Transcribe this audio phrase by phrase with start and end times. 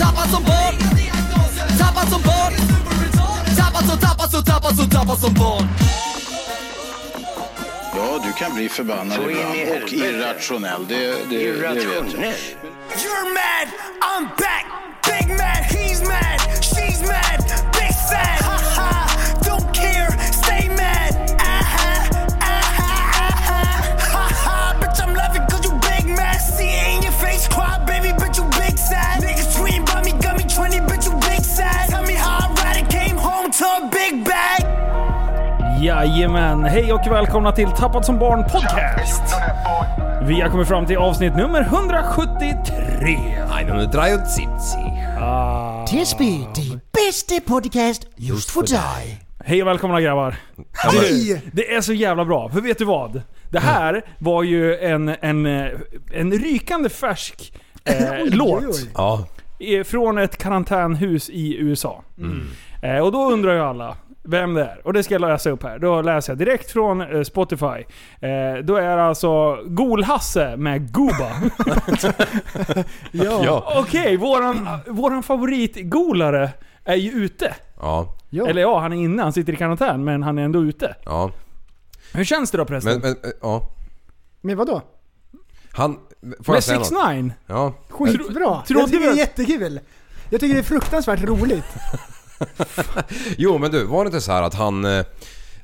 [0.00, 0.74] Tappad som barn
[1.78, 2.52] Tappad som barn
[3.56, 5.68] Tappad som, tappad som, tappad som, tappad som barn
[7.96, 10.86] Ja, du kan bli förbannad Så ibland och irrationell.
[10.88, 11.84] Det, det, det vet jag.
[11.84, 12.34] Irrationell.
[13.02, 13.68] You're mad,
[14.00, 14.66] I'm back.
[15.06, 17.71] Big mad, he's mad, she's mad,
[35.82, 39.22] Jajamän, hej och välkomna till Tappad som barn podcast.
[40.28, 43.18] Vi har kommit fram till avsnitt nummer 173.
[43.60, 44.48] 170.
[45.86, 49.20] TSB, det bästa podcast just för dig.
[49.44, 50.36] Hej och välkomna grabbar.
[50.92, 53.22] Du, det är så jävla bra, för vet du vad?
[53.50, 55.46] Det här var ju en, en,
[56.12, 57.52] en rykande färsk
[57.84, 57.94] eh,
[58.24, 59.26] låt Ja.
[59.58, 62.02] eh, från ett karantänhus i USA.
[62.82, 64.86] Eh, och då undrar ju alla vem det är.
[64.86, 65.78] Och det ska jag läsa upp här.
[65.78, 67.84] Då läser jag direkt från eh, Spotify.
[68.20, 71.30] Eh, då är det alltså Gol-Hasse med Gooba.
[73.12, 73.74] Ja.
[73.76, 76.50] Okej, våran, våran favoritgolare
[76.84, 77.54] är ju ute.
[77.80, 78.16] Ja.
[78.30, 78.46] Ja.
[78.46, 79.22] Eller ja, han är inne.
[79.22, 80.96] Han sitter i karantän, men han är ändå ute.
[81.04, 81.30] Ja.
[82.12, 82.92] Hur känns det då prästen?
[82.92, 83.68] Men, men, eh, ja.
[84.40, 84.82] Men vadå?
[85.72, 85.98] Han...
[86.40, 86.86] Får Med jag något?
[86.86, 87.74] 6 9 Ja.
[87.88, 88.62] Skitbra!
[88.66, 89.80] Trodde jag tycker det är jättekul.
[90.30, 91.64] Jag tycker det är fruktansvärt roligt.
[93.38, 94.84] Jo men du, var det inte så här att han...
[94.84, 95.04] eh,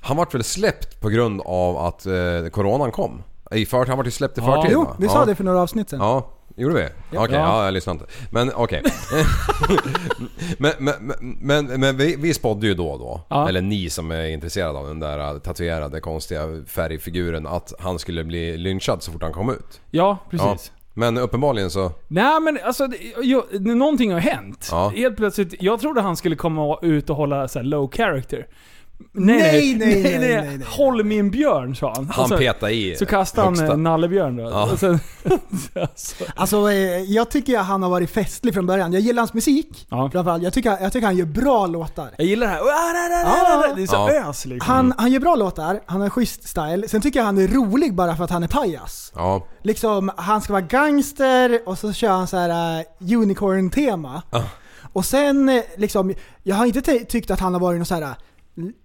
[0.01, 2.13] Han vart väl släppt på grund av att eh,
[2.53, 3.23] coronan kom?
[3.51, 4.47] I för, han vart ju släppt i Ja.
[4.55, 4.97] förtid Jo, va?
[4.99, 5.13] vi ja.
[5.13, 6.01] sa det för några avsnitt sen.
[6.01, 6.85] Ja, gjorde vi?
[6.85, 7.27] Okej, Ja.
[7.31, 7.65] ja.
[7.65, 8.13] jag lyssnade inte.
[8.31, 8.83] Men okej.
[10.59, 11.17] men men, men,
[11.67, 13.49] men, men vi, vi spådde ju då och då, Ja.
[13.49, 18.25] eller ni som är intresserade av den där äh, tatuerade konstiga färgfiguren, att han skulle
[18.25, 19.81] bli lynchad så fort han kom ut.
[19.91, 20.73] Ja, precis.
[20.99, 21.93] Men uppenbarligen så...
[22.09, 24.69] Nej men alltså, det, jo, någonting har hänt.
[24.71, 24.89] Ja.
[24.89, 28.47] Helt plötsligt, jag trodde han skulle komma ut och hålla så low character.
[29.13, 30.67] Nej, nej, nej, nej, nej.
[30.67, 32.09] Håll min björn sa han.
[32.13, 33.73] Han så, petade i Så kastade han högsta.
[33.75, 34.43] eh, nallebjörn då.
[34.43, 34.77] Ja.
[34.77, 35.01] Sen,
[35.75, 36.73] alltså, Alltså,
[37.07, 38.93] jag tycker att han har varit festlig från början.
[38.93, 39.87] Jag gillar hans musik.
[39.91, 40.11] Ja.
[40.13, 40.43] Framförallt.
[40.43, 42.11] Jag tycker, jag tycker han gör bra låtar.
[42.19, 42.59] jag gillar det här.
[42.61, 43.75] Ja.
[43.77, 44.11] Det är så Ja.
[44.31, 44.75] ös liksom.
[44.75, 46.89] Han, han gör bra låtar, han har schysst style.
[46.89, 49.13] Sen tycker jag han är rolig bara för att han är pajas.
[49.15, 54.23] Ja, Liksom, han ska vara gangster och så kör han så här uh, unicorn-tema.
[54.93, 58.03] Och sen liksom, jag har inte ty- tyckt att han har varit någon så här
[58.03, 58.09] uh,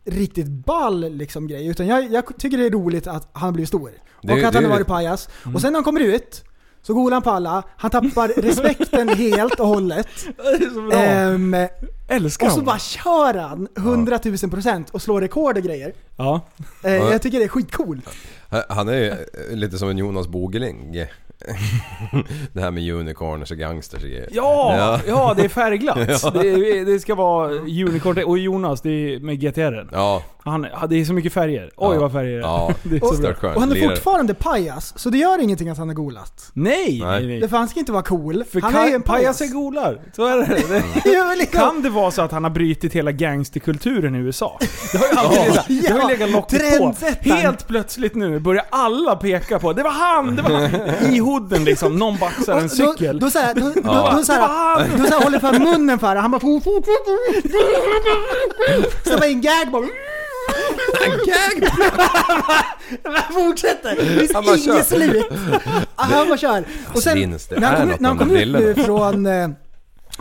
[0.06, 1.68] riktigt ball liksom grej.
[1.68, 3.92] Utan jag, jag tycker det är roligt att han har blivit stor.
[4.22, 5.30] Det- och att det- han har varit pajas.
[5.56, 6.44] Och sen när han kommer ut,
[6.82, 10.08] så golar han på alla, han tappar respekten helt och hållet.
[10.38, 10.92] Det är så.
[10.98, 11.56] Ehm,
[12.08, 12.66] Älskar och så honom.
[12.66, 15.94] bara kör han 100 000 procent och slår rekord och grejer.
[16.18, 16.42] Ja.
[16.84, 17.12] Eh, Ja.
[17.12, 18.10] Jag tycker det är skitcoolt.
[18.70, 19.18] han är ju eh,
[19.56, 21.06] lite som en Jonas Bogeling.
[22.54, 24.30] Det här med unicorns och gangsters och grejer.
[24.32, 25.00] Ja, ja.
[25.08, 25.34] Ja.
[25.38, 26.34] det är färgglatt.
[26.34, 28.24] Det, det ska vara unicorn.
[28.24, 29.90] Och Jonas, det är med GTR.
[29.92, 31.72] Ja, Han, det är så mycket färger.
[31.78, 32.00] Oj Ja.
[32.02, 32.42] vad färger det är.
[32.42, 32.72] ja.
[32.84, 33.14] Det är så bra.
[33.16, 33.56] Stört skönt.
[33.56, 36.52] Och han är fortfarande pajas, så det gör ingenting att han har golat.
[36.54, 37.28] Nej, nej, Nej.
[37.28, 37.40] nej.
[37.40, 38.44] Det för han ska inte vara cool.
[38.52, 39.38] För han är ju en pajas.
[39.40, 40.02] pajaser golar.
[40.16, 40.46] Så är det.
[41.04, 41.12] det.
[41.12, 44.60] Ja, men liksom- Kan det vara så att han har brutit hela gangsterkulturen i USA?
[44.92, 46.78] Det har ju alltid legat, det har ju Ja, legat locket på.
[46.78, 47.38] trendsättaren.
[47.38, 51.14] Helt plötsligt nu börjar alla peka på det var han, det var han.
[51.14, 53.20] I hooden liksom, någon baxar en cykel.
[53.20, 54.14] Då, då, såhär, då, då, Ja.
[54.18, 56.22] då, såhär, då såhär håller för munnen för det.
[56.22, 56.40] Han bara...
[56.40, 56.86] fort, fort.
[59.04, 59.28] Så bara
[61.02, 61.70] en gag!
[63.04, 63.96] Han fortsätter.
[63.96, 64.96] Det Han finns inget kör.
[64.98, 65.26] slut.
[65.96, 66.66] Han bara kör.
[66.94, 67.18] Och sen
[67.58, 69.50] när han kom, när han kom ut nu från, eh,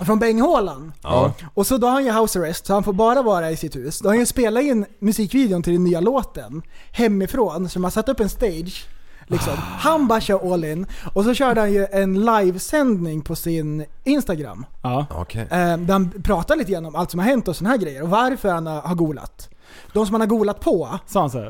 [0.06, 0.92] från Benghålan.
[1.02, 1.32] Ja.
[1.54, 3.76] Och så då har han ju house arrest, så han får bara vara i sitt
[3.76, 3.98] hus.
[3.98, 6.62] Då har han ju spelat in musikvideon till den nya låten
[6.92, 8.86] hemifrån, så de har satt upp en stage.
[9.26, 9.52] Liksom.
[9.56, 10.86] Han bara kör all in.
[11.14, 14.66] Och så körde han ju en livesändning på sin Instagram.
[14.82, 15.06] Ja.
[15.10, 15.42] Okej.
[15.42, 15.48] Eh,
[15.78, 18.02] där han pratar lite grann om allt som har hänt och såna här grejer.
[18.02, 19.48] Och varför han har, har golat.
[19.92, 20.98] De som han har golat på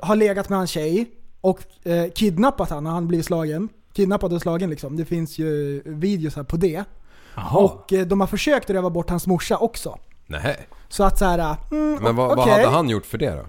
[0.03, 1.11] har legat med hans tjej
[1.41, 3.69] och eh, kidnappat han när han blivit slagen.
[3.93, 4.97] Kidnappad och slagen liksom.
[4.97, 6.85] Det finns ju videos här på det.
[7.35, 7.59] Jaha.
[7.59, 9.99] Och eh, de har försökt röva bort hans morsa också.
[10.27, 10.67] Nej.
[10.89, 12.53] Så att så här, mm, Men vad, vad okej.
[12.53, 13.47] hade han gjort för det då?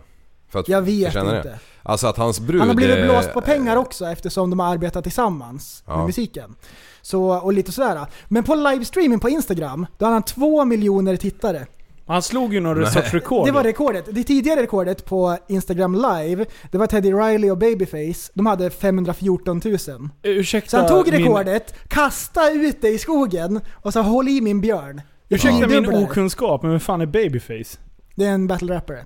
[0.49, 1.59] För att Jag vet inte.
[1.83, 2.59] Alltså att hans brud...
[2.59, 5.97] Han har blivit blåst på pengar också eftersom de har arbetat tillsammans Ja.
[5.97, 6.55] med musiken.
[7.01, 8.05] Så, och lite sådär.
[8.27, 11.65] Men på livestreamen på Instagram, då hade han två miljoner tittare.
[12.07, 13.45] Han slog ju någon sorts rekord.
[13.45, 14.05] Det var rekordet.
[14.11, 18.31] Det tidigare rekordet på Instagram live, det var Teddy Riley och Babyface.
[18.33, 19.77] De hade 514 000.
[20.23, 24.41] Ursäkta Så han tog min- rekordet, kastade ut det i skogen och sa 'Håll i
[24.41, 25.67] min björn' Ursäkta Ja.
[25.81, 27.77] min okunskap, men vem fan är Babyface?
[28.15, 29.03] Det är en battle rapper.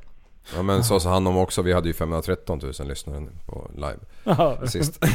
[0.56, 3.98] Ja men så sa han om också, vi hade ju 513 000 lyssnare på live
[4.24, 4.68] Jaha.
[4.68, 5.00] sist.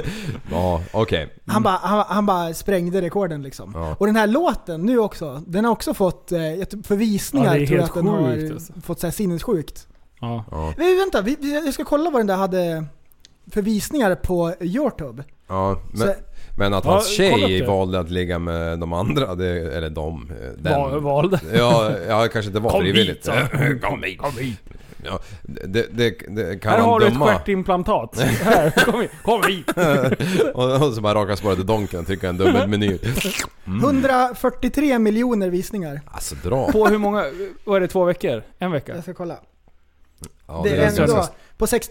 [0.50, 1.34] ja, okej.
[1.46, 3.72] Han bara han, han bara sprängde rekorden liksom.
[3.74, 3.96] Ja.
[3.98, 7.56] Och den här låten nu också, den har också fått, eh, jag tror- för visningar
[7.56, 8.72] Ja, tror jag att den har alltså.
[8.82, 9.86] fått så här sinnessjukt.
[10.20, 10.44] Ja.
[10.50, 10.74] Ja.
[10.76, 12.84] Men vänta, vi, vi- jag ska kolla vad den där hade
[13.52, 15.24] för visningar på Youtube.
[15.48, 16.14] Ja, men, Så,
[16.60, 20.62] men att Ja, hans tjej valde att ligga med de andra, det, eller de, eh,
[20.62, 20.72] den.
[20.80, 21.40] Val, valde.
[21.54, 23.28] Ja, ja, kanske inte var Kom frivilligt.
[23.28, 23.82] hit.
[23.82, 24.18] Kom hit.
[24.18, 24.60] Kom hit.
[25.04, 27.26] Ja, det, det, det kan Här han har du ett döma.
[27.26, 28.20] stjärtimplantat.
[28.42, 29.10] Här, kom hit.
[29.22, 29.70] Kom hit.
[30.54, 32.98] och, och så bara raka spåret till Donken och trycka en dubbelmeny.
[33.66, 36.00] 143 miljoner visningar.
[36.06, 36.72] Alltså dra.
[36.72, 37.24] På hur många,
[37.64, 38.42] vad är det, två veckor?
[38.58, 38.94] En vecka?
[38.94, 39.36] Jag ska kolla.
[40.46, 41.88] Ja, det det är är ändå ganska- på sex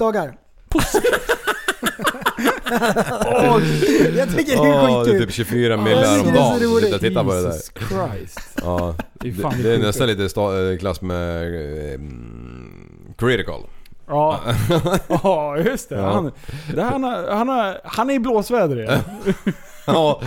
[3.34, 4.18] dagar.
[4.18, 5.20] jag tycker det är Ja, det är skitkul.
[5.26, 6.60] typ 24 Ja, millar jag om dagen.
[6.60, 6.84] roligt.
[6.86, 7.52] Sitta och titta på det där.
[7.52, 8.40] Jesus Christ.
[8.64, 13.62] Ja, Det är det, det är nästan lite sta- eh, klass med eh, mm, critical.
[14.08, 14.40] Ja,
[15.08, 15.96] ja just det.
[15.96, 16.12] Ja.
[16.14, 16.32] Han,
[16.76, 19.00] det han, har- han, har, han är i blåsväder igen.
[19.86, 20.22] Ja,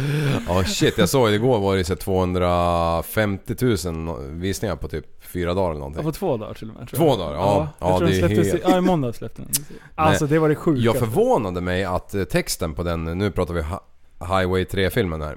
[0.49, 3.55] ja shit jag såg igår var det så här 250
[3.91, 6.05] 000 visningar på typ fyra dagar eller Ja, någonting.
[6.05, 6.89] på två dagar till och med.
[6.89, 7.19] tror Två jag.
[7.19, 7.35] dagar?
[7.35, 7.69] Ja.
[7.79, 9.51] jag Ja, det är helt- ja, i måndags släppte den.
[9.95, 10.81] Alltså det var det sjuka.
[10.81, 15.37] Jag förvånade mig att eh, texten på den, nu pratar vi Hi- Highway 3-filmen här.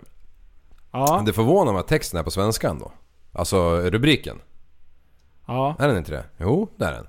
[0.91, 2.91] Ja, Det förvånar mig att texten är på svenska ändå.
[3.33, 4.37] Alltså rubriken.
[5.47, 5.75] ja.
[5.79, 6.23] Är den inte det?
[6.37, 7.07] Jo, det är den.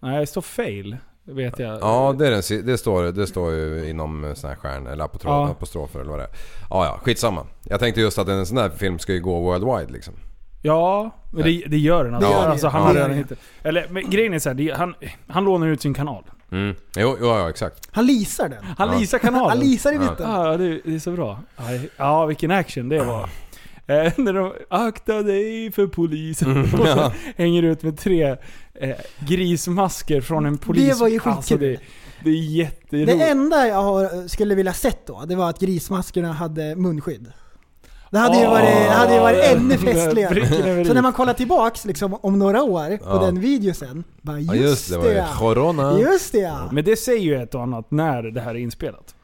[0.00, 0.96] Nej, det står fail.
[1.24, 1.78] Vet jag.
[1.80, 5.04] Ja, det, är den, det, står, det står ju inom eh, sån här stjärn eller
[5.04, 5.48] apotro- Ja.
[5.48, 6.30] apostrofer eller vad det är.
[6.70, 7.46] Ja, ja, skitsamma.
[7.64, 10.14] Jag tänkte just att en sån där film ska ju gå worldwide liksom.
[10.62, 12.14] Ja, men det, det gör den.
[12.14, 12.50] Alltså, Det gör det.
[12.52, 12.86] alltså, han Ja.
[12.88, 13.38] har redan hittat...
[13.62, 14.94] Eller men grejen är så här, det, han,
[15.28, 16.24] han lånar ut sin kanal.
[16.52, 16.74] Mm.
[16.96, 17.88] Jo, jo, ja exakt.
[17.92, 18.64] Han leasar den.
[18.78, 18.98] Han Ja.
[18.98, 19.48] leasar kanalen.
[19.48, 20.00] Han leasar i Ja.
[20.00, 20.30] mitten.
[20.30, 21.38] Ja, det, det är så bra.
[21.56, 21.64] Ja,
[21.96, 23.22] Ja, vilken action det var.
[23.86, 28.36] Eh, när de 'Akta dig för polisen' och så hänger ut med tre
[28.74, 30.88] eh, grismasker från en polis.
[30.88, 31.32] Det var ju skitkul.
[31.32, 31.76] Alltså, det,
[32.24, 33.18] det är jätteroligt.
[33.18, 37.32] Det enda jag skulle vilja sett då, det var att grismaskerna hade munskydd.
[38.12, 40.84] Det hade ju varit, det hade ju varit ännu den där festligare.
[40.86, 43.18] Så när man kollar tillbaks liksom, om några år på Ja.
[43.24, 45.26] den videosen, bara Ja just, just det, var ju ja.
[45.38, 45.98] corona.
[45.98, 46.68] Just det ja.
[46.72, 49.14] Men det säger ju ett och annat när det här är inspelat.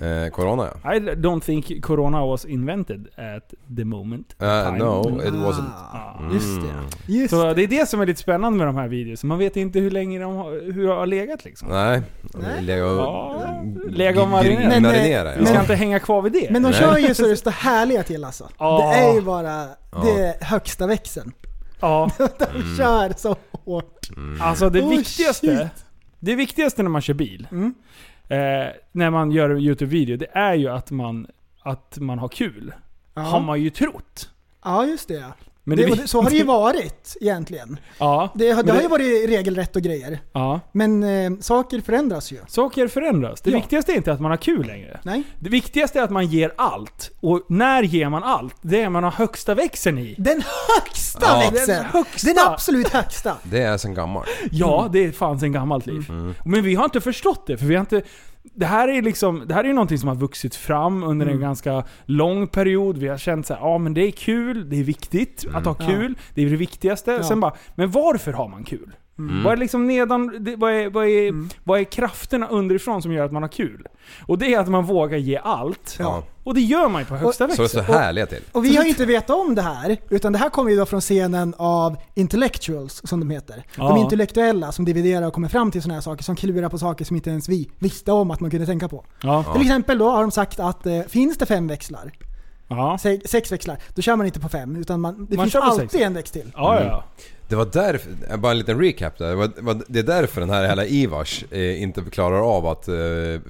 [0.00, 0.94] Eh, corona ja.
[0.94, 3.06] I don't think corona was invented
[3.36, 4.36] at the moment.
[4.42, 4.46] Uh,
[4.78, 5.70] no, it wasn't.
[5.92, 6.34] Ah, Mm.
[6.34, 6.60] Just
[7.06, 7.12] det.
[7.12, 7.54] Just Så det.
[7.54, 9.16] det är det som är lite spännande med de här videorna.
[9.22, 11.68] Man vet inte hur länge de har, hur de har legat liksom.
[11.68, 12.02] Nej.
[12.34, 12.62] Nej.
[12.62, 12.98] Lega och...
[12.98, 14.68] Ja, lega och marinera.
[14.68, 15.36] Men, marinera ja.
[15.40, 16.48] Vi ska inte hänga kvar vid det.
[16.50, 16.80] Men de Nej.
[16.80, 18.48] kör ju så det står härliga till alltså.
[18.58, 18.78] Ja.
[18.94, 19.66] Det är ju bara,
[20.02, 21.32] det är högsta växeln.
[21.80, 24.08] Ja, De kör så hårt.
[24.40, 25.46] alltså det Oh, viktigaste.
[25.58, 25.84] shit.
[26.20, 27.48] Det viktigaste när man kör bil.
[27.50, 27.74] Mm.
[28.28, 30.16] Eh, när man gör en YouTube-video.
[30.16, 31.26] Det är ju att man,
[31.62, 32.72] att man har kul.
[33.14, 33.38] Har Ja.
[33.40, 34.30] man ju trott.
[34.64, 35.24] ja, just det.
[35.68, 37.78] Men det, det, det, så har det ju varit egentligen.
[37.98, 40.18] Ja, Det, har- det Men har det- ju varit regelrätt och grejer.
[40.32, 40.60] ja.
[40.72, 42.38] Men eh, saker förändras ju.
[42.48, 43.40] Saker förändras.
[43.40, 43.56] Det Ja.
[43.56, 45.00] viktigaste är inte att man har kul längre.
[45.02, 45.22] Nej.
[45.40, 47.10] Det viktigaste är att man ger allt.
[47.20, 48.54] Och när ger man allt?
[48.62, 50.14] Det är man har högsta växeln i.
[50.18, 50.42] Den
[50.76, 51.38] högsta Ja.
[51.50, 51.76] växeln!
[51.82, 52.28] Den högsta.
[52.28, 53.36] Den absolut högsta!
[53.42, 54.28] Det är sen gammalt.
[54.50, 56.04] Ja, det fanns en gammalt liv.
[56.44, 58.02] Men vi har inte förstått det, för vi har inte...
[58.54, 61.84] Det här är liksom, det här är någonting som har vuxit fram under en ganska
[62.04, 62.98] lång period.
[62.98, 65.86] Vi har känt så ja men det är kul, det är viktigt att ha Ja.
[65.86, 67.10] kul, det är det viktigaste.
[67.10, 67.22] Ja.
[67.22, 68.92] Sen bara, men varför har man kul?
[69.18, 73.24] Vad är liksom nedan, det, vad, är, vad, är, vad är krafterna underifrån som gör
[73.24, 73.86] att man har kul?
[74.26, 75.96] Och det är att man vågar ge allt.
[75.98, 76.22] Ja.
[76.44, 77.84] Och det gör man ju på högsta Så det växeln.
[77.84, 78.42] står härliga till.
[78.52, 80.86] Och vi har ju inte vetat om det här, utan det här kommer ju då
[80.86, 83.64] från scenen av intellectuals, som de heter.
[83.76, 83.88] Ja.
[83.88, 87.04] De intellektuella som dividerar och kommer fram till sådana här saker, som klurar på saker
[87.04, 89.04] som inte ens vi visste om att man kunde tänka på.
[89.22, 89.44] Ja.
[89.52, 92.12] Till exempel då har de sagt att eh, finns det fem växlar,
[92.68, 92.98] Ja.
[92.98, 95.90] se, sex växlar, då kör man inte på fem, utan man, det Man finns alltid
[95.90, 96.04] sex.
[96.04, 96.52] en växt till.
[96.54, 97.04] Ja, ja.
[97.48, 99.28] Det var därför, bara en liten recap där.
[99.28, 102.88] Det, var, var, det är därför den här hela Ivars eh, inte klarar av att
[102.88, 102.94] eh,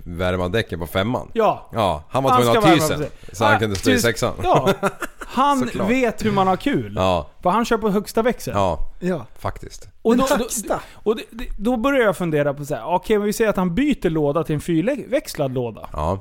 [0.04, 1.30] värma däcken på femman.
[1.32, 1.68] Ja.
[1.72, 3.04] Ja, han var Han tvungen att ha tysen.
[3.32, 4.34] Så han Ah, kunde stå i sexan.
[4.42, 4.70] Ja.
[5.28, 6.92] Han vet hur man har kul.
[6.96, 8.56] Ja, För han kör på högsta växeln.
[8.56, 9.26] ja, Ja.
[9.38, 9.88] faktiskt.
[10.02, 10.80] Och då, då, högsta.
[10.92, 13.56] och det, det, då börjar jag fundera på så här, okej men vi säger att
[13.56, 15.88] han byter låda till en fyrväxlad låda.
[15.92, 16.20] Ja.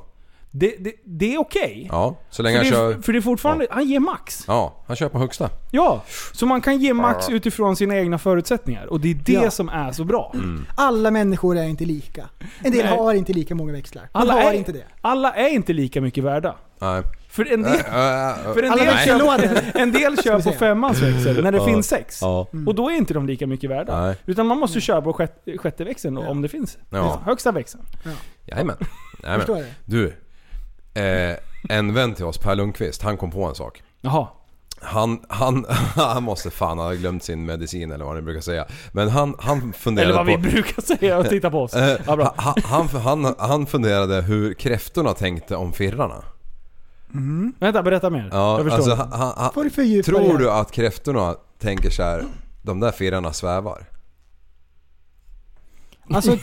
[0.58, 1.88] Det, det, det är okej.
[1.92, 2.92] Ja, så För, länge han det, kör...
[2.94, 4.44] är- för det är fortfarande, han ger max.
[4.48, 5.50] Ja, han kör på högsta.
[5.72, 8.86] Ja, så man kan ge max utifrån sina egna förutsättningar.
[8.86, 9.52] Och det är det Ja.
[9.52, 10.32] som är så bra.
[10.34, 10.66] Mm.
[10.76, 12.30] Alla människor är inte lika.
[12.60, 12.98] En del Nej.
[12.98, 14.04] har inte lika många växlar.
[14.04, 14.84] De Alla har är, inte det.
[15.02, 16.56] alla är inte lika mycket värda.
[16.80, 17.02] Nej.
[17.30, 17.74] För en del,
[18.54, 21.66] för en del, kör, en del kör på femmans växel när det Ja.
[21.66, 22.20] finns sex.
[22.22, 22.48] Ja.
[22.68, 24.02] Och då är inte de lika mycket värda.
[24.06, 24.16] Nej.
[24.26, 26.30] Utan man måste köra på sjätte, sjätte växeln då, Ja.
[26.30, 26.78] om det finns.
[26.90, 27.22] Ja.
[27.26, 27.84] Högsta växeln.
[28.46, 28.76] Jajamän.
[29.24, 29.40] Jajamän.
[29.40, 30.14] Förstår du?
[30.96, 31.36] Eh,
[31.70, 33.84] en vän till oss, Per Lundqvist, han kom på en sak.
[34.02, 34.28] Jaha.
[34.82, 38.66] Han, han, han måste fan ha glömt sin medicin eller vad ni brukar säga.
[38.92, 40.42] Men han, han funderade Eller vad på...
[40.42, 41.74] vi brukar säga och titta på oss.
[41.74, 42.34] Eh, Ja, bra.
[42.38, 46.24] han, han, han, han funderade hur kräftorna tänkte om firrarna.
[47.60, 48.30] Vänta, berätta mer.
[48.32, 48.92] Ja, jag förstår.
[48.92, 52.24] alltså, han, han, fördjupa tror du att kräftorna tänker så här,
[52.62, 53.86] de där firrarna svävar?
[56.10, 56.32] Alltså,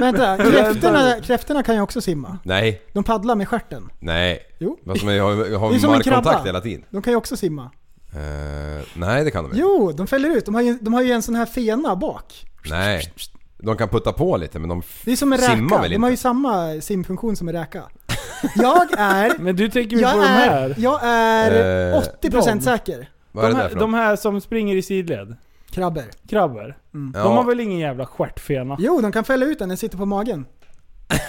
[0.00, 2.38] vänta, kräftorna, kräftorna kan ju också simma.
[2.44, 3.90] Nej, De paddlar med stjärten.
[4.00, 4.38] nej.
[4.58, 4.78] Jo.
[4.84, 6.44] Vad som är, jag har, jag Det är har som en markkontakt krabba.
[6.44, 6.84] hela tiden.
[6.90, 7.70] De kan ju också simma.
[8.14, 9.60] Eh, nej, det kan de inte.
[9.60, 10.44] Jo, de fäller ut.
[10.46, 12.46] De har ju, de har ju en sån här fena bak.
[12.70, 13.12] Nej.
[13.58, 15.82] De kan putta på lite men de Det är som en simmar räka.
[15.82, 17.82] väl De har ju samma simfunktion som en räka.
[18.56, 19.32] Jag är...
[19.38, 20.74] Men du tänker Jag på de är, här.
[20.78, 22.60] jag är Eh, 80% de.
[22.60, 23.08] säker.
[23.32, 24.00] Vad är De det där här, för de något?
[24.00, 25.36] här som springer i sidled.
[25.72, 26.04] Krabbor.
[26.28, 26.76] Krabbor.
[26.94, 27.12] Mm.
[27.12, 28.76] De har väl ingen jävla stjärtfena?
[28.78, 29.68] Jo, de kan fälla ut den.
[29.68, 30.46] Den sitter på magen.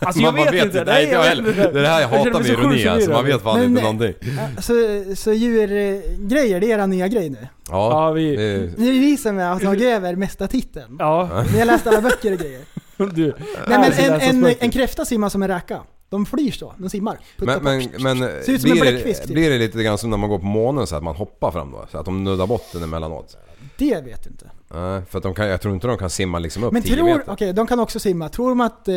[0.00, 0.84] Alltså jag man vet, inte.
[0.84, 1.52] Nej, jag vet inte.
[1.72, 3.10] Det är det här jag hatar mig med ironi alltså.
[3.10, 4.14] Man vet fan Men, inte någonting.
[4.60, 4.72] Så,
[5.16, 7.38] så djurgrejer, det är era nya grej nu.
[7.70, 10.96] Ja, Ja, vi- det- Det är vi som har tagit över mesta titeln.
[10.98, 12.60] Ja, Ni har läst alla böcker och grejer.
[13.14, 13.26] du.
[13.26, 13.34] Nej
[13.68, 14.58] men Alltså, en, en, spöken.
[14.60, 15.80] en kräfta simmar som en räka.
[16.10, 17.18] De flyr så, de simmar.
[17.38, 18.00] Puttar Men, på.
[18.00, 19.34] men, men Ser ut som en blir, bläckfisk, det, typ.
[19.34, 21.70] blir det lite grann som när man går på månen så att man hoppar fram
[21.72, 21.86] då?
[21.90, 23.36] Så att de nuddar botten emellanåt?
[23.76, 24.50] Det vet jag inte.
[24.74, 26.96] Nej, för att de kan, jag tror inte de kan simma liksom upp Men 10
[26.96, 27.32] tror, meter.
[27.32, 28.28] okej de kan också simma.
[28.28, 28.94] Tror de att, eh,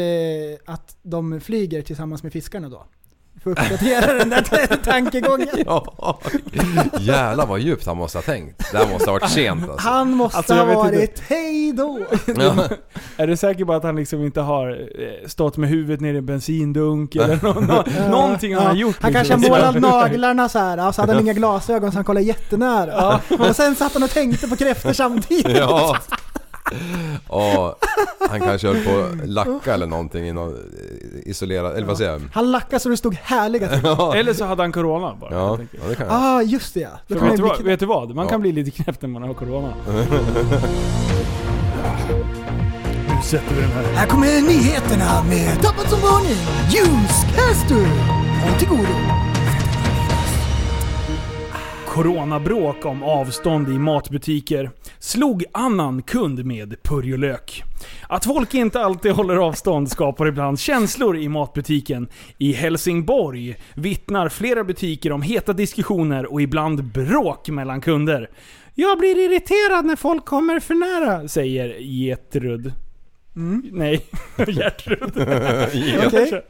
[0.73, 2.85] att de flyger tillsammans med fiskarna då?
[3.43, 5.47] Får uppdatera den där tankegången.
[5.65, 6.19] Ja,
[6.99, 8.71] jävlar vad djupt han måste ha tänkt.
[8.71, 9.89] Det här måste ha varit sent alltså.
[9.89, 11.99] Han måste Alltså, ha varit hej då.
[12.25, 12.67] Ja.
[13.17, 16.17] Är du säker på att han liksom inte har eh, stått med huvudet nere i
[16.17, 18.97] en bensindunk eller nå, nå, någonting han har gjort?
[19.01, 19.41] Han liksom.
[19.41, 22.25] kanske har målat naglarna så här, och så hade han inga glasögon så han kollade
[22.25, 23.19] jättenära.
[23.39, 25.57] Och sen satt han och tänkte på kräftor samtidigt.
[25.57, 25.97] Ja.
[27.27, 27.75] Och
[28.29, 30.55] han kanske höll på att lacka eller någonting i någon
[31.25, 32.21] isolerad, eller vad säger jag?
[32.33, 33.85] Han lackade så det stod härliga till.
[34.19, 35.33] Eller så hade han corona bara.
[35.33, 35.69] Ja, enkelt.
[35.83, 36.15] ja det kan jag.
[36.15, 36.89] Ah, just det ja.
[37.07, 38.15] Kommer vet, du det vad, vet du vad?
[38.15, 38.29] Man Ja.
[38.31, 39.73] kan bli lite knäpp när man har corona.
[43.07, 43.83] nu sätter vi den här.
[43.83, 46.37] Här kommer nyheterna med Tappat som varning,
[46.73, 47.87] Newscaster.
[48.43, 49.22] Håll till godo.
[51.93, 57.63] Coronabråk om avstånd i matbutiker slog annan kund med purjolök.
[58.09, 62.07] Att folk inte alltid håller avstånd skapar ibland känslor i matbutiken.
[62.37, 68.29] I Helsingborg vittnar flera butiker om heta diskussioner och ibland bråk mellan kunder.
[68.75, 72.73] Jag blir irriterad när folk kommer för nära, säger Getrud.
[73.71, 74.05] Nej,
[74.47, 75.11] Gertrud.
[76.07, 76.45] Okej.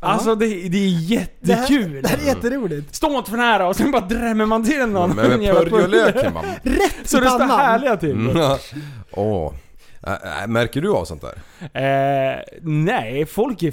[0.00, 1.94] Alltså det, det är Det jättekul.
[1.94, 2.94] här, det här är jätteroligt.
[2.94, 5.10] Stå inte för nära och sen bara drämmer man till någon.
[5.16, 6.44] Men med purjolöken man.
[6.62, 8.10] Rätt Så det står härliga till.
[8.10, 8.36] Mm.
[9.10, 9.52] Åh.
[10.06, 11.38] Äh, äh, Märker du av sånt där?
[11.82, 13.72] Eh, nej, folk är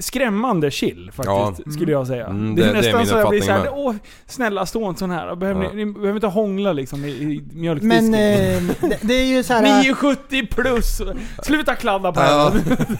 [0.00, 1.72] skrämmande chill faktiskt, Ja.
[1.72, 2.26] skulle jag säga.
[2.26, 3.94] Mm, det, det- är det är nästan min så jag blir såhär, åh
[4.26, 5.34] snälla stå inte sån här.
[5.36, 5.70] Behöver Ja.
[5.72, 8.10] ni, ni behöver inte hångla liksom i, i mjölkdisken.
[8.10, 9.62] Men eh, det, det är ju så här.
[9.82, 11.00] 970 plus!
[11.42, 12.52] Sluta kladda på Ja.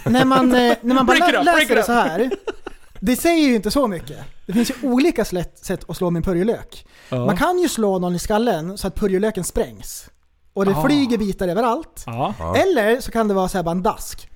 [0.06, 2.30] när man, eh, när man bara lä- läser det så här.
[3.00, 4.18] Det säger ju inte så mycket.
[4.47, 6.87] Det finns ju olika slätt, sätt att slå med en purjolök.
[7.11, 10.09] Man kan ju slå någon i skallen så att purjolöken sprängs.
[10.54, 10.85] Och det Ah.
[10.85, 12.02] flyger bitar överallt.
[12.06, 12.56] Ja, Ja.
[12.56, 14.28] Eller så kan det vara så här bara en dask.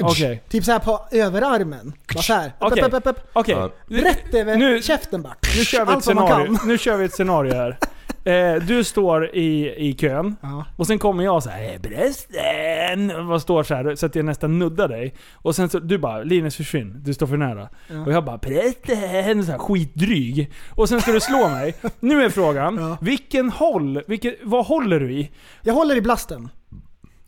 [0.00, 0.42] Okej.
[0.48, 1.92] Typ så här på överarmen.
[2.14, 2.52] Bara så här.
[2.58, 2.82] Okej.
[2.82, 3.30] Upp, upp, upp, upp.
[3.32, 3.54] Okej.
[3.54, 3.70] Ja.
[3.86, 5.34] Rätt över Nu- käften bara.
[5.56, 6.58] Nu kör vi ett Allt vad man scenario.
[6.66, 7.78] Nu kör vi ett scenario här.
[8.24, 10.36] Eh, du står i, i kön.
[10.40, 10.64] Ja.
[10.76, 13.26] Och sen kommer jag så här, "Eh, brösten!
[13.26, 15.14] Vad står så här så att jag nästan nuddar dig.
[15.34, 17.68] Och sen så, du bara, Linus försvinn, du står för nära.
[17.88, 18.00] Ja.
[18.06, 19.44] Och jag bara, brösten!
[19.44, 20.52] Så här, skitdryg.
[20.70, 21.74] Och sen ska du slå mig.
[22.00, 22.96] Nu är frågan, Ja.
[23.00, 25.30] vilken håll, vilken, vad håller du i?
[25.62, 26.48] Jag håller i blasten.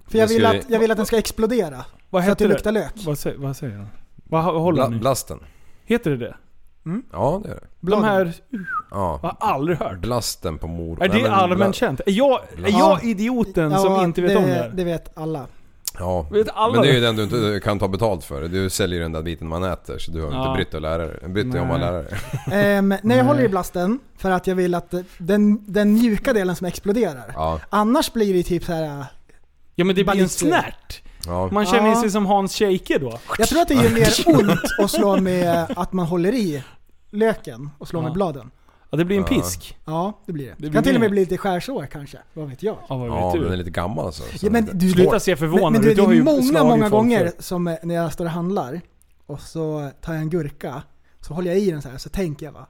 [0.08, 1.84] För jag vill, att, jag vill att den ska explodera.
[2.10, 2.54] Vad Så att det heter det?
[2.54, 2.92] luktar lök.
[3.06, 3.86] Vad, sä, vad säger jag?
[4.24, 4.98] Vad, vad håller Bla, ni?
[4.98, 5.38] blasten.
[5.84, 6.36] Heter det det?
[7.12, 7.90] Ja, det är det.
[7.90, 8.32] De här,
[8.90, 9.18] Ja.
[9.22, 9.98] jag har aldrig hört.
[9.98, 11.02] Blasten på mor...
[11.02, 12.00] Är det Nej, allmänt känt?
[12.00, 14.70] Är jag, är jag idioten som inte vet det, om det här?
[14.74, 15.46] Det vet alla.
[15.98, 16.26] Ja.
[16.30, 18.42] Vet alla Men det är ju den du inte kan ta betalt för.
[18.48, 20.40] Du säljer ju den där biten man äter så du har Ja.
[20.48, 21.28] inte brytt att lära dig.
[21.28, 21.90] Brytt dig om att Nej.
[21.92, 22.12] lära dig.
[22.52, 23.20] Ehm, när jag Nej.
[23.20, 27.32] håller i blasten, för att jag vill att den, den mjuka delen som exploderar.
[27.34, 27.60] Ja.
[27.70, 29.04] Annars blir det typ så här.
[29.74, 30.46] Ja men det blir en Ballister.
[30.46, 31.02] snärt.
[31.26, 31.48] Ja.
[31.52, 32.00] Man känner Ja.
[32.00, 33.18] sig som Hans Scheike då.
[33.38, 34.10] Jag tror att det gör mer
[34.40, 36.62] ont att slå med att man håller i
[37.10, 38.04] löken och slår Ja.
[38.06, 38.50] med bladen.
[38.90, 39.76] Ja, det blir en pisk.
[39.86, 40.54] Ja, det blir det.
[40.58, 42.18] blir kan till och med bli lite skärsår kanske.
[42.34, 42.76] Vad vet jag.
[42.88, 43.38] Ja, vad vet Ja, du?
[43.38, 44.22] men den är lite gammal så.
[44.22, 46.88] så Ja, men det- du, Sluta se förvånad men, men du, det är många, många
[46.88, 47.32] gånger förr.
[47.38, 48.80] som eh, när jag står och handlar
[49.26, 50.82] och så tar jag en gurka,
[51.20, 52.66] så håller jag i den så här så tänker jag va,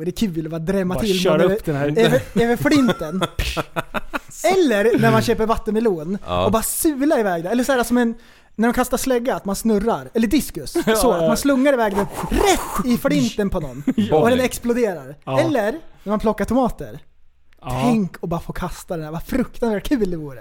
[0.00, 1.88] är det kul att bara drämma Bara till kör någon upp den här.
[1.98, 3.22] över, över flinten.
[4.58, 6.44] Eller när man köper vattenmelon Ja.
[6.44, 7.50] och bara sular iväg det.
[7.50, 8.14] Eller så här som en,
[8.56, 10.10] när de kastar slägga, att man snurrar.
[10.14, 10.72] Eller diskus.
[10.72, 11.28] Så, Ja, att ja.
[11.28, 13.82] man slungar iväg den rätt i flinten på någon.
[14.12, 15.16] Och den exploderar.
[15.24, 15.40] Ja.
[15.40, 16.98] Eller när man plockar tomater.
[17.62, 17.80] Ja.
[17.82, 20.40] Tänk att bara få kasta den här, vad fruktansvärt kul det vore.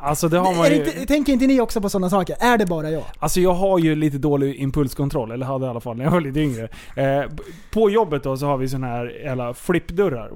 [0.00, 0.76] Alltså det har man ju...
[0.76, 2.36] inte, tänker inte ni också på sådana saker?
[2.40, 3.02] Är det bara jag?
[3.18, 6.20] Alltså jag har ju lite dålig impulskontroll, eller hade i alla fall när jag var
[6.20, 6.68] lite yngre.
[6.96, 7.30] Eh,
[7.72, 10.30] på jobbet då så har vi såna här jävla flippdörrar.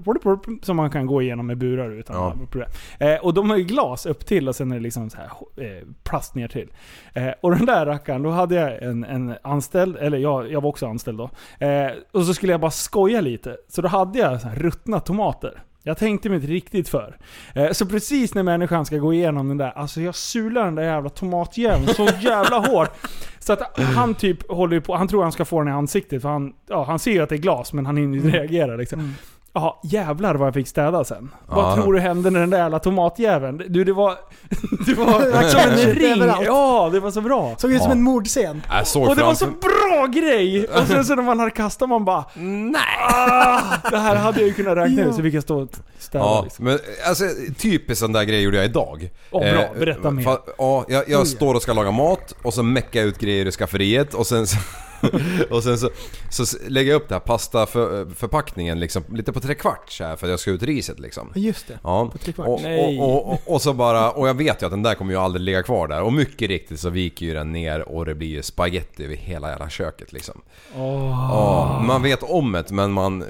[0.65, 2.35] Som man kan gå igenom med burar utan Ja.
[2.51, 2.69] problem.
[2.99, 5.27] Eh, och de har ju glas upp till och sen är det liksom så här
[5.67, 6.69] eh, plast ner till.
[7.15, 10.69] Eh, och den där rackaren, då hade jag en, en anställd, eller jag, jag var
[10.69, 11.31] också anställd då.
[11.67, 13.57] Eh, och så skulle jag bara skoja lite.
[13.69, 15.63] Så då hade jag så här ruttna tomater.
[15.89, 17.17] Jag tänkte mig inte riktigt för.
[17.55, 20.83] Eh, Så precis när människan ska gå igenom den där, alltså jag sular den där
[20.83, 22.91] jävla tomatjäveln så jävla hårt.
[23.39, 26.29] Så att han typ håller på, han tror han ska få den i ansiktet för
[26.29, 28.27] han, ja, han ser ju att det är glas men han hinner Mm.
[28.27, 29.15] inte reagera liksom.
[29.61, 31.31] Ja, jävlar vad jag fick städa sen.
[31.47, 31.75] Vad Ja.
[31.83, 33.63] tror du hände med den där jävla tomatjäveln?
[33.69, 34.15] Du, det var...
[34.87, 36.13] Det var som en ring.
[36.23, 36.47] överallt.
[36.47, 37.55] Ja, det var så bra.
[37.59, 37.97] Såg ut som Ja.
[37.97, 38.63] en mordscen.
[38.71, 39.61] Jag såg Och det var framför...
[39.63, 40.65] så bra grej!
[40.69, 42.81] Och sen så när man hade kastat man bara Nej!
[43.13, 43.61] Ah,
[43.91, 46.41] det här hade jag ju kunnat räkna ut så fick jag stå och städa Ja,
[46.45, 46.65] liksom.
[46.65, 47.25] men alltså
[47.59, 49.11] typiskt sån där grej gjorde jag idag.
[49.31, 49.65] Åh, bra.
[49.79, 50.25] Berätta mer.
[50.25, 51.27] fa- ja, jag, jag Oj.
[51.27, 54.47] står och ska laga mat och så meckar jag ut grejer i skafferiet och sen
[54.47, 54.57] så,
[55.51, 55.91] och sen så,
[56.31, 60.31] så lägger jag upp den här pastaförpackningen liksom lite på trekvart så här för att
[60.31, 61.31] jag ska ut riset liksom.
[61.35, 61.79] Ja, Just det.
[61.83, 62.49] Ja, På trekvart.
[62.49, 62.99] och, Nej.
[63.01, 65.19] och, och, och, och så bara, och jag vet ju att den där kommer ju
[65.19, 68.29] aldrig ligga kvar där och mycket riktigt så viker ju den ner och det blir
[68.29, 70.41] ju spaghetti över hela jävla köket liksom.
[70.75, 73.25] Ja, man vet om det men man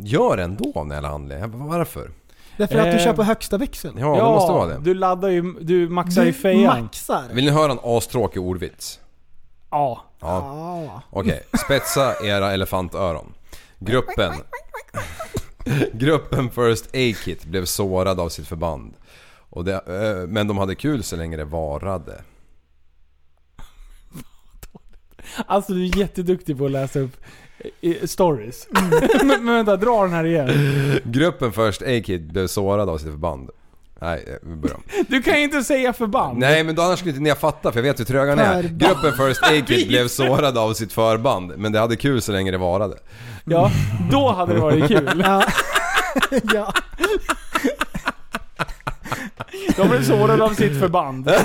[0.00, 1.68] gör ändå av den jävla anledningen.
[1.68, 2.10] Varför?
[2.56, 3.98] Därför att du Eh, kör på högsta växeln.
[3.98, 4.78] Ja, det måste vara det.
[4.82, 6.82] Du laddar ju, du maxar i Du fejan.
[6.82, 7.22] maxar.
[7.32, 9.00] Vill ni höra en astråkig ordvits?
[9.70, 10.04] Ja.
[10.22, 11.02] Ja.
[11.10, 13.34] Okej, spetsa era elefantöron.
[13.78, 14.32] Gruppen...
[15.92, 18.94] Gruppen First Aid Kit blev sårad av sitt förband.
[19.50, 19.82] Och det,
[20.28, 22.22] men de hade kul så länge det varade.
[25.46, 27.16] Alltså du är jätteduktig på att läsa upp
[28.04, 28.68] stories.
[29.22, 30.50] men, men vänta, dra den här igen.
[31.04, 33.50] Gruppen First Aid Kit blev sårad av sitt förband.
[34.02, 34.82] Nej, eh, vi börjar om.
[35.08, 36.38] Du kan ju inte säga förband.
[36.38, 38.42] Nej men då annars skulle inte ni ha fattat för jag vet hur tröga ni
[38.42, 38.62] är.
[38.62, 38.80] Förband.
[38.80, 41.52] Gruppen First Aid Kit blev sårad av sitt förband.
[41.56, 42.96] Men det hade kul så länge det varade.
[43.44, 43.70] Ja,
[44.10, 45.24] då hade det varit kul.
[45.24, 45.44] Ja.
[46.54, 46.72] ja.
[49.76, 51.30] De blev sårade av sitt förband.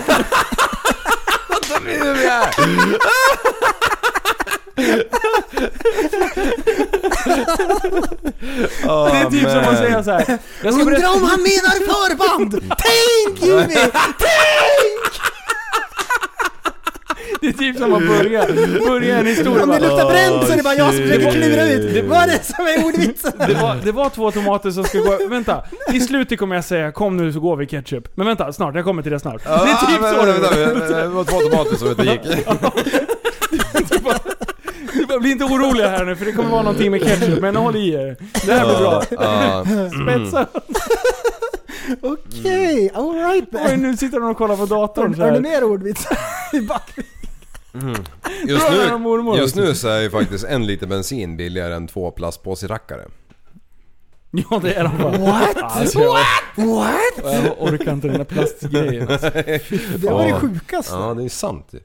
[8.86, 10.38] Det är typ som att säga så här.
[10.64, 12.74] Jag ska berätta, Undrar om han menar förband!
[12.78, 13.76] Tänk Jimmy!
[17.42, 18.46] det är typ som att börja,
[18.88, 19.64] börja en historia.
[19.64, 22.06] Om det luktar bränt så är det bara jag som försöker klura ut.
[22.06, 23.32] Vad är det som är ordvitsen?
[23.38, 25.18] Det var, det var två tomater som ska gå...
[25.30, 25.64] Vänta,
[25.94, 28.08] i slutet kommer jag säga kom nu så går vi ketchup.
[28.16, 28.76] Men vänta, snart.
[28.76, 29.44] Jag kommer till det snart.
[29.44, 31.02] Det är typ så det var.
[31.02, 32.22] Det var två tomater som inte gick.
[35.22, 37.42] Bli inte oroliga här nu för det kommer vara någonting med ketchup.
[37.42, 38.18] Men håll i er.
[38.46, 39.04] Det här blir bra.
[39.12, 39.66] Ja,
[40.04, 40.48] Spetsa.
[42.02, 43.82] Okej, alright Oj, then.
[43.82, 45.42] nu sitter de och kollar på datorn så Har ni här.
[45.42, 46.18] mer ordvitsar?
[46.54, 46.98] I back-
[48.48, 49.38] Just Bra jävla nu, mormor.
[49.38, 53.06] just nu så är ju faktiskt en liter bensin billigare än två plastpåserackare.
[54.32, 55.18] Ja det är de bara.
[55.18, 55.58] What?
[55.62, 56.14] Alltså, jag,
[56.56, 57.34] What?
[57.34, 59.08] jag orkar inte den där plastgrejen.
[59.10, 59.30] Alltså.
[59.98, 60.40] Det var det Ja.
[60.40, 60.94] sjukaste.
[60.96, 61.80] Ja, det är sant ju.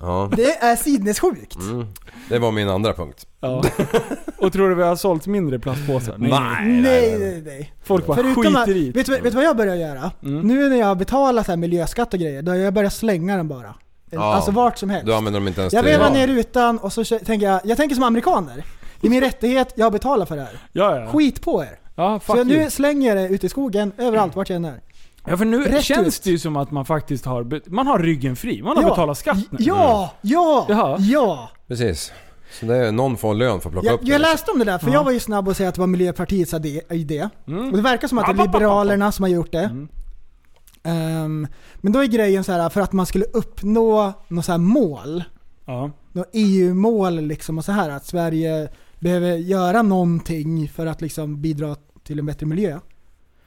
[0.00, 1.56] Ja, Det är sinnessjukt.
[1.56, 1.86] mm.
[2.28, 3.26] det var min andra punkt.
[3.40, 3.62] Ja.
[4.38, 6.14] Och tror du vi har sålt mindre plastpåsar?
[6.18, 6.30] Nej,
[6.66, 7.72] nej, nej.
[7.84, 10.10] Folk bara Förutom att, skiter i vet, vet du vad jag börjar göra?
[10.22, 10.40] Mm.
[10.40, 13.48] Nu när jag betalar så här miljöskatt och grejer, då har jag börjat slänga den
[13.48, 13.74] bara.
[14.10, 14.34] Ja.
[14.34, 15.06] Alltså vart som helst.
[15.06, 17.94] Du använder dem inte ens Jag vevar ner rutan och så tänker jag, jag tänker
[17.94, 18.64] som amerikaner.
[19.00, 20.58] Det är min rättighet, jag betalar för det här.
[20.72, 21.06] Ja, ja.
[21.06, 21.78] Skit på er.
[21.96, 24.80] Ja, Så nu slänger jag det ute i skogen, överallt, vart jag än är.
[25.26, 26.24] Ja för nu Rätt känns ut.
[26.24, 28.62] det ju som att man faktiskt har, man har ryggen fri.
[28.62, 28.88] Man har Ja.
[28.88, 29.58] betalat skatt nu.
[29.60, 30.96] Ja, ja, Jaha.
[31.00, 31.50] ja!
[31.68, 32.12] Precis.
[32.60, 34.22] Så det är någon får lön för att plocka Jag, upp jag det.
[34.22, 36.54] läste om det där, för jag var ju snabb att säga att det var Miljöpartiets
[36.54, 36.80] idé.
[36.90, 37.28] idé.
[37.46, 37.70] Mm.
[37.70, 39.58] Och det verkar som att det är Liberalerna som har gjort det.
[39.64, 39.88] Mm.
[40.82, 44.58] Ehm, men då är grejen så här för att man skulle uppnå något så här
[44.58, 45.24] mål,
[45.66, 45.90] Ja.
[46.12, 48.68] något EU-mål liksom och så här att Sverige
[49.00, 52.78] behöver göra någonting för att liksom bidra till en bättre miljö.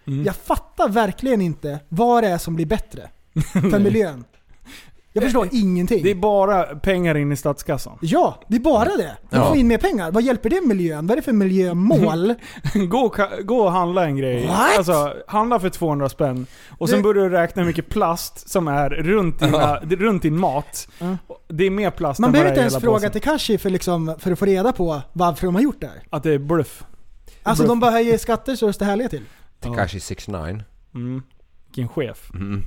[0.07, 0.23] Mm.
[0.25, 3.09] Jag fattar verkligen inte vad det är som blir bättre
[3.53, 4.23] för miljön.
[5.15, 6.03] Jag förstår ingenting.
[6.03, 7.97] Det är bara pengar in i statskassan.
[8.01, 9.17] Ja, det är bara det.
[9.29, 9.47] De Ja.
[9.47, 10.11] får in mer pengar.
[10.11, 11.07] Vad hjälper det miljön?
[11.07, 12.33] Vad är det för miljömål?
[12.89, 14.47] Gå, gå och handla en grej.
[14.47, 14.77] What?
[14.77, 16.45] Alltså, handla för 200 spänn.
[16.77, 20.39] Och sen Det- börjar du räkna hur mycket plast som är runt, dina, runt din
[20.39, 20.87] mat.
[20.99, 21.17] Ja.
[21.47, 23.09] Det är mer plast Man än behöver inte ens fråga.
[23.09, 26.03] Tekashi för, liksom, för att få reda på varför de har gjort det här.
[26.09, 26.83] Att det är bluff.
[27.43, 27.69] Alltså Bluff.
[27.69, 29.23] de bara höjer skatter så det står härliga till.
[29.63, 30.63] Tekashi 69.
[30.95, 31.23] Mm.
[31.67, 32.31] Vilken chef.
[32.33, 32.63] Mm.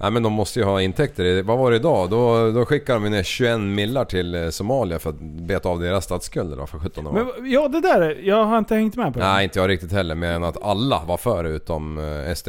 [0.00, 1.42] Nej men de måste ju ha intäkter.
[1.42, 2.10] Vad var det idag?
[2.10, 6.04] Då, då skickar de ner 21 millar till eh, Somalia för att beta av deras
[6.04, 7.12] statsskulder då för 17 år.
[7.12, 9.24] Men ja, det där, jag har inte hängt med på det.
[9.24, 12.48] Nej inte jag riktigt heller, mer än att alla var för utom eh, SD.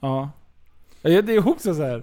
[0.00, 0.30] Ja.
[1.02, 2.02] Ja, Det är också så här.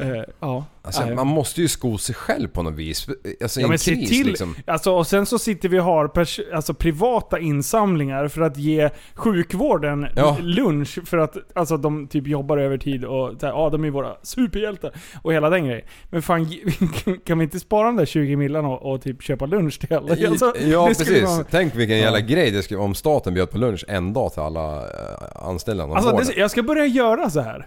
[0.00, 0.64] Eh, ja.
[0.82, 3.08] Alltså, man måste ju sko sig själv på något vis.
[3.42, 4.54] Alltså Ja, en men se till, liksom.
[4.66, 8.90] alltså, och sen så sitter vi och har pers- alltså, privata insamlingar för att ge
[9.14, 10.36] sjukvården Ja.
[10.40, 13.90] lunch för att alltså, de typ jobbar över tid och så här, ja, de är
[13.90, 14.92] våra superhjältar.
[15.22, 15.86] Och hela den grejen.
[16.10, 16.46] Men fan,
[17.26, 20.12] kan vi inte spara de där 20 millarna och, och typ köpa lunch till alla?
[20.28, 21.22] Alltså, ja precis.
[21.24, 22.26] vara- Tänk vilken jävla Ja.
[22.26, 26.32] grej det skulle om staten bjöd på lunch en dag till alla eh, anställda Alltså,
[26.32, 27.66] det, jag ska börja göra så här.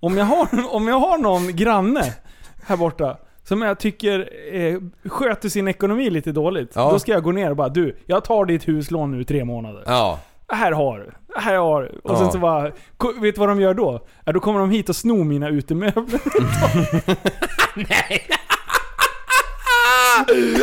[0.00, 2.14] Om jag har, om jag har någon granne
[2.66, 4.78] här borta som jag tycker eh,
[5.10, 6.72] sköter sin ekonomi lite dåligt.
[6.74, 6.90] Ja.
[6.90, 9.44] Då ska jag gå ner och bara du, jag tar ditt huslån nu i tre
[9.44, 9.82] månader.
[9.86, 10.18] Ja.
[10.48, 11.10] Här har du.
[11.40, 11.88] Här har du.
[11.88, 12.18] Och Ja.
[12.18, 12.62] sen så bara,
[13.20, 14.00] vet du vad de gör då?
[14.24, 16.20] Ja, då kommer de hit och snor mina utemöbler.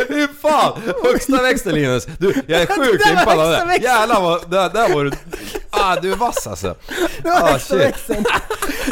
[0.08, 0.72] Fy fan!
[1.04, 2.06] Högsta växeln Linus!
[2.18, 3.76] Du, jag är sjukt Det där var impad av det.
[3.82, 5.10] Jävlar vad, där, där var du...
[5.70, 6.74] Ah, du är vass alltså.
[7.22, 7.84] Det var Ah, högsta shit.
[7.86, 8.24] växeln.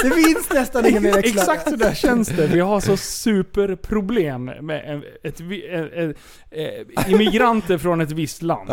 [0.02, 1.42] Det finns nästan inga mer växlar.
[1.42, 2.46] Exakt så där känns det.
[2.46, 6.14] Vi har så superproblem med ett, en- en-
[6.50, 8.70] eh, immigranter från ett visst land.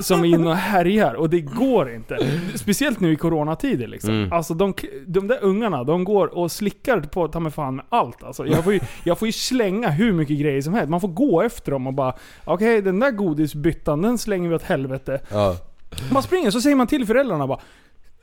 [0.00, 1.14] Som är inne och härjar.
[1.14, 2.18] Och det går inte.
[2.54, 4.10] Speciellt nu i coronatider liksom.
[4.10, 4.32] Mm.
[4.32, 4.74] Alltså de,
[5.06, 8.22] de där ungarna, de går och slickar på ta mig fan med allt.
[8.22, 10.90] Alltså, jag, får ju, jag får ju slänga hur mycket grejer som helst.
[10.90, 14.62] Man får gå efter dem och bara Okej, den där godisbyttan, den slänger vi åt
[14.62, 15.20] helvete.
[15.30, 15.56] Ja.
[16.12, 17.60] Man springer, så säger man till föräldrarna bara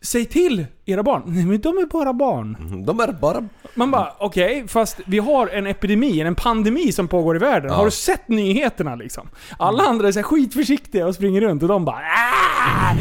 [0.01, 1.23] Säg till era barn.
[1.25, 2.57] Nej men de är bara barn.
[2.85, 3.43] De är bara...
[3.75, 7.71] Man bara, okej, fast vi har en epidemi, en pandemi som pågår i världen.
[7.71, 7.77] Ja.
[7.77, 9.29] Har du sett nyheterna liksom?
[9.59, 12.95] Alla andra är så här skitförsiktiga och springer runt och de bara "Ah!"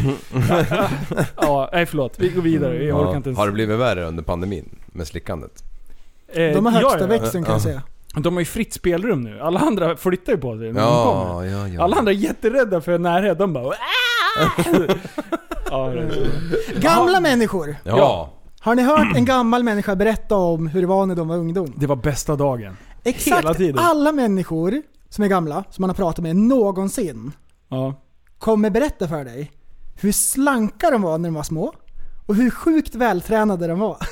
[1.36, 2.16] Ja, nej förlåt.
[2.18, 2.84] Vi går vidare.
[2.84, 3.16] Jag orkar Ja.
[3.16, 3.38] inte ens.
[3.38, 4.68] Har det blivit värre under pandemin?
[4.86, 5.62] Med slickandet?
[6.28, 7.06] Eh, De har ja, högsta ja.
[7.06, 7.64] växeln kan jag Ja.
[7.64, 7.82] säga.
[8.16, 9.40] De har ju fritt spelrum nu.
[9.40, 11.44] Alla andra flyttar ju på sig när de Ja, kommer.
[11.46, 11.82] ja, ja.
[11.82, 13.38] Alla andra är jätterädda för närhet.
[13.38, 13.74] De bara
[15.70, 17.76] ja, det Gamla människor.
[17.84, 18.30] Ja.
[18.60, 21.72] Har ni hört en gammal människa berätta om hur det var när de var ungdom?
[21.76, 22.76] Det var bästa dagen.
[23.04, 23.78] Hela Exakt tiden.
[23.78, 27.32] alla människor som är gamla, som man har pratat med någonsin,
[27.68, 27.94] Ja.
[28.38, 29.50] kommer berätta för dig
[30.00, 31.72] hur slanka de var när de var små
[32.26, 33.96] och hur sjukt vältränade de var.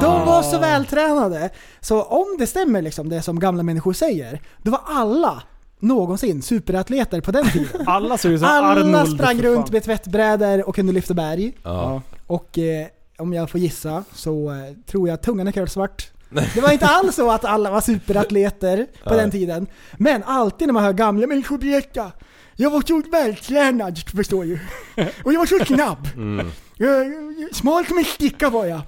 [0.00, 4.70] De var så vältränade, så om det stämmer liksom det som gamla människor säger, då
[4.70, 5.42] var alla
[5.78, 7.80] någonsin superatleter på den tiden.
[7.86, 9.14] Alla såg ut som Alla Arnold.
[9.14, 11.52] sprang för runt med tvättbrädor och kunde lyfta berg.
[11.62, 12.02] Ja.
[12.26, 12.86] Och eh,
[13.18, 16.10] om jag får gissa så eh, tror jag att tungan är svart.
[16.54, 19.18] Det var inte alls så att alla var superatleter på Nej.
[19.18, 19.66] den tiden.
[19.96, 22.12] Men alltid när man hör gamla människor berätta.
[22.56, 24.60] Jag var så vältränad förstår du.
[25.24, 26.08] Och jag var så snabb.
[26.14, 26.50] Mm.
[26.76, 27.06] Jag,
[27.52, 28.80] smal som en sticka var jag.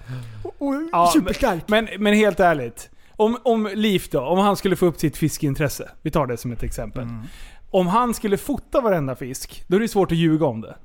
[0.66, 1.68] Och, Ja, superstark.
[1.68, 2.90] Men, men helt ärligt.
[3.16, 5.90] Om, om Liv då, om han skulle få upp sitt fiskeintresse.
[6.02, 7.02] Vi tar det som ett exempel.
[7.02, 7.22] Mm.
[7.70, 10.76] Om han skulle fota varenda fisk, då är det svårt att ljuga om det.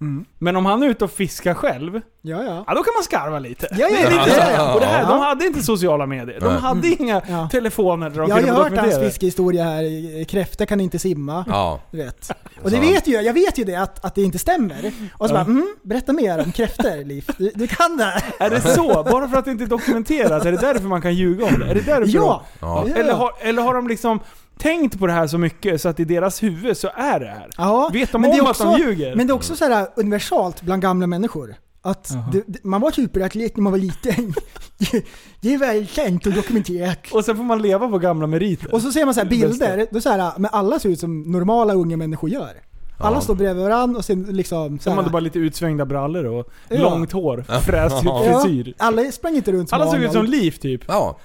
[0.00, 0.24] Mm.
[0.38, 2.64] Men om han är ute och fiskar själv, Ja, ja.
[2.66, 3.68] ja då kan man skarva lite.
[3.70, 4.54] Ja, ja, Det är lite så här.
[4.54, 5.08] ja, Och det här, ja.
[5.08, 6.40] de hade inte sociala medier.
[6.40, 7.48] De hade inga Ja.
[7.52, 10.24] telefoner där de Jag har ju hört hans fiskehistoria här.
[10.24, 11.44] Kräftor kan inte simma.
[11.48, 11.80] Ja.
[11.90, 12.30] Du vet.
[12.62, 14.92] Och det vet ju jag, jag vet ju det att, att det inte stämmer.
[15.18, 15.38] Och så Ja.
[15.38, 17.26] bara, mm, berätta mer om kräftor Liv.
[17.38, 18.22] Du, du kan det här.
[18.38, 19.02] Är det så?
[19.10, 20.44] Bara för att det inte är dokumenterat?
[20.46, 21.66] Är det därför man kan ljuga om det?
[21.70, 22.42] Är det därför Ja!
[22.60, 22.84] Ja.
[22.88, 22.94] Ja.
[23.00, 24.20] Eller har, eller har de liksom
[24.60, 27.50] tänkt på det här så mycket så att i deras huvud så är det här?
[27.56, 29.16] Ja, Vet de men det om är att de ljuger?
[29.16, 31.54] Men det är också så här universalt bland gamla människor.
[31.82, 34.34] Att det, det, man var superatlet när man var liten.
[35.40, 36.98] det är väl känt och dokumenterat.
[37.12, 38.74] Och sen får man leva på gamla meriter.
[38.74, 41.74] Och så ser man så bilder, då så här, men alla ser ut som normala
[41.74, 42.52] unga människor gör.
[42.98, 43.20] Alla Ja.
[43.20, 46.78] står bredvid varandra och sen liksom så här, hade bara lite utsvängda brallor och Ja.
[46.80, 47.44] långt hår.
[47.66, 48.24] Fräst Ja.
[48.26, 48.74] ja, frisyr.
[48.78, 50.24] Alla sprang inte runt som Alla såg ut som.
[50.24, 50.82] Liv typ.
[50.88, 51.18] Ja.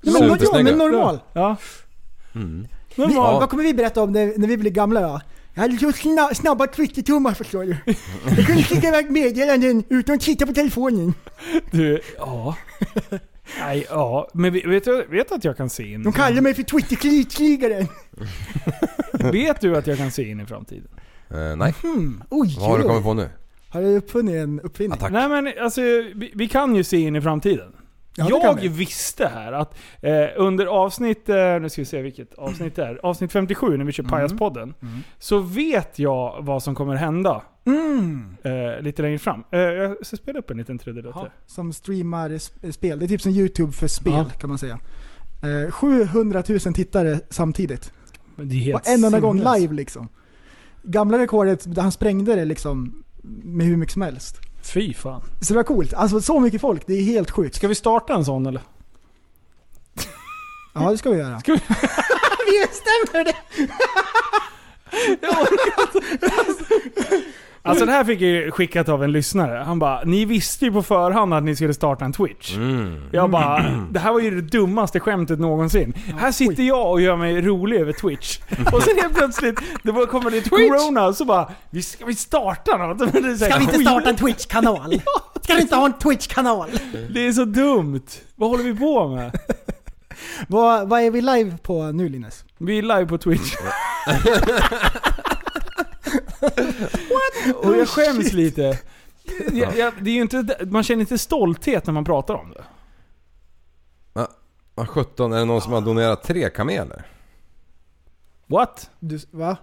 [0.00, 1.18] Men, ja, men normal.
[1.32, 1.56] Ja.
[2.34, 2.66] Mm.
[2.96, 3.40] Vi, Normal.
[3.40, 5.20] Vad kommer vi berätta om när, när vi blir gamla då?
[5.54, 7.76] Jag hade så sna, snabba twittertummar förstår du.
[8.36, 11.14] Jag kunde skicka iväg meddelanden utan att titta på telefonen.
[11.70, 12.56] Du, ja.
[13.60, 14.28] Nej, ja.
[14.34, 16.02] Men vet du vet att jag kan se in?
[16.02, 17.86] De kallar mig för twitterkrigaren.
[19.12, 20.88] Vet du att jag kan se in i framtiden?
[21.30, 21.74] Eh, nej.
[21.82, 23.28] Hmm, oj, Vad har du kommit på nu?
[23.68, 24.92] Har du uppfunnit en uppfinning?
[24.92, 25.12] Attack.
[25.12, 25.80] Nej men alltså,
[26.14, 27.72] vi, vi kan ju se in i framtiden.
[28.16, 28.68] Ja, jag vi.
[28.68, 33.00] visste här att eh, under avsnitt, eh, nu ska vi se vilket avsnitt det är,
[33.06, 34.74] avsnitt 57 när vi kör Pajaspodden.
[35.18, 38.36] Så vet jag vad som kommer hända Mm.
[38.42, 39.44] eh, lite längre fram.
[39.50, 41.30] Eh, jag ska spela upp en liten trudelutt här.
[41.46, 42.98] Som streamar sp- spel.
[42.98, 44.24] Det är typ som YouTube för spel Ja.
[44.38, 44.78] kan man säga.
[45.42, 47.92] Eh, 700 000 tittare samtidigt.
[48.74, 50.08] Och en enda gång live liksom.
[50.82, 53.04] Gamla rekordet, han sprängde det liksom
[53.44, 54.40] med hur mycket som helst.
[54.62, 55.22] Fy fan.
[55.40, 55.94] Så det var coolt.
[55.94, 57.56] Alltså så mycket folk, det är helt sjukt.
[57.56, 58.60] Ska vi starta en sån eller?
[60.74, 61.40] Ja det ska vi göra.
[61.40, 61.58] Ska vi-
[62.72, 63.36] stämmer det!
[67.64, 69.62] Alltså det här fick jag ju skickat av en lyssnare.
[69.66, 72.54] Han bara, ni visste ju på förhand att ni skulle starta en Twitch.
[72.56, 73.00] Mm.
[73.12, 75.94] Jag bara, det här var ju det dummaste skämtet någonsin.
[76.18, 78.38] här sitter jag och gör mig rolig över Twitch.
[78.72, 82.76] och sen helt plötsligt, det bara kommer lite corona, så bara, vi ska vi starta
[82.76, 82.98] något?
[82.98, 85.00] Men det är så här Ska vi inte skit- starta en Twitch-kanal?
[85.42, 86.68] Ska vi inte ha en Twitch-kanal?
[87.14, 88.00] Det är så dumt.
[88.36, 89.38] Vad håller vi på med?
[90.48, 92.44] Vad, vad är vi live på nu Linus?
[92.58, 93.54] Vi är live på Twitch.
[97.56, 98.78] och jag skäms lite.
[99.52, 102.64] Jag, jag, det är ju inte, man känner inte stolthet när man pratar om det.
[104.74, 107.06] Vad 17, är det någon som har donerat tre kameler?
[108.46, 108.90] What?
[109.00, 109.56] Du, va?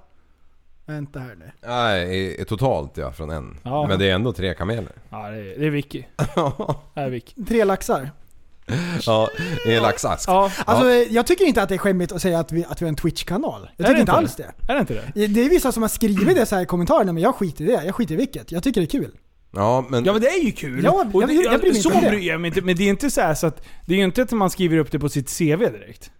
[0.85, 1.51] Vänta här nu.
[1.61, 3.57] Nej, i, i totalt ja, från en.
[3.63, 3.87] Ja.
[3.87, 4.91] Men det är ändå tre kameler.
[5.09, 6.03] Ja, det är, det är Vicky.
[6.93, 7.45] Det är Vicky.
[7.45, 8.11] Tre laxar.
[9.05, 9.29] Ja,
[9.65, 10.29] i en laxask.
[10.29, 12.86] Ja, Alltså jag tycker inte att det är skämmigt att säga att vi, att vi
[12.86, 13.69] har en Twitch-kanal.
[13.77, 14.51] Jag Är tycker inte alls det.
[14.67, 15.27] är det inte det?
[15.27, 17.67] Det är vissa som har skrivit det så här i kommentarerna men jag skiter i
[17.67, 17.84] det.
[17.86, 18.51] Jag skiter i vilket.
[18.51, 19.12] Jag tycker det är kul.
[19.51, 20.05] Ja, men...
[20.05, 20.84] Ja men det är ju kul!
[20.84, 22.62] Ja, jag- det, jag bryr mig så inte bryr jag mig inte.
[22.62, 23.63] Men det är inte så, här så att...
[23.86, 26.12] Det är ju inte att man skriver upp det på sitt CV direkt.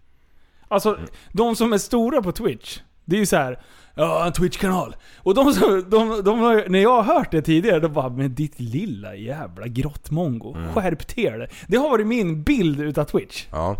[0.68, 0.98] Alltså,
[1.32, 3.62] de som är stora på Twitch, det är ju så här.
[3.94, 4.96] Ja, en Twitch-kanal.
[5.18, 8.34] Och de som, de, de, har- när jag har hört det tidigare, då bara Men
[8.34, 10.56] ditt lilla jävla grottmongo.
[10.74, 11.48] Skärp till det.
[11.66, 13.46] Det har varit min bild utav Twitch.
[13.52, 13.76] Ja.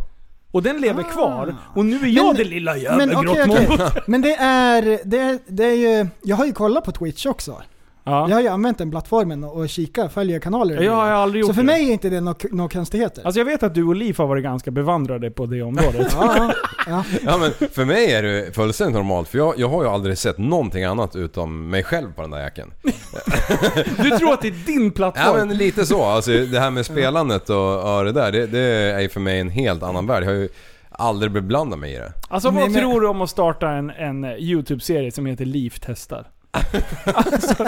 [0.53, 1.57] Och den lever kvar.
[1.75, 3.75] Och nu är jag Men- det lilla jävla Men grottmongo.
[3.75, 4.03] okej.
[4.07, 7.63] Men det är, det, är, det är ju, jag har ju kollat på Twitch också.
[8.05, 8.35] Jag Ja.
[8.35, 10.83] har ju använt den plattformen och kika, följer kanaler.
[10.83, 11.67] Jag har aldrig gjort Så för det.
[11.67, 13.23] mig är inte det några konstigheter.
[13.25, 16.07] Alltså jag vet att du och Liv har varit ganska bevandrade på det området.
[16.21, 16.53] ja, ja,
[16.87, 17.05] ja.
[17.25, 19.29] ja, men för mig är det fullständigt normalt.
[19.29, 22.43] För jag, jag har ju aldrig sett någonting annat utom mig själv på den där
[22.43, 22.71] jäkeln.
[23.97, 25.49] Du tror att det är din Ja plattform?
[25.49, 26.03] men lite så.
[26.05, 29.41] Alltså det här med spelandet och, och det där, det, det är ju för mig
[29.41, 30.23] en helt annan värld.
[30.23, 30.49] Jag har ju
[30.91, 32.13] aldrig beblandat mig i det.
[32.29, 35.75] Alltså Nej, vad men- tror du om att starta en, en YouTube-serie som heter Liv
[35.81, 36.27] testar?
[37.05, 37.67] Alltså,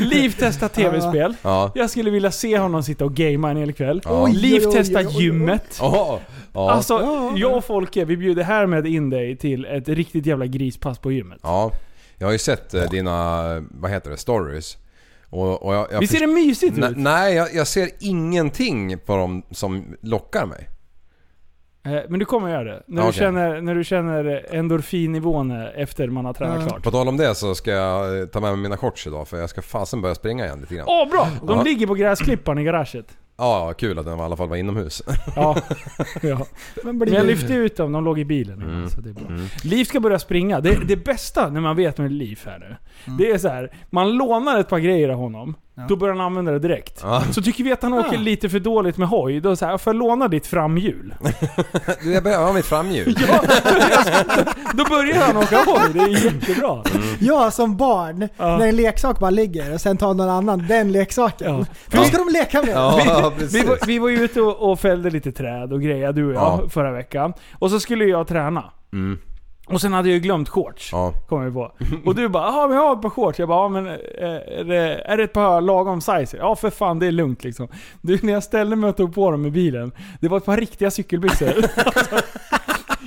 [0.00, 1.36] Liv testar tv-spel.
[1.42, 1.72] Ja.
[1.74, 4.00] Jag skulle vilja se honom sitta och gamea en hel kväll.
[4.04, 4.26] Ja.
[4.26, 5.76] Liv testar gymmet.
[5.80, 6.20] Ja.
[6.52, 6.70] ja.
[6.70, 7.32] Alltså, Ja.
[7.36, 11.38] jag och Folke, vi bjuder härmed in dig till ett riktigt jävla grispass på gymmet.
[11.42, 11.70] ja.
[12.18, 14.76] Jag har ju sett eh, dina, vad heter det, stories.
[15.30, 16.96] Och, och jag, jag Visst är det mysigt ut?
[16.96, 20.68] nej jag, jag ser ingenting på dem som lockar mig.
[21.84, 22.82] Eh, Men du kommer göra det.
[22.86, 23.18] När, Ja, du okej.
[23.18, 26.68] känner, när du känner endorfinnivån efter man har tränat Ja.
[26.68, 26.82] klart.
[26.82, 29.36] På tal om det så ska jag eh, ta med mig mina shorts idag för
[29.38, 30.84] jag ska fasen börja springa igen lite grann.
[30.88, 31.28] Åh bra!
[31.46, 31.62] De Ja.
[31.64, 33.06] ligger på gräsklipparen i garaget.
[33.36, 35.02] Ja, kul att den i alla fall var inomhus.
[35.36, 35.56] Ja.
[36.22, 36.46] ja.
[36.84, 38.62] Men Men jag lyfte ut dem, de låg i bilen.
[38.62, 38.88] Mm.
[38.88, 39.24] Så det är bra.
[39.64, 40.60] Liv ska börja springa.
[40.60, 42.76] Det, det bästa när man vet med Liv här nu,
[43.18, 43.70] det är så här.
[43.90, 45.82] man lånar ett par grejer av honom, Ja.
[45.88, 47.00] då börjar han använda det direkt.
[47.02, 47.22] Ja.
[47.32, 48.20] Så tycker vi att han åker Ah.
[48.20, 51.14] lite för dåligt med hoj, då säger jag får jag låna ditt framhjul?
[52.02, 53.16] Du, jag behöver ha mitt framhjul.
[53.28, 53.42] ja,
[54.74, 56.82] då börjar han åka hoj, det är jättebra.
[57.20, 58.58] Ja, som barn, Ja.
[58.58, 61.58] när en leksak bara ligger och sen tar någon annan den leksaken.
[61.58, 61.64] Ja.
[61.88, 62.74] För då ska de leka med.
[62.74, 63.64] Ja, Vi precis.
[63.68, 66.60] var, vi var ju ute och, och fällde lite träd och grejer, du och jag,
[66.64, 66.68] Ja.
[66.68, 67.32] förra veckan.
[67.58, 68.64] Och så skulle jag träna.
[68.92, 69.18] Mm.
[69.66, 70.88] Och sen hade jag ju glömt shorts.
[70.92, 71.12] Ja.
[71.28, 71.72] Kom vi på.
[72.04, 73.38] Och du bara ja men jag har ett par shorts.
[73.38, 76.36] Jag bara ja, men eh, är det, är det ett par lagom size?
[76.36, 77.68] Ja för fan det är lugnt liksom.
[78.00, 79.92] Du när jag ställde mig och tog på dem i bilen.
[80.20, 81.52] Det var ett par riktiga cykelbyxor.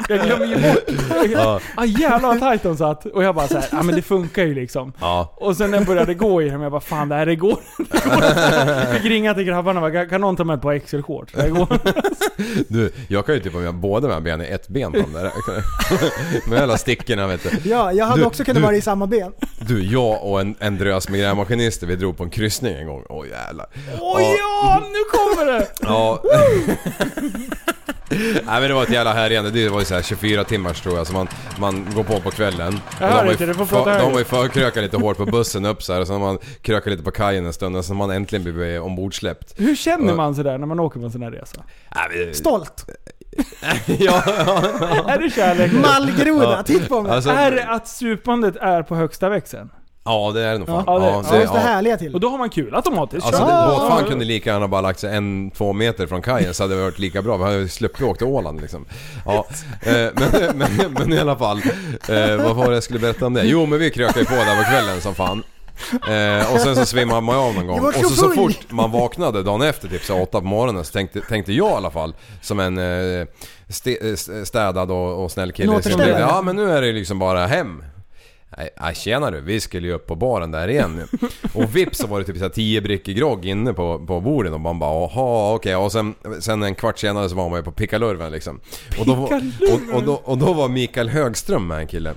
[0.08, 0.84] Jag glömmer ju bort.
[1.34, 1.60] Ja.
[1.76, 3.06] Ah, jävlar vad tight de satt.
[3.06, 4.94] Och jag bara såhär, ja men det funkar ju liksom.
[5.00, 5.34] Ja.
[5.36, 7.58] Och sen när jag började gå i dem, jag bara fan det här det går
[7.78, 8.94] det går.
[8.94, 11.38] Fick ringa till grabbarna och bara, kan någon ta med ett par XL-shorts?
[11.38, 11.68] Här.
[12.68, 15.32] Du, jag kan ju typ har båda mina ben i ett ben på dem där.
[16.50, 17.70] Med alla stickorna vet du.
[17.70, 19.32] Ja, jag hade Du- också kunnat du- vara i samma ben.
[19.68, 23.04] Du, jag och en, en drös med grävmaskinister, vi drog på en kryssning en gång.
[23.10, 23.66] Åh jävlar.
[24.00, 25.68] Åh ja, nu kommer det!
[25.82, 26.22] Ja.
[28.10, 29.52] Nej men det var ett jävla härjande.
[29.52, 31.28] Det var ju såhär 24 timmars tror jag, så man,
[31.60, 32.80] man går på på kvällen.
[33.02, 35.66] Jag hör inte, du får för- prata De var ju förkrökat lite hårt på bussen
[35.66, 37.92] upp så här, och så har man krökat lite på kajen en stund och så
[37.94, 39.54] har man äntligen blivit ombordsläppt.
[39.58, 40.16] Hur känner Ja.
[40.16, 41.64] man sådär när man åker på en sån här resa?
[41.96, 42.86] Nej, men- Stolt.
[43.86, 45.10] ja, ja.
[45.10, 45.72] Är det kärlek?
[45.74, 46.64] Mallgroda, Ja.
[46.64, 47.12] titta på mig.
[47.12, 49.70] Alltså, Är det att supandet är på högsta växeln?
[50.08, 50.84] Ja det är det nog fan.
[50.88, 51.66] Ja, det- Ja, just det ja.
[51.66, 52.14] härliga till.
[52.14, 53.26] Och då har man kul automatiskt.
[53.28, 56.64] Alltså det, båtfan kunde lika gärna bara lagt sig en, två meter från kajen så
[56.64, 57.38] hade det varit lika bra.
[57.38, 58.86] Vi hade ju sluppit åka till Åland liksom.
[59.26, 59.46] Ja,
[59.82, 61.58] eh, men, men, men i alla fall.
[62.10, 63.44] Eh, vad var det jag skulle berätta om det?
[63.46, 65.44] Jo men vi krökade på där på kvällen som fan.
[65.92, 67.82] Eh, och sen så svimmade man av någon gång.
[67.82, 70.92] Det Och så, så fort man vaknade dagen efter, typ så åtta på morgonen, så
[70.94, 72.86] tänkte, tänkte jag i alla fall, som en eh,
[73.86, 75.68] eh, städad och, och snäll kille.
[75.68, 76.08] som återställare.
[76.08, 77.84] tänkte, ja men nu är det liksom bara hem.
[78.58, 81.08] Nej, tjena du, vi skulle ju upp på baren där igen.
[81.54, 84.54] Och vips så var det typ så här 10 brickor grogg inne på, på borden
[84.54, 87.64] och man bara jaha okej och sen, sen en kvart senare så var man ju
[87.64, 88.60] på pickalurven liksom.
[89.00, 92.14] Och då, och, och, då, och då var Mikael Högström med en kille.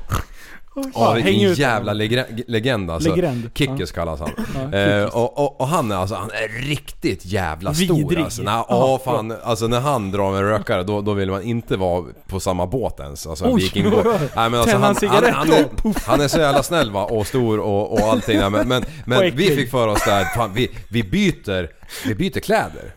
[0.94, 3.14] Ja, häng vilken ut jävla legre- legend alltså.
[3.14, 3.50] Legend.
[3.54, 4.30] Kickers kallas han.
[4.72, 8.24] Ja, eh, och, och, och han är alltså, han är riktigt jävla stor Vidrig.
[8.24, 8.42] alltså.
[8.42, 8.66] Ja.
[8.68, 12.40] ja, fan, alltså när han drar en rökare då, då vill man inte vara på
[12.40, 13.26] samma båt ens.
[13.26, 14.04] Alltså en vikingbåt.
[14.36, 17.26] Nej, men alltså, han, en han, han, är, han är så jävla snäll va, och
[17.26, 18.38] stor och, och allting.
[18.50, 21.70] Men, men, men vi fick för oss där, fan, vi, vi byter,
[22.06, 22.94] vi byter kläder.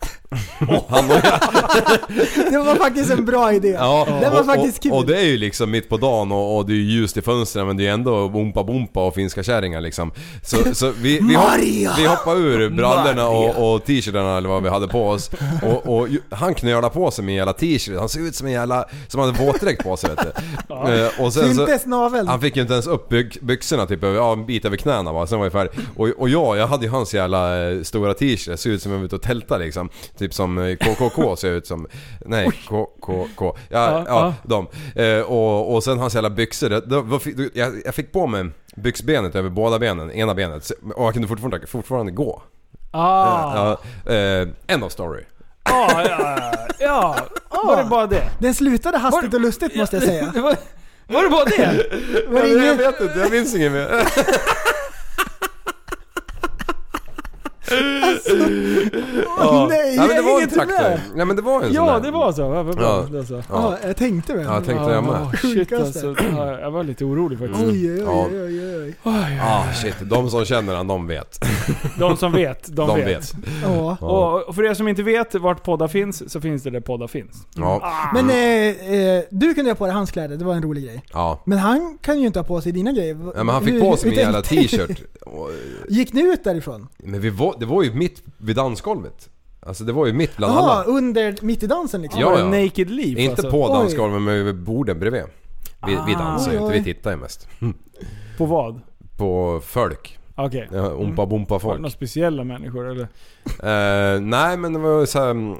[0.88, 1.40] Han och jag,
[2.50, 3.68] Det var faktiskt en bra idé.
[3.68, 4.92] Ja, det var och, faktiskt kul.
[4.92, 7.16] och, och det är ju liksom mitt på dagen och, och det är ju ljust
[7.16, 10.12] i fönstren men det är ändå bompa bompa och finska kärringar liksom.
[10.42, 14.68] Så, så vi, vi, hopp, vi hoppade ur brallorna och, och t-shirtarna eller vad vi
[14.68, 15.30] hade på oss.
[15.62, 18.52] Och, och han knölade på sig med en jävla t-shirt, han såg ut som en
[18.52, 18.84] jävla...
[19.08, 20.32] Som han hade våtdräkt på sig vet du.
[20.74, 21.66] Eh, och sen så,
[22.26, 25.26] han fick ju inte ens upp byx, byxorna typ, ja, en bit över knäna bara,
[25.26, 25.72] sen var jag färdig.
[25.96, 28.98] Och, och jag, jag hade ju hans jävla eh, stora t-shirt, såg ut som jag
[28.98, 29.88] var ute och tälta liksom.
[30.24, 31.86] Typ som eh, KKK ser jag ut som.
[32.26, 33.42] Nej, KKK.
[33.42, 34.66] Ja, Ja, ja, de.
[35.02, 36.68] Eh, och, och sen hans jävla byxor.
[36.68, 40.70] Det, det, jag, jag fick på mig byxbenet över båda benen, ena benet.
[40.96, 42.42] Och jag kunde fortfarande, fortfarande gå.
[42.90, 43.76] Ah.
[44.06, 45.22] Ja, eh, end of story.
[45.62, 47.16] Ah, ja, ja, ja.
[47.64, 48.24] Var det bara det?
[48.38, 50.32] Den slutade hastigt Var- och lustigt måste jag säga.
[50.34, 50.56] Var,
[51.06, 51.86] var det bara det?
[52.28, 53.88] Var det jag, jag vet inte, jag minns inget mer.
[59.38, 59.96] Åh, nej!
[59.96, 60.82] Nej men det var en inget traktor.
[60.82, 61.00] med.
[61.14, 62.00] Nej men det var en sån Ja, där.
[62.00, 62.40] det var så.
[62.42, 62.74] Ja, bra.
[62.82, 63.06] Ja.
[63.10, 63.42] Det var så.
[63.48, 64.44] Ja, jag tänkte väl.
[64.44, 65.12] Ja, jag tänkte jag med.
[65.14, 66.14] Ah, shit alltså.
[66.36, 67.60] Ja, Jag var lite orolig faktiskt.
[67.60, 68.26] Oj, oj, Ja.
[68.32, 69.38] oj, oj, oj.
[69.42, 71.38] Ah shit, de som känner han, de vet.
[71.98, 73.06] De som vet, de, De vet.
[73.08, 73.34] vet.
[73.62, 73.96] Ja.
[74.46, 77.46] Och för er som inte vet vart poddar finns, så finns det där poddar finns.
[77.56, 80.84] Ja, Men eh, eh, du kunde ha på dig hans kläder, det var en rolig
[80.84, 81.02] grej.
[81.12, 81.42] ja.
[81.46, 83.16] Men han kan ju inte ha på sig dina grejer.
[83.36, 85.02] Ja, men han fick Hur- på sig min jävla t-shirt.
[85.88, 86.88] Gick ni ut därifrån?
[86.96, 89.28] Men vi var, det var ju mitt vid dansgolvet.
[89.66, 90.84] Alltså det var ju mitt bland Jaha, alla.
[90.84, 92.20] under, mitt i dansen liksom?
[92.20, 92.44] Ja, Var ja.
[92.64, 93.50] Naked Leaf Inte alltså?
[93.50, 93.68] på Oj.
[93.72, 95.22] dansgolvet men vid borden bredvid.
[95.86, 96.18] Vi, vi Ah.
[96.18, 97.48] dansar ju inte, vi tittar ju mest.
[98.38, 98.80] På vad?
[99.16, 100.18] På folk.
[100.36, 100.68] Okej.
[100.72, 101.92] Ja, Ompa bompa Var det några folk.
[101.94, 103.02] speciella människor eller?
[104.14, 105.56] Eh, nej men det var ju såhär...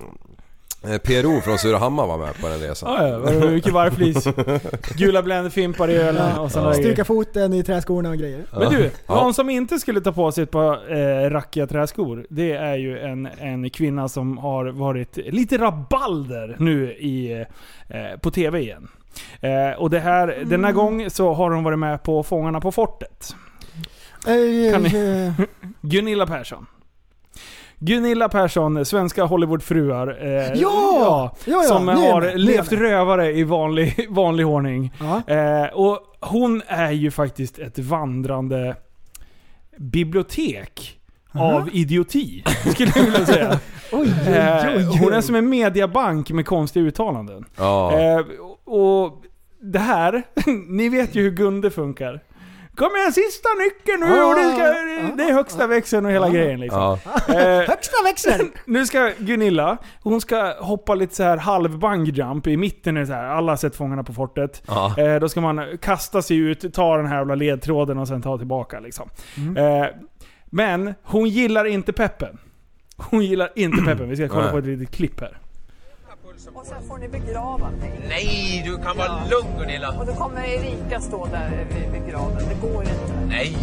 [0.85, 2.89] mm, eh, PRO från Surahammar var med på den resan.
[2.89, 4.29] Ah, ja, det mycket vargflis?
[4.97, 6.75] Gula bländfimpar i ölen och sådana Ja.
[6.75, 8.41] Stuka foten i träskorna och grejer.
[8.53, 9.15] Men du, Ja.
[9.15, 12.99] någon som inte skulle ta på sig ett par eh, rackiga träskor, det är ju
[12.99, 17.33] en, en kvinna som har varit lite rabalder nu i,
[17.89, 18.89] eh, på TV igen.
[19.41, 23.35] Eh, och det här, denna gång så har hon varit med på Fångarna på fortet.
[24.27, 25.45] Eh, Kan ni- eh,
[25.81, 26.67] Gunilla Persson.
[27.87, 30.19] Gunilla Persson, svenska Hollywoodfruar.
[30.27, 30.55] Eh, Ja!
[30.55, 34.93] Ja, ja, som har levt rövare i vanlig, vanlig ordning.
[35.27, 38.77] Eh, och hon är ju faktiskt ett vandrande
[39.79, 40.99] bibliotek
[41.33, 42.45] av idioti,
[42.75, 43.61] skulle jag vilja säga.
[43.93, 44.99] Oj, oj, Eh, oj, oj.
[45.01, 47.45] hon är som en mediabank med konstiga uttalanden.
[47.57, 48.01] Ja.
[48.01, 48.21] Eh,
[48.65, 49.23] och
[49.61, 50.23] det här,
[50.69, 52.21] ni vet ju hur Gunde funkar.
[52.77, 54.63] Kom igen, sista nyckeln nu och det, ska,
[55.17, 56.99] det är högsta växeln och hela grejen liksom.
[57.29, 58.53] Eh, Högsta växeln!
[58.67, 62.97] nu ska Gunilla, hon ska hoppa lite så här halv bungyjump i mitten.
[62.97, 64.63] Är så här, alla har sett Fångarna på fortet.
[64.99, 68.39] Eh, då ska man kasta sig ut, ta den här jävla ledtråden och sen ta
[68.39, 69.09] tillbaka liksom.
[69.57, 69.87] Eh,
[70.47, 72.39] men hon gillar inte peppen.
[72.97, 74.09] Hon gillar inte peppen.
[74.09, 75.39] Vi ska kolla på ett litet klipp här.
[76.53, 78.01] Och sen får ni begrava mig.
[78.09, 79.89] Nej, du kan vara lugn Gunilla.
[79.99, 82.43] Och då kommer Erika stå där vid, graven.
[82.49, 83.13] Det går inte.
[83.29, 83.57] Nej.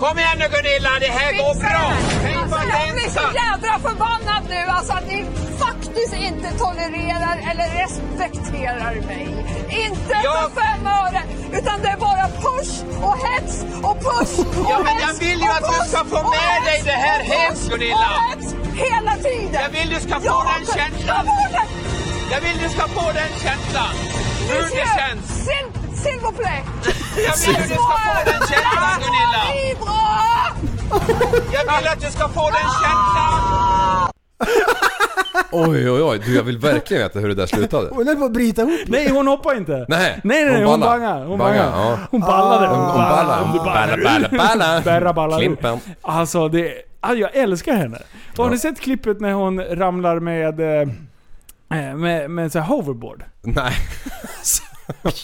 [0.00, 1.92] Kom igen nu Gunilla, det här går bra.
[2.22, 5.24] Tänk Alltså jag blir så jädra förbannad nu alltså att ni
[5.58, 9.28] faktiskt inte tolererar eller respekterar mig.
[9.86, 10.50] Inte Ja.
[10.54, 11.22] för fem öre,
[11.58, 15.40] utan det är bara push och hets och push och Ja, men jag hets vill
[15.40, 17.96] ju att du ska få med hets dig det här push Gunilla.
[17.96, 19.60] och hets Hela tiden!
[19.62, 21.26] Jag vill du ska få den känslan.
[22.32, 23.94] Jag vill du ska få den känslan.
[24.50, 25.48] Hur det känns.
[25.48, 25.66] S'il
[26.02, 26.64] s'il vous plaît!
[27.26, 29.44] Jag vill att du ska få den känslan Gunilla.
[31.52, 34.08] Jag vill att du ska få den känslan.
[35.52, 37.88] Oj oj oj, du jag vill verkligen veta hur det där slutade.
[37.92, 38.80] Hon höll på att bryta ihop.
[38.86, 39.84] Nej, hon hoppar inte.
[39.88, 40.98] Nej, nej, nej, hon ballar.
[40.98, 41.24] bangar.
[41.26, 41.90] Hon Bangar, bangar.
[41.90, 41.98] ja.
[42.10, 42.68] Hon ballade.
[42.68, 42.74] Ah.
[42.74, 43.52] Hon ballar.
[43.52, 43.96] Du ballar.
[44.04, 45.12] Balla, balla, balla.
[45.12, 45.38] Ballar.
[45.38, 45.80] Klimpen.
[46.02, 47.98] Alltså, det, alltså, jag älskar henne.
[48.36, 50.88] Och har ni sett klippet när hon ramlar med, eh,
[51.68, 53.24] med, med en sån här hoverboard?
[53.42, 53.72] Nej.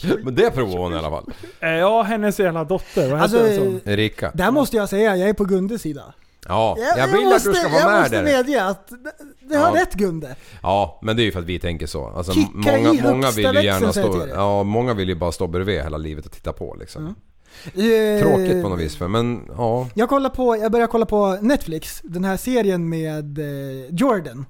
[0.25, 1.33] Men det provar hon i alla fall.
[1.61, 3.11] Eh, Ja, hennes jävla dotter.
[3.11, 3.81] Vad Alltså, heter hon?
[3.85, 4.31] Erika.
[4.35, 6.15] där måste jag säga, jag är på Gundes sida.
[6.49, 8.23] Ja, Jag, jag vill måste, att du ska jag vara med måste där.
[8.25, 8.89] medge att
[9.49, 9.83] det, har Ja.
[9.83, 10.37] rätt Gunde.
[10.63, 12.07] Ja, men det är ju för att vi tänker så.
[12.07, 14.19] Alltså, Kicka många, i många vill ju gärna stå...
[14.19, 14.29] jag.
[14.29, 17.15] Ja, många vill ju bara stå bredvid hela livet och titta på liksom.
[17.65, 19.89] Eh, Tråkigt på något vis, för, men ja.
[19.95, 24.47] Jag, kollar på, jag börjar kolla på Netflix, den här serien med eh, Jordan.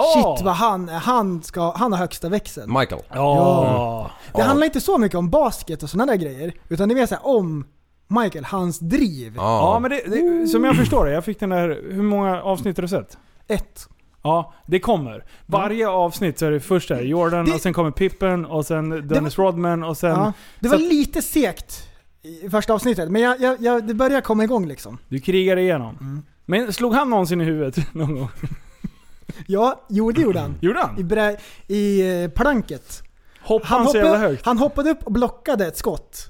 [0.00, 0.34] Åh!
[0.36, 2.78] Shit vad han, han, ska, han har högsta växeln.
[2.78, 3.02] Michael.
[3.12, 4.10] Ja.
[4.32, 4.44] Det Ja.
[4.44, 7.14] handlar inte så mycket om basket och sådana där grejer, utan det är mer så
[7.14, 7.66] här om
[8.08, 9.32] Michael, hans driv.
[9.36, 11.68] Ja, men det, det, som jag förstår det, jag fick den där...
[11.90, 13.18] Hur många avsnitt har du sett?
[13.48, 13.88] Ett.
[14.22, 15.24] Ja, det kommer.
[15.46, 19.08] Varje avsnitt så är det först där Jordan Det- och sen kommer Pippen och sen
[19.08, 20.10] Dennis Rodman och sen...
[20.10, 20.32] Ja.
[20.60, 21.86] Det var att- lite segt
[22.22, 24.98] i första avsnittet, men jag, jag, jag, det börjar komma igång liksom.
[25.08, 25.96] Du krigar igenom.
[26.00, 26.22] Mm.
[26.46, 28.28] Men slog han någonsin i huvudet någon gång?
[29.46, 30.54] Ja, jo det gjorde han.
[30.60, 31.08] Gjorde I, han?
[31.08, 33.02] brä, i eh, planket.
[33.42, 34.46] Hoppade Han han så jävla hoppade, högt?
[34.46, 36.28] han hoppade upp och blockade ett skott.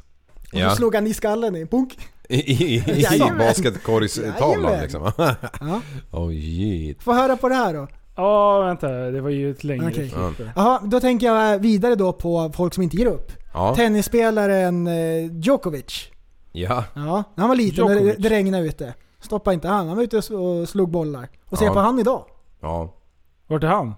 [0.52, 0.70] Och Ja.
[0.70, 1.98] så slog han i skallen i punk.
[2.28, 3.38] I, i, i Jajamän.
[3.38, 4.82] basketkorgstavlan Jajamän.
[4.82, 5.12] liksom.
[5.18, 5.80] Ja.
[6.10, 7.02] Oh shit.
[7.02, 7.88] Få höra på det här då.
[8.16, 8.88] Ja, vänta.
[8.88, 10.10] Det var ju ett längre Okej.
[10.36, 10.48] klipp.
[10.56, 13.32] Jaha, då tänker jag vidare då på folk som inte ger upp.
[13.52, 13.74] Ja.
[13.74, 16.08] Tennisspelaren eh, Djokovic.
[16.52, 16.84] Ja.
[16.94, 18.22] Ja, när han var liten när det, Djokovic.
[18.22, 18.94] det regnade ute.
[19.20, 21.28] Stoppa inte han, han var ute och s- och slog bollar.
[21.48, 21.72] Och se Ja.
[21.72, 22.24] på han idag.
[22.60, 22.94] Ja.
[23.46, 23.94] Vart är han?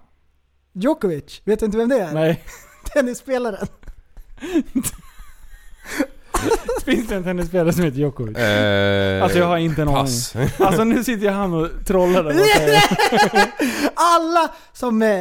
[0.73, 2.13] Djokovic, vet du inte vem det är?
[2.13, 2.43] Nej.
[2.93, 3.67] Tennisspelaren.
[6.85, 8.37] Finns det en tennisspelare som heter Djokovic?
[8.37, 10.01] Eh, Alltså jag har inte en aning.
[10.03, 10.35] Pass.
[10.59, 12.33] Alltså nu sitter jag här och trollar där.
[13.95, 15.19] Alla som eh,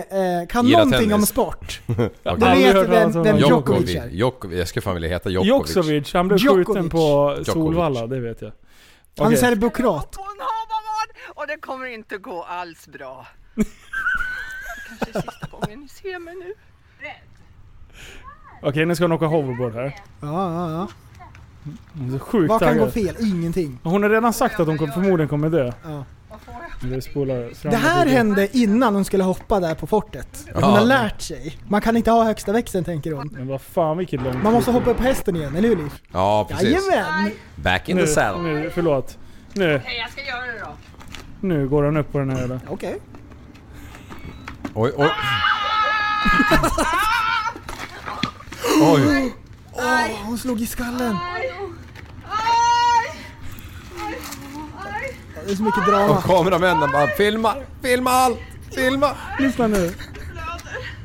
[0.49, 1.14] kan Gillar någonting tennis.
[1.14, 1.80] om sport.
[1.86, 3.36] Du Aldrig vet vem, om vem.
[3.38, 3.95] Djokovic Djokovic.
[3.97, 4.09] är.
[4.09, 4.59] Djokovic.
[4.59, 5.49] Jag ska fan vilja heta Djokovic.
[5.51, 6.66] Joksovic, han blev Djokovic.
[6.66, 7.47] skjuten på Djokovic.
[7.47, 8.53] Solvalla, det vet jag.
[9.18, 10.16] Han är serbokrat.
[11.29, 13.27] Och det kommer inte gå alls bra.
[14.89, 16.55] Kanske sista gången ni ser mig nu.
[18.62, 19.97] Okej, nu ska hon åka hoverboard här.
[20.20, 20.89] Ja, ja, ja.
[21.95, 23.16] Hon är så sjukt Vad kan gå taggad.
[23.16, 23.27] fel?
[23.29, 23.79] Ingenting.
[23.83, 25.73] Hon har redan sagt att hon kom, förmodligen kommer dö.
[25.85, 26.05] Ja.
[26.83, 30.47] Det spolar fram Det här hände innan hon skulle hoppa där på fortet.
[30.55, 30.66] Hon Ja.
[30.68, 31.59] har lärt sig.
[31.68, 33.29] Man kan inte ha högsta växeln tänker hon.
[33.33, 35.93] Men vad fan vilket långt Man måste hoppa upp på hästen igen, eller hur Liv?
[36.12, 36.68] Ja, precis.
[36.91, 37.31] Jajamän!
[37.57, 38.43] Back in nu, the saddle.
[38.43, 39.18] nu, förlåt.
[39.53, 40.66] Nu, Okej, jag ska göra det då.
[41.43, 42.61] Nu går han upp på den här jävla...
[42.68, 42.99] Okej.
[44.74, 45.11] Oj, oj.
[48.82, 49.32] Oj.
[49.72, 51.16] Åh, hon slog i skallen.
[55.47, 56.18] Det är så mycket drama.
[56.18, 58.38] Och kameramännen bara filma, filma allt,
[58.74, 59.16] filma.
[59.38, 59.95] Lyssna nu.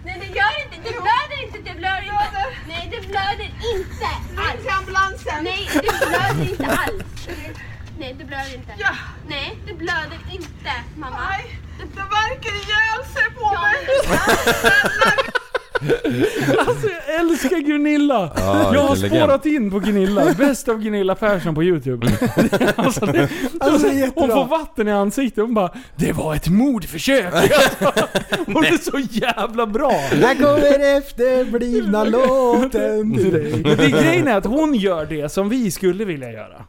[0.06, 2.46] Nej det gör inte, det blöder inte, det blöder inte.
[2.68, 4.06] Nej det blöder inte
[4.38, 4.62] alls.
[4.62, 5.44] Till ambulansen!
[5.44, 7.28] Nej det blöder inte alls.
[8.00, 8.74] Nej det blöder inte.
[8.78, 8.96] Ja.
[9.28, 11.20] Nej det blöder inte mamma.
[11.30, 15.32] Nej, det verkar ihjäl sig på Ja, mig!
[16.58, 18.32] Alltså jag älskar Gunilla!
[18.36, 19.14] Ja, jag har legend.
[19.22, 20.34] spårat in på Gunilla.
[20.38, 22.08] Bäst av Gunilla Persson på Youtube.
[22.76, 26.48] alltså, det, Alltså, det hon får vatten i ansiktet och hon bara Det var ett
[26.48, 27.34] mordförsök!
[28.46, 29.92] hon är så jävla bra!
[29.92, 33.52] Här kommer efterblivna låten till dig.
[33.64, 36.62] Men det grejen är att hon gör det som vi skulle vilja göra.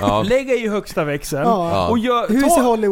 [0.00, 0.22] Ja.
[0.22, 1.88] Lägga i högsta växeln Ja.
[1.88, 2.26] och gör,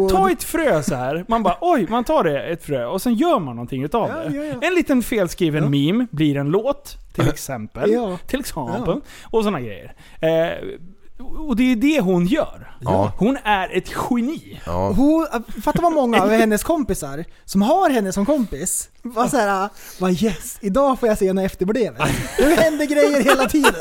[0.08, 1.24] ta, ta ett frö så här.
[1.28, 4.30] Man bara oj, man tar det, ett frö och sen gör man någonting utav Ja,
[4.30, 4.36] det.
[4.36, 4.68] ja, ja.
[4.68, 5.68] En liten felskriven Ja.
[5.68, 7.90] meme blir en låt, till exempel.
[7.90, 8.18] Ja.
[8.26, 9.00] Till exempel.
[9.24, 9.94] Och sådana grejer.
[10.20, 10.78] Eh,
[11.18, 12.76] och det är det hon gör.
[12.80, 13.12] Ja.
[13.18, 14.60] Hon är ett geni.
[14.66, 14.92] Ja.
[14.92, 15.26] Hon,
[15.64, 19.68] fatta vad många av hennes kompisar som har henne som kompis var såhär,
[20.00, 22.02] vad yes, idag får jag se henne efterblevet.
[22.38, 23.74] Det händer grejer hela tiden.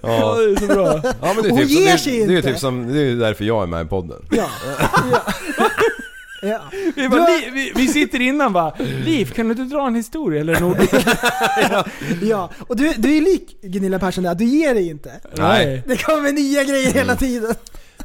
[0.00, 1.00] Ja, det är så bra.
[1.04, 2.48] Ja men det är Hon typ, som, ger det, sig det är inte.
[2.48, 4.22] typ som, det är därför jag är med i podden.
[4.30, 4.46] Ja.
[5.12, 5.20] ja.
[6.42, 6.60] ja.
[6.96, 8.74] Vi, bara, "Li- vi, vi sitter innan bara
[9.04, 10.88] Liv, kan du inte dra en historia eller en ordbok?
[12.22, 12.50] ja.
[12.58, 15.12] Och du, du är lik Gunilla Persson där, du ger dig inte.
[15.36, 15.82] Nej.
[15.86, 17.54] Det kommer nya grejer hela tiden.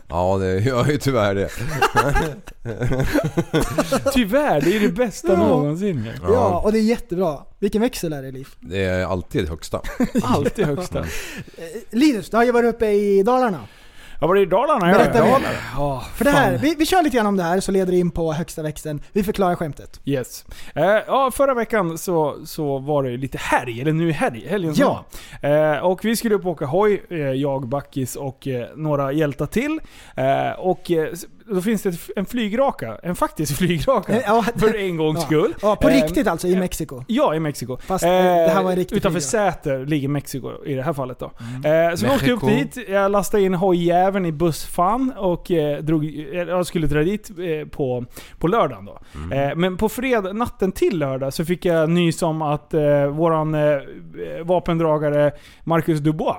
[0.09, 1.49] Ja, det gör ju tyvärr det.
[4.13, 5.37] Tyvärr, det är det bästa Ja.
[5.37, 6.11] någonsin.
[6.23, 6.61] Ja.
[6.63, 7.37] och det är jättebra.
[7.59, 8.47] Vilken växel är det Liv?
[8.59, 9.81] Det är alltid högsta.
[10.23, 11.05] Alltid högsta.
[11.91, 13.59] Linus, du har ju varit uppe i Dalarna.
[14.21, 14.85] Ja, var det i Dalarna?
[14.93, 15.39] Berätta ja.
[15.39, 15.47] mer.
[15.75, 17.97] Ja, För det här, vi, vi kör lite grann om det här så leder det
[17.99, 19.01] in på högsta växeln.
[19.13, 19.99] Vi förklarar skämtet.
[20.05, 20.45] Yes.
[20.75, 24.47] Eh, ja, förra veckan så, så var det ju lite helg, eller nu är helg,
[24.47, 25.05] helgen som Ja.
[25.41, 25.73] var.
[25.75, 29.45] Eh, och vi skulle upp och åka hoj, eh, jag, Backis och eh, några hjältar
[29.45, 29.79] till.
[30.15, 32.97] Eh, och eh, s- då finns det en flygraka.
[33.03, 34.21] En faktisk flygraka.
[34.21, 34.45] Ja.
[34.55, 35.53] För en gångs skull.
[35.61, 37.03] Ja, på Eh, riktigt alltså i Mexiko.
[37.07, 37.77] Ja, i Mexiko.
[37.77, 39.51] Fast, eh, det här var en riktig Utanför flygraka.
[39.51, 41.31] Säter ligger Mexiko i det här fallet då.
[41.55, 41.89] Mm.
[41.89, 46.05] Eh, så vi åkte upp dit, jag lastade in hojjäveln i bussfan och eh, drog,
[46.05, 48.05] eh, jag skulle dra dit eh, på,
[48.39, 48.99] på lördagen då.
[49.15, 49.49] Mm.
[49.49, 53.55] Eh, men på fredag, natten till lördag så fick jag nys om att eh, våran
[53.55, 53.79] eh,
[54.43, 55.31] vapendragare
[55.63, 56.37] Marcus Dubois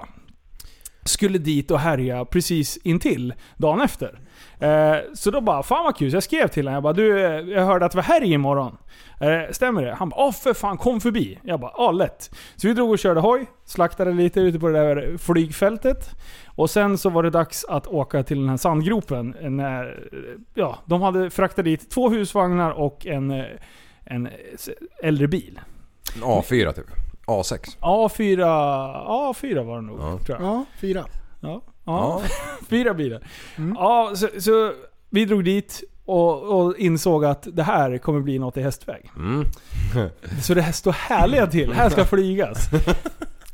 [1.04, 4.20] skulle dit och härja precis intill dagen efter.
[4.60, 6.10] Eh, så då bara, fan vad kul.
[6.10, 8.32] Så jag skrev till honom, jag bara du, eh, jag hörde att det var härj
[8.32, 8.76] imorgon.
[9.20, 9.94] Eh, stämmer det?
[9.94, 11.38] Han bara, åh för fan kom förbi.
[11.42, 12.30] Jag bara, ja lätt.
[12.56, 16.10] Så vi drog och körde hoj, slaktade lite ute på det där flygfältet.
[16.46, 19.34] Och sen så var det dags att åka till den här sandgropen.
[19.40, 20.08] När,
[20.54, 23.44] ja, de hade fraktat dit två husvagnar och en,
[24.04, 24.28] en
[25.02, 25.60] äldre bil.
[26.16, 26.86] En A4 typ.
[27.26, 27.78] A6.
[27.80, 28.38] A4,
[29.06, 30.18] A4 var det nog, Ja.
[30.26, 30.48] tror jag.
[30.48, 31.04] Ja, fyra.
[31.40, 31.62] Ja.
[31.88, 32.22] Ja.
[32.68, 33.20] Fyra bilar.
[33.74, 34.72] Ja, så, så
[35.10, 39.10] vi drog dit och, och insåg att det här kommer bli något i hästväg.
[39.16, 39.44] Mm.
[40.42, 41.72] Så det här står härliga till.
[41.72, 42.68] Här ska flygas.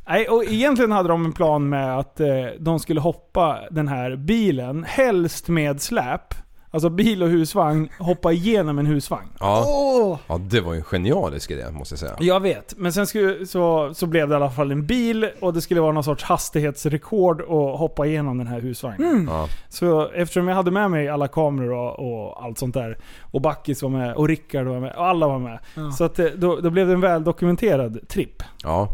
[0.09, 2.27] Nej, och egentligen hade de en plan med att eh,
[2.59, 6.35] de skulle hoppa den här bilen, helst med släp.
[6.75, 9.29] Alltså bil och husvagn, hoppa igenom en husvagn.
[9.41, 9.65] Ja.
[9.69, 10.19] Åh!
[10.27, 12.17] ja, det var ju en genialisk idé måste jag säga.
[12.21, 15.55] Jag vet, men sen skulle, så, så blev det i alla fall en bil och
[15.55, 19.27] det skulle vara någon sorts hastighetsrekord att hoppa igenom den här husvagnen.
[19.31, 19.49] Ja.
[19.69, 22.99] Så eftersom jag hade med mig alla kameror och, och allt sånt där,
[23.33, 25.59] och Backis var med, och Rickard var med, och alla var med.
[25.75, 25.91] Ja.
[25.93, 28.43] Så att, det- då, då blev det en väldokumenterad tripp.
[28.63, 28.89] Ja.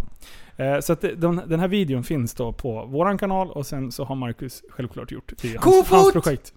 [0.56, 4.04] Eh, Så att de, den här videon finns då på våran kanal och sen så
[4.04, 5.48] har Marcus självklart gjort det.
[5.54, 6.52] Är hans, hans projekt.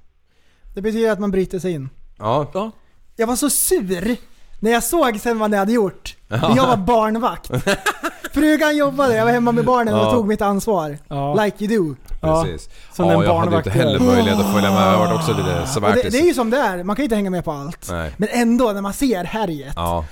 [0.73, 1.89] Det betyder att man bryter sig in.
[2.19, 2.71] Ja.
[3.15, 4.17] Jag var så sur
[4.59, 6.15] när jag såg sen vad ni hade gjort.
[6.29, 7.51] För jag var barnvakt.
[8.33, 10.11] Frugan jobbade, jag var hemma med barnen och Ja.
[10.11, 10.97] tog mitt ansvar.
[11.07, 11.43] Ja.
[11.43, 11.95] Like you do.
[12.21, 12.43] Ja.
[12.43, 12.69] Precis.
[12.93, 14.93] Som ja, den jag hade inte heller möjlighet att följa med.
[14.93, 17.15] Jag var också lite det, det är ju som det är, man kan ju inte
[17.15, 17.87] hänga med på allt.
[17.91, 18.13] Nej.
[18.17, 19.73] Men ändå, när man ser härjet.
[19.75, 20.05] Ja.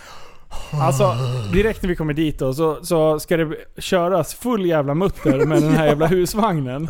[0.73, 1.15] Alltså,
[1.53, 5.63] direkt när vi kommer dit då, så, så ska det köras full jävla mutter med
[5.63, 6.89] den här jävla husvagnen.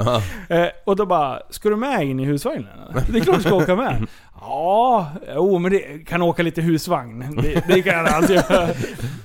[0.49, 2.67] Eh, och då bara, ska du med in i husvagnen?
[3.09, 4.07] Det är klart du ska åka med.
[4.41, 7.41] Ja, jo men det kan åka lite husvagn.
[7.41, 8.69] Det, det kan jag alltid göra.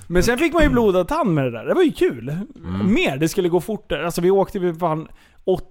[0.07, 1.65] Men sen fick man ju blodad tand med det där.
[1.65, 2.29] Det var ju kul.
[2.29, 2.93] Mm.
[2.93, 4.05] Mer, det skulle gå fortare.
[4.05, 5.07] Alltså vi åkte ju fan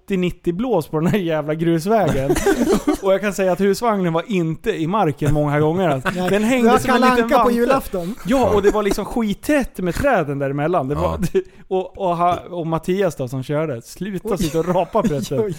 [0.09, 2.31] 80-90 blås på den här jävla grusvägen.
[3.03, 5.89] och jag kan säga att husvagnen var inte i marken många gånger.
[5.89, 6.11] Alltså.
[6.31, 7.55] Den hängde som en liten Anka på vante.
[7.55, 8.15] julafton.
[8.27, 10.89] Ja, och det var liksom skittätt med träden däremellan.
[10.89, 11.19] Det var,
[11.69, 15.39] och, och, ha- och Mattias då som körde, sluta sitta och rapa på Oj, det.
[15.39, 15.55] oj.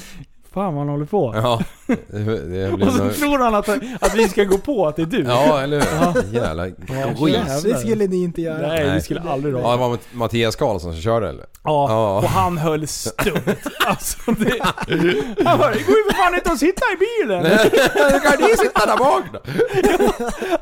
[0.58, 1.34] Fan vad han håller på.
[1.36, 1.60] Ja.
[1.88, 3.14] Det, det blir Och så nog...
[3.16, 3.70] tror han att,
[4.04, 5.24] att vi ska gå på att det är du.
[5.24, 6.34] Ja, eller hur?
[6.34, 7.64] Jävla jävlar.
[7.70, 8.68] Det skulle ni inte göra.
[8.68, 9.02] Nej, vi Nej.
[9.02, 11.46] skulle aldrig Ja, det var Matt- Mattias Karlsson som körde eller?
[11.64, 12.18] Ja, Ja.
[12.18, 13.42] och han höll stumt.
[13.86, 14.64] Alltså det,
[15.46, 17.44] han bara, det går ju för fan inte att sitta i bilen.
[18.14, 19.40] Då kan ni sitta där bak då!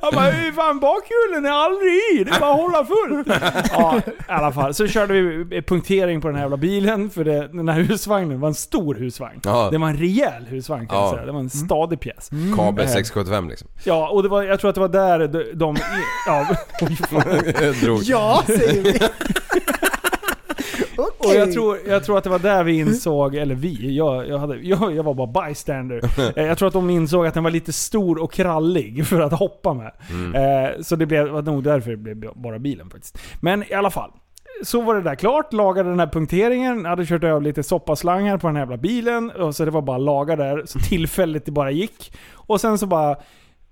[0.02, 3.28] Han bara, "Hur fan bakhjulen är aldrig i, det är bara att hålla fullt.
[3.72, 4.74] Ja, i alla fall.
[4.74, 8.48] Så körde vi punktering på den här jävla bilen, för det, den här husvagnen var
[8.48, 9.40] en stor husvagn.
[9.44, 9.68] Ja.
[9.72, 11.04] Det var en rejäl husvagn kan Ja.
[11.06, 11.26] jag säga.
[11.26, 12.30] Det var en stadig pjäs.
[12.30, 13.68] KB 675 liksom.
[13.84, 15.44] Ja, och det var, jag tror att det var där de...
[15.54, 15.76] de
[16.28, 16.48] ja.
[17.82, 18.02] Drog.
[18.04, 19.00] Ja, säger vi.
[20.98, 21.38] Och Okej.
[21.38, 24.56] jag tror, jag tror att det var där vi insåg, eller vi, jag, jag, hade,
[24.58, 26.02] jag, jag var bara bystander.
[26.40, 29.34] Eh, Jag tror att de insåg att den var lite stor och krallig för att
[29.34, 29.92] hoppa med.
[30.36, 33.18] Eh, Så det blev, var nog därför det blev bara bilen faktiskt.
[33.40, 34.12] Men i alla fall.
[34.64, 38.48] Så var det där klart, lagade den här punkteringen, hade kört över lite soppaslangar på
[38.48, 39.32] den här jävla bilen.
[39.32, 42.14] Och så det var bara laga där, så tillfälligt det bara gick.
[42.34, 43.16] Och sen så bara,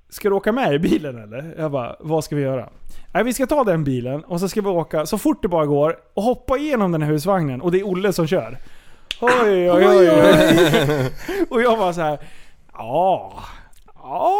[0.10, 1.56] ska du åka med i bilen eller?
[1.58, 2.70] Jag bara, vad ska vi göra?
[3.14, 5.66] Nej, vi ska ta den bilen och så ska vi åka så fort det bara
[5.66, 7.62] går och hoppa igenom den här husvagnen.
[7.62, 8.58] Och det är Olle som kör.
[9.22, 10.10] Oj, oj, oj.
[10.10, 11.12] oj.
[11.50, 12.20] och jag var så här.
[12.74, 13.34] ja,
[13.96, 14.40] ja,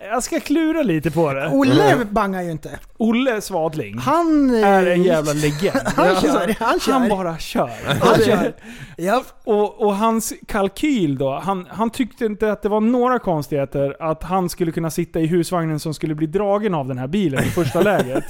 [0.00, 1.48] jag ska klura lite på det.
[1.48, 2.78] Olle bangar ju inte.
[2.96, 4.54] Olle Svadling Han...
[4.54, 5.80] eh, är en jävla legend.
[5.96, 6.92] Han kör, han kör.
[6.92, 7.70] Han bara kör.
[8.00, 8.52] Han kör.
[8.96, 9.24] Ja.
[9.44, 14.22] Och, och hans kalkyl då, han, han tyckte inte att det var några konstigheter att
[14.22, 17.50] han skulle kunna sitta i husvagnen som skulle bli dragen av den här bilen i
[17.50, 18.24] första läget.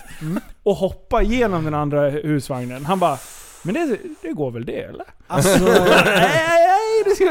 [0.63, 2.85] Och hoppa igenom den andra husvagnen.
[2.85, 3.19] Han bara
[3.67, 5.05] men det, det går väl det eller?
[5.27, 7.25] Alltså, nej, nej, det ska...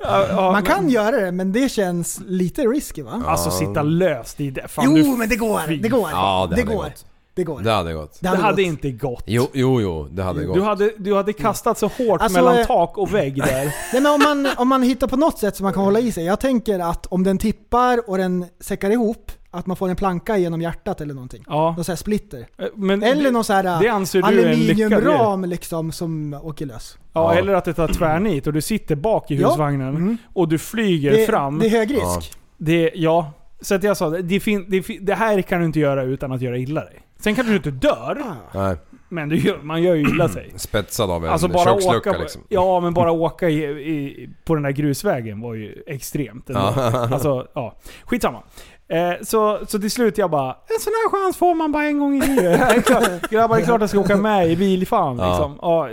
[0.00, 3.22] Ja, ja, man men- kan göra det, men det känns lite risky va?
[3.26, 4.68] Alltså sitta löst i det.
[4.68, 5.60] Fan, Jo, du- men det går.
[5.66, 6.08] fy Det går.
[6.12, 6.82] Ja, det det hade går.
[6.84, 7.04] gått.
[7.34, 7.60] Det går.
[7.60, 8.16] Det hade gått.
[8.20, 8.58] Det hade, gått.
[8.60, 9.22] inte gått.
[9.26, 10.08] Jo, jo, jo.
[10.10, 10.56] Det hade gått.
[10.56, 13.64] Du hade, du hade kastat så hårt Alltså, mellan eh, tak och vägg där.
[13.92, 16.12] Nej, men om, man, om man hittar på något sätt som man kan hålla i
[16.12, 16.24] sig.
[16.24, 20.36] Jag tänker att om den tippar och den säckar ihop, att man får en planka
[20.36, 21.44] genom hjärtat eller någonting.
[21.46, 21.70] Ja.
[21.76, 22.46] Någon sån här splitter.
[22.74, 24.86] Men Eller det, någon sån här det anser du är en lyckad grej.
[24.98, 26.98] aluminiumram liksom som åker lös.
[27.12, 27.38] Ja, Ja.
[27.40, 29.48] eller att det tar tvärnit och du sitter bak i Ja.
[29.48, 30.16] husvagnen Mm.
[30.32, 31.58] och du flyger Det, fram.
[31.58, 32.02] det är hög risk.
[32.04, 32.20] Ja.
[32.56, 33.32] Det, ja.
[33.60, 36.40] Så att jag sa, det, fin, det, det här kan du inte göra utan att
[36.42, 37.02] göra illa dig.
[37.18, 38.76] Sen kanske du inte dör, Nej.
[39.08, 40.52] men du gör, man gör ju illa sig.
[40.56, 42.42] Spetsad av en Alltså bara kökslucka åka, liksom.
[42.48, 46.48] Ja, men bara åka i, i, på den där grusvägen var ju extremt.
[46.50, 46.60] ändå.
[46.76, 47.08] Ja.
[47.12, 47.76] Alltså, ja.
[48.04, 48.42] Skitsamma.
[48.88, 51.98] Eh, så, så till slut jag bara, en sån här chans får man bara en
[51.98, 52.60] gång i livet.
[52.68, 55.18] Det är klart- Grabbar, det är klart jag ska åka med i bilfan.
[55.18, 55.28] Ja.
[55.28, 55.58] Liksom.
[55.62, 55.88] Ja,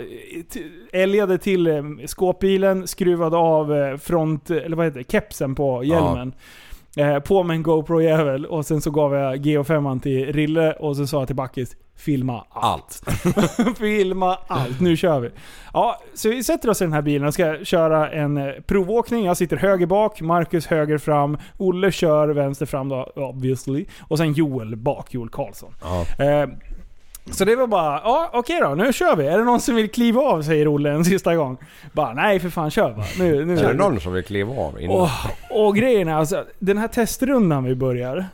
[0.92, 6.32] älgade till eh, skåpbilen, skruvade av eh, front, eller vad heter det, kepsen på hjälmen.
[6.96, 11.06] Eh, på med en GoPro-jävel och sen så gav jag GH5 till Rille och så
[11.06, 13.02] sa jag till Backis, filma allt.
[13.78, 15.30] filma allt, nu kör vi.
[15.72, 19.24] Ja, så vi sätter oss i den här bilen och ska köra en eh, provåkning.
[19.24, 23.86] Jag sitter höger bak, Marcus höger fram, Olle kör vänster fram då, obviously.
[24.00, 25.74] Och sen Joel bak, Joel Karlsson.
[25.82, 26.24] Ja.
[26.24, 26.48] Eh,
[27.32, 29.26] så det var bara, ja okej då, nu kör vi.
[29.26, 31.58] Är det någon som vill kliva av säger Olle en sista gång.
[31.92, 33.06] Bara, nej för fan kör bara.
[33.18, 34.96] Nu, nu Är det någon som vill kliva av innan?
[34.96, 35.08] och,
[35.50, 38.26] och grejen är alltså, den här testrundan vi börjar.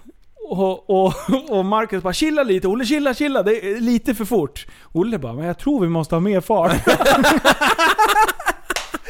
[0.50, 1.12] Och, och,
[1.50, 4.66] och Marcus bara chilla lite, Olle chilla chilla, det är lite för fort.
[4.92, 6.72] Olle bara, men jag tror vi måste ha mer fart.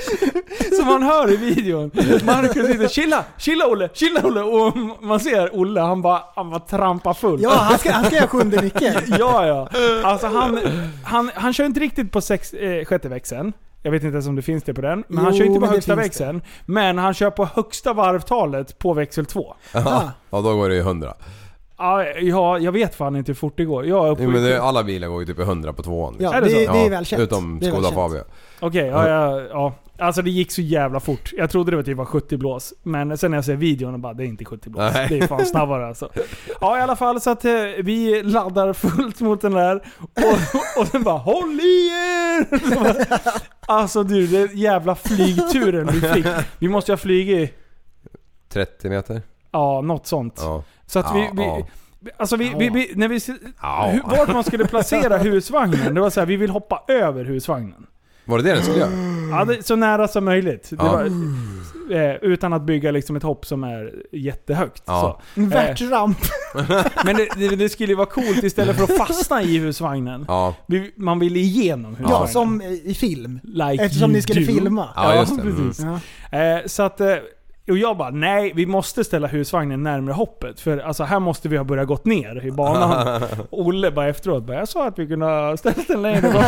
[0.76, 1.90] Så man hör i videon,
[2.24, 4.40] Marcus sitter chilla, chilla Olle, chilla Olle.
[4.42, 7.42] Och man ser Olle, han bara, han bara trampar fullt.
[7.42, 8.96] Ja, han ska, han ska göra sjunde nyckeln.
[9.18, 9.68] ja, ja.
[10.04, 10.58] Alltså han,
[11.04, 13.52] han, han kör inte riktigt på sex, eh, sjätte växeln.
[13.82, 15.04] Jag vet inte ens om det finns det på den.
[15.08, 16.42] Men han Jo, kör inte på det högsta växeln.
[16.66, 19.54] Men han kör på högsta varvtalet på växel 2.
[19.72, 21.14] Ja, ja, då går det ju 100.
[21.78, 23.86] Ja, ja, jag vet fan inte hur fort det går.
[23.86, 26.12] Jag är uppe Jo, men det, alla bilar går ju typ i 100 på tvåan.
[26.12, 26.24] liksom.
[26.32, 26.72] Ja, Är det det, så?
[26.72, 27.22] det är välkänt.
[27.22, 27.90] Utom Det är Skoda.
[27.90, 28.22] Fabia.
[28.60, 29.72] Okej, ja, ja, ja.
[30.00, 31.32] Alltså det gick så jävla fort.
[31.36, 32.74] Jag trodde det var typ var 70 blås.
[32.82, 34.92] Men sen när jag ser videon och bara, det är inte 70 blås.
[34.94, 35.06] Nej.
[35.08, 36.08] Det är fan snabbare alltså.
[36.60, 39.76] Ja i alla fall så att eh, vi laddar fullt mot den där.
[40.00, 42.58] Och, och den bara, HÅLL I ER!
[42.74, 43.18] Så bara,
[43.66, 46.26] Alltså du, den jävla flygturen vi fick.
[46.58, 47.54] Vi måste ju ha flugit,
[48.52, 49.22] 30 meter?
[49.52, 50.34] ja något sånt.
[50.42, 50.64] Ja.
[50.86, 51.66] Så att vi, Ja, vi ja.
[52.16, 53.20] Alltså vi, vi, vi, när vi,
[53.62, 53.90] Ja.
[53.94, 57.86] hu- vart man skulle placera husvagnen, det var så här, vi vill hoppa över husvagnen.
[58.24, 58.90] Var det det den skulle göra?
[59.30, 60.70] Ja, det, så nära som möjligt.
[60.70, 60.92] Det Ja.
[60.92, 61.04] var,
[61.96, 64.82] eh, utan att bygga liksom ett hopp som är jättehögt.
[64.86, 65.20] Ja.
[65.34, 65.40] Så.
[65.40, 66.18] En Eh, värtsramp.
[67.04, 70.24] men det, det, det skulle ju vara coolt istället för att fastna i husvagnen.
[70.28, 70.54] Ja.
[70.66, 72.20] Vi, man ville igenom husvagnen.
[72.20, 73.40] Ja, som i film.
[73.42, 74.52] Like Eftersom you ni skulle do.
[74.52, 74.88] filma.
[74.96, 75.42] Ja, just det.
[75.42, 75.86] precis.
[76.30, 76.38] Ja.
[76.38, 77.00] Eh, så att...
[77.00, 77.14] Eh,
[77.68, 80.60] och jag bara, nej vi måste ställa husvagnen närmare hoppet.
[80.60, 83.22] För alltså här måste vi ha börjat gått ner i banan.
[83.50, 86.44] Olle bara efteråt bara, jag sa att vi kunde ha ställt den längre bort.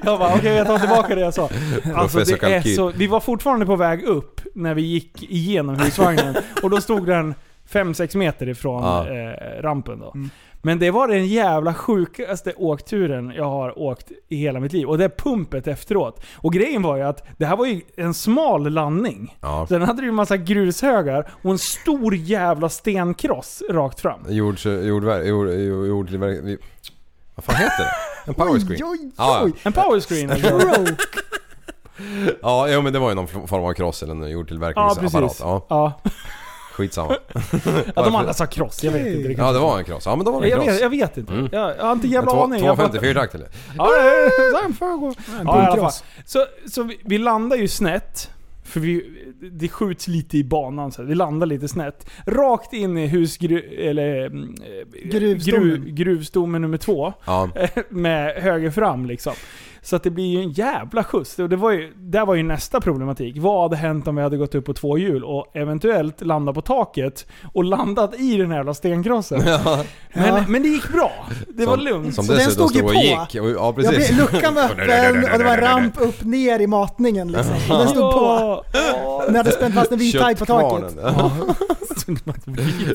[0.04, 1.48] jag bara, okej jag tar tillbaka det jag sa.
[1.94, 6.36] Alltså det är så, vi var fortfarande på väg upp när vi gick igenom husvagnen.
[6.62, 7.34] och då stod den
[7.70, 9.08] 5-6 meter ifrån Ja.
[9.08, 10.14] eh, rampen då.
[10.66, 14.88] Men det var den jävla sjukaste åkturen jag har åkt i hela mitt liv.
[14.88, 16.24] Och det pumpet efteråt.
[16.36, 19.36] Och grejen var ju att det här var ju en smal landning.
[19.40, 19.66] Ja.
[19.68, 24.20] Sen hade du ju en massa grushögar och en stor jävla stenkross rakt fram.
[24.28, 26.56] Jord, jordverk, jord, jord, jordtillverkning.
[27.34, 27.90] Vad fan heter det?
[28.26, 28.80] En power screen?
[28.84, 29.52] Oj, oj, Ja, oj.
[29.62, 30.30] En powerscreen
[32.42, 35.22] ja, jo, men det var ju någon form av kross eller en Ja jordtillverkningsapparat.
[35.22, 35.40] precis.
[35.40, 36.00] Ja, Ja.
[36.76, 37.16] Skitsamma.
[37.94, 39.38] ja, de andra sa cross, jag vet inte riktigt.
[39.38, 40.06] Ja, det var en kross.
[40.06, 40.74] Ja, men då var det en jag, kross.
[40.74, 41.32] vet, jag vet inte.
[41.32, 41.48] Mm.
[41.52, 42.64] Jag, jag har inte jävla aning.
[42.64, 43.48] Jag bara- 254 takt eller?
[43.76, 45.66] Ja, det alla fall.
[45.66, 46.04] bunkross.
[46.24, 48.30] Så, så vi, vi landar ju snett.
[48.64, 49.04] För vi,
[49.52, 51.08] det skjuts lite i banan så här.
[51.08, 52.06] Vi landar lite snett.
[52.26, 53.58] Rakt in i husgru...
[53.78, 54.24] Eller...
[54.24, 54.30] eh,
[55.04, 55.68] Gruvstommen.
[55.68, 57.12] Gruv, gruvstommen nummer två.
[57.24, 57.48] Ja.
[57.88, 59.32] med höger fram liksom.
[59.86, 61.38] Så att det blir ju en jävla skjuts.
[61.38, 63.36] Och det var ju, där var ju nästa problematik.
[63.38, 66.60] Vad hade hänt om vi hade gått upp på två hjul och eventuellt landat på
[66.60, 69.42] taket och landat i den här jävla stenkrossen?
[69.44, 70.44] Men, Ja.
[70.48, 71.12] men det gick bra.
[71.48, 72.14] Det var Som- Lugnt.
[72.14, 72.94] Som Så den stod ju och på.
[72.94, 73.18] gick.
[73.18, 74.10] Och, ja, Ja, precis.
[74.10, 77.54] men luckan var öppen och det var ramp upp ner i matningen liksom.
[77.68, 78.64] Den stod på.
[78.72, 79.22] Ja.
[79.26, 80.96] Den hade spänt fast en vit tagg på taket.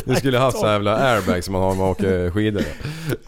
[0.05, 2.63] Du skulle haft så jävla airbag som man har när man åker skidor.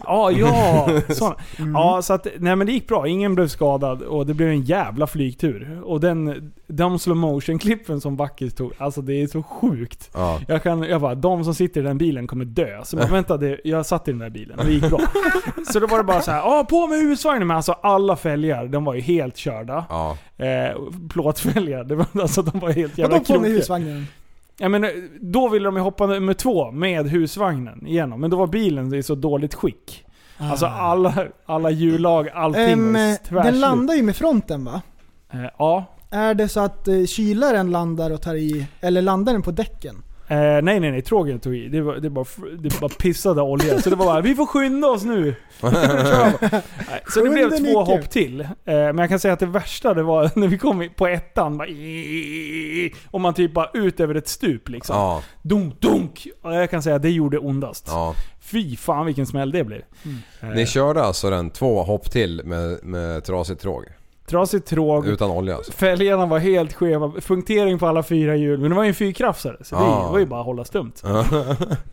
[0.06, 0.90] Ja, ja.
[1.10, 1.36] Såna.
[1.74, 3.08] Ja, så att, nej men det gick bra.
[3.08, 5.82] Ingen blev skadad och det blev en jävla flygtur.
[5.84, 10.10] Och den, de slow motion klippen som Backis tog, alltså det är så sjukt.
[10.14, 10.40] Ja.
[10.48, 12.82] Jag kan, jag bara, de som sitter i den bilen kommer dö.
[12.84, 15.00] Så men vänta, det, jag satt i den där bilen och det gick bra.
[15.74, 17.48] Så då var det bara så här, ah, på med husvagnen!
[17.48, 19.86] Men alltså alla fälgar, de var ju helt körda.
[19.90, 20.18] Ja.
[20.38, 20.78] Eh,
[21.10, 23.58] plåtfälgar, det var, alltså de var helt jävla Vadå på med krokiga.
[23.58, 24.08] husvagnen?
[24.60, 24.90] Ja, men, eh,
[25.22, 28.22] då ville de ju hoppa nummer två med husvagnen igenom.
[28.22, 30.06] Men då var bilen i så dåligt skick.
[30.38, 31.14] Alltså alla,
[31.46, 33.62] alla hjulag, allting Ehm, var den tvärslut.
[33.62, 34.82] landar ju med fronten va?
[35.34, 35.86] Eh, ja.
[36.12, 39.96] Är det så att eh, kylaren landar och tar i, eller landar den på däcken?
[40.28, 41.68] Eh, nej nej nej, trågen tog i.
[41.68, 42.26] Det, var, det, bara,
[42.60, 43.82] det bara pissade olja.
[43.82, 45.36] Så det var bara, vi får skynda oss nu.
[47.14, 48.42] Så det blev två hopp till.
[48.42, 51.58] Eh, men jag kan säga att det värsta det var när vi kom på ettan.
[51.58, 51.68] Bara,
[53.12, 54.96] och man typ bara ut över ett stup liksom.
[54.96, 56.28] Ja, Dunk, dunk!
[56.42, 57.86] Och jag kan säga att det gjorde ondast.
[57.88, 58.16] ja.
[58.44, 59.82] Fy fan vilken smäll det blev.
[60.42, 63.86] Eh, Ni körde alltså den två hopp till med, med trasigt tråg?
[64.28, 65.08] Trasigt tråg.
[65.08, 65.72] Utan olja alltså?
[65.72, 67.12] Fälgarna var helt skeva.
[67.28, 68.60] Punktering på alla fyra hjul.
[68.60, 69.58] Men det var ju en fyrkrafsare.
[69.62, 70.10] Så det Ja.
[70.12, 70.94] var ju bara att hålla stumt.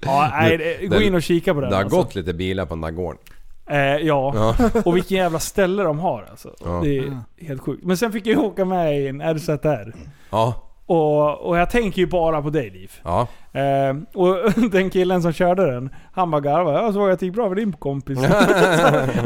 [0.01, 1.71] Ja, nej, det, gå det- in och kika på den.
[1.71, 1.99] Det har alltså.
[1.99, 3.19] gått lite bilar på den där gården.
[3.67, 3.97] Eh, ja.
[4.35, 4.55] Ja.
[4.85, 6.55] och vilken jävla ställe de har alltså.
[6.65, 6.81] Ja.
[6.85, 7.85] Det är helt sjukt.
[7.85, 9.95] Men sen fick jag ju åka med i en RZR.
[10.31, 10.55] Ja,
[10.87, 12.93] Och, och jag tänker ju bara på dig Liv.
[13.05, 13.27] ja.
[13.53, 14.37] Eh, och
[14.71, 16.79] den killen som körde den, han bara garvade.
[16.79, 18.19] Jag såg att det gick bra för din kompis.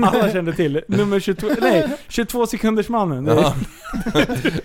[0.03, 3.27] Alla kände till Nummer 22, nej, 22 sekunders mannen.
[3.27, 3.55] Ja.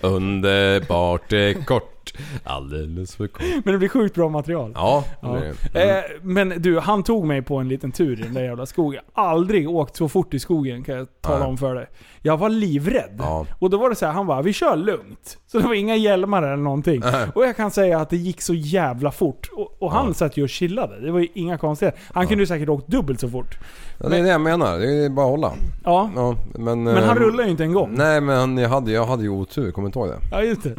[0.00, 2.12] Underbart är kort,
[2.44, 3.42] alldeles för kort.
[3.64, 4.72] Men det blir sjukt bra material.
[4.74, 5.38] Ja, Ja.
[5.72, 5.90] det.
[5.98, 9.02] Eh, men du, han tog mig på en liten tur i den där jävla skogen.
[9.14, 11.48] Aldrig åkt så fort i skogen kan jag tala Nej.
[11.48, 11.86] om för dig.
[12.22, 13.16] Jag var livrädd.
[13.18, 13.46] Ja.
[13.58, 15.96] Och då var det så här, han bara 'Vi kör lugnt' Så det var inga
[15.96, 17.00] hjälmar eller någonting.
[17.00, 17.26] Nej.
[17.34, 19.49] Och jag kan säga att det gick så jävla fort.
[19.56, 20.14] Och, och han Ja.
[20.14, 21.00] satt ju och chillade.
[21.00, 22.00] Det var ju inga konstigheter.
[22.14, 23.58] Han kunde ju säkert åkt dubbelt så fort.
[23.98, 25.52] Ja, det är det jag menar, det är bara att hålla.
[25.84, 26.10] Ja.
[26.16, 27.90] Ja, men, Men han eh, rullar ju inte en gång.
[27.94, 30.18] Nej men jag hade, jag hade ju otur, kommer inte ihåg det?
[30.30, 30.74] Ja just det.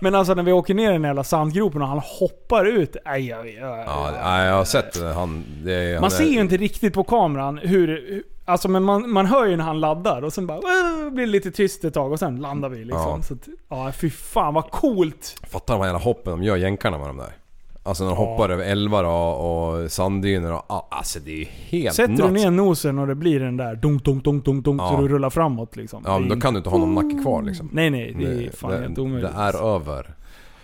[0.00, 2.96] Men alltså när vi åker ner i den jävla sandgropen och han hoppar ut.
[3.04, 5.44] Nej, jag, jag, Ja, nej, jag har sett han...
[5.64, 8.22] Det, är- han Man är- ser ju inte riktigt på kameran hur...
[8.44, 11.32] Alltså men man, man hör ju när han laddar och sen bara "Åh", blir det
[11.32, 13.00] lite tyst ett tag och sen landar vi liksom.
[13.00, 13.22] Ja.
[13.22, 15.36] Så att, ja fy fan vad coolt!
[15.50, 17.32] Fattar de här jävla hoppen de gör jänkarna med de där?
[17.82, 18.30] Alltså när de Ja.
[18.30, 20.64] hoppar över älvar och, och sanddyner och...
[20.66, 22.22] ah, Alltså det är helt Sätter nuts.
[22.24, 24.88] du ner nosen och det blir den där dunk dunk dunk dunk dunk Ja.
[24.90, 26.02] så du rullar framåt liksom.
[26.06, 27.68] Ja men då kan du inte ha någon nacke kvar liksom.
[27.72, 29.30] Nej nej, det är fan det, helt det, omöjligt.
[29.36, 30.14] det är över.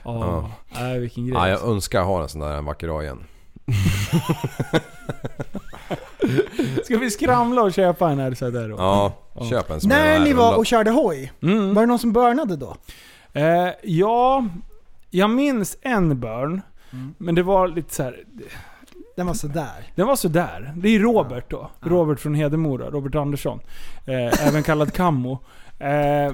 [0.04, 1.34] Ja, nej vilken grej.
[1.34, 1.66] Ja, jag alltså.
[1.68, 3.18] önskar jag har en sån där en vacker dag igen.
[6.84, 8.76] Ska vi skramla och köpa en RZ där då?
[8.78, 9.12] Ja,
[9.50, 11.74] köp en som När är ni var och körde hoj, Mm.
[11.74, 12.76] var det någon som burnade då?
[13.32, 14.44] Eh, ja,
[15.10, 16.60] jag minns en burn.
[16.92, 17.14] Mm.
[17.18, 18.24] Men det var lite så här.
[19.16, 19.84] Den var sådär.
[19.94, 20.72] Den var sådär.
[20.76, 21.70] Det är Robert då.
[21.80, 23.60] Robert från Hedemora, Robert Andersson.
[24.06, 25.38] Eh, även kallad Kammo.
[25.78, 26.32] Eh,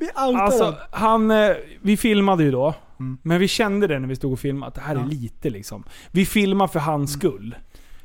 [0.00, 1.50] Vi alltså, han, eh,
[1.82, 2.74] vi filmade ju då.
[3.00, 3.18] Mm.
[3.22, 5.04] Men vi kände det när vi stod och filmade, att det här är Ja.
[5.06, 5.84] lite liksom.
[6.10, 7.54] Vi filmar för hans skull.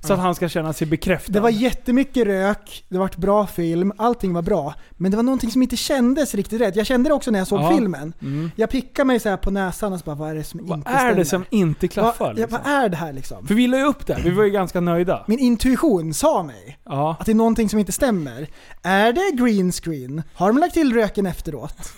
[0.08, 1.32] Så att han ska känna sig bekräftad.
[1.34, 4.74] Det var jättemycket rök, det var bra film, allting var bra.
[4.92, 6.76] Men det var någonting som inte kändes riktigt rätt.
[6.76, 7.72] Jag kände det också när jag såg Ja.
[7.76, 8.14] filmen.
[8.22, 8.52] Mm.
[8.56, 10.90] Jag pickade mig så på näsan och så bara, vad är det som Vad inte
[10.92, 11.16] är stämmer?
[11.16, 12.26] det som inte klaffar?
[12.26, 12.60] Vad, liksom?
[12.64, 13.48] vad är det här liksom?
[13.48, 15.24] För vi la ju upp det, vi var ju ganska nöjda.
[15.28, 17.16] Min intuition sa mig Ja.
[17.20, 18.48] att det är någonting som inte stämmer.
[18.84, 20.24] Är det green screen?
[20.34, 21.94] Har de lagt till röken efteråt?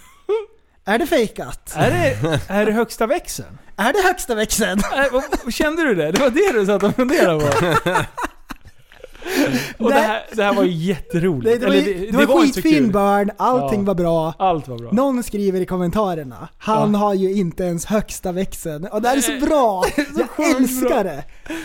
[0.85, 1.73] Är det fejkat?
[1.75, 3.57] Är det, är det högsta växeln?
[3.77, 4.79] Är det högsta växeln?
[4.79, 5.05] Äh,
[5.43, 6.11] vad- Kände du det?
[6.11, 7.45] Det var det du satt och funderade på?
[9.77, 10.03] Och det Nej.
[10.07, 11.45] här, det här var ju jätteroligt.
[11.45, 13.85] Det, det, var, Eller ju- det, var skitfin burn, allting Ja.
[13.85, 14.33] var bra.
[14.39, 14.91] Allt var bra.
[14.91, 16.99] Någon skriver i kommentarerna, han Ja.
[16.99, 18.85] har ju inte ens högsta växeln.
[18.91, 19.85] Och det här är så bra!
[20.37, 21.03] Jag älskar bra.
[21.03, 21.23] det!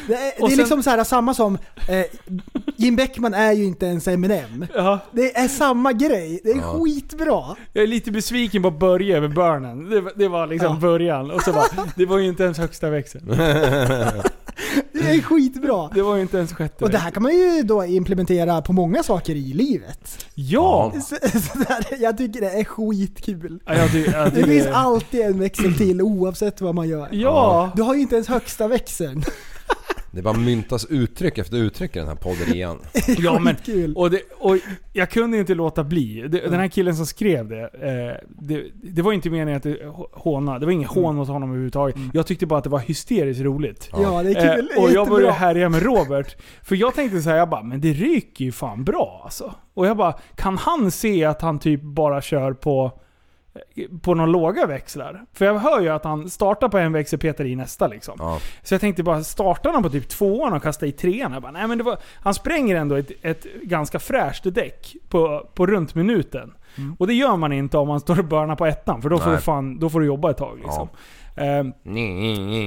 [0.08, 1.58] Det är, är sen- liksom så här, samma som,
[1.88, 2.04] eh,
[2.80, 4.66] Jim Beckman är ju inte ens Eminem.
[4.74, 6.62] Ja, Det är samma grej, det är Ja.
[6.78, 7.56] skitbra!
[7.72, 9.90] jag är lite besviken på Börje över burnen.
[9.90, 10.80] Det, var- det var liksom Ja.
[10.80, 11.30] början.
[11.30, 11.64] Och så bara,
[11.96, 13.24] det var ju inte ens högsta växeln.
[14.92, 15.88] Det är skitbra!
[15.94, 18.72] Det var ju inte ens sjätte Och det här kan man ju då implementera på
[18.72, 20.26] många saker i livet.
[20.34, 20.92] Ja!
[21.00, 23.60] Så, så där, jag tycker det är skitkul.
[23.66, 27.08] ja jag ty, jag Det tycker finns alltid en växel till oavsett vad man gör.
[27.10, 27.70] Ja!
[27.76, 29.22] Du har ju inte ens högsta växeln.
[30.12, 32.78] Det bara myntas uttryck efter uttryck i den här podderian.
[33.18, 33.56] Ja men,
[33.96, 34.56] och, det, och
[34.92, 36.28] jag kunde inte låta bli.
[36.28, 39.78] Det, Den här killen som skrev det, eh, det, det var inte meningen att det
[40.12, 40.58] håna.
[40.58, 41.96] Det var ingen hån mot honom överhuvudtaget.
[42.12, 43.88] Jag tyckte bara att det var hysteriskt roligt.
[43.92, 44.70] Ja, det är kul.
[44.76, 46.36] Eh, och jag började härja med Robert.
[46.62, 49.54] För jag tänkte så här, jag bara, men det ryker ju fan bra alltså.
[49.74, 53.00] Och jag bara, kan han se att han typ bara kör på
[54.02, 55.24] på några låga växlar.
[55.32, 58.14] För jag hör ju att han startar på en växel, petar i nästa liksom.
[58.18, 58.38] Ja.
[58.62, 61.32] Så jag tänkte bara, startar han på typ tvåan och kastar i trean?
[61.32, 65.48] Jag bara, nej men det var, han spränger ändå ett, ett ganska fräscht däck på,
[65.54, 66.52] på runt minuten.
[66.98, 69.26] Och det gör man inte om man står och börnar på ettan, för då får,
[69.26, 69.36] Nej.
[69.36, 70.88] du, fan, då får du jobba ett tag liksom.
[71.36, 71.72] Ehm,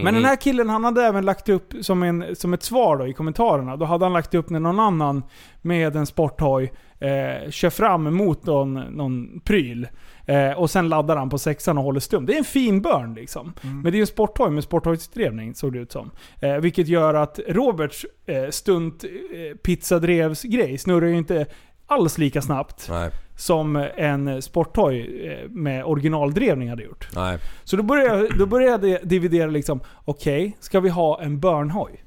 [0.04, 3.08] men den här killen han hade även lagt upp som, en, som ett svar då
[3.08, 3.78] i kommentarerna.
[3.78, 5.24] Då hade han lagt upp när någon annan
[5.62, 9.88] med en sporthoj eh, kör fram mot någon, någon pryl.
[10.26, 12.26] Eh, och sen laddar han på sexan och håller stum.
[12.26, 13.54] Det är en fin burn liksom.
[13.62, 16.12] Men det är en sporthoj med sporthojsdrevning såg det ut som.
[16.40, 21.46] Eh, vilket gör att Roberts eh, stunt eh, pizzadrevsgrej snurrar ju inte
[21.88, 27.08] alls lika snabbt Nej, som en sporthoj eh, med originaldrevning hade gjort.
[27.16, 27.38] nej.
[27.64, 32.04] Så då började, då började jag dividera liksom, okej, ska vi ha en börnhoj?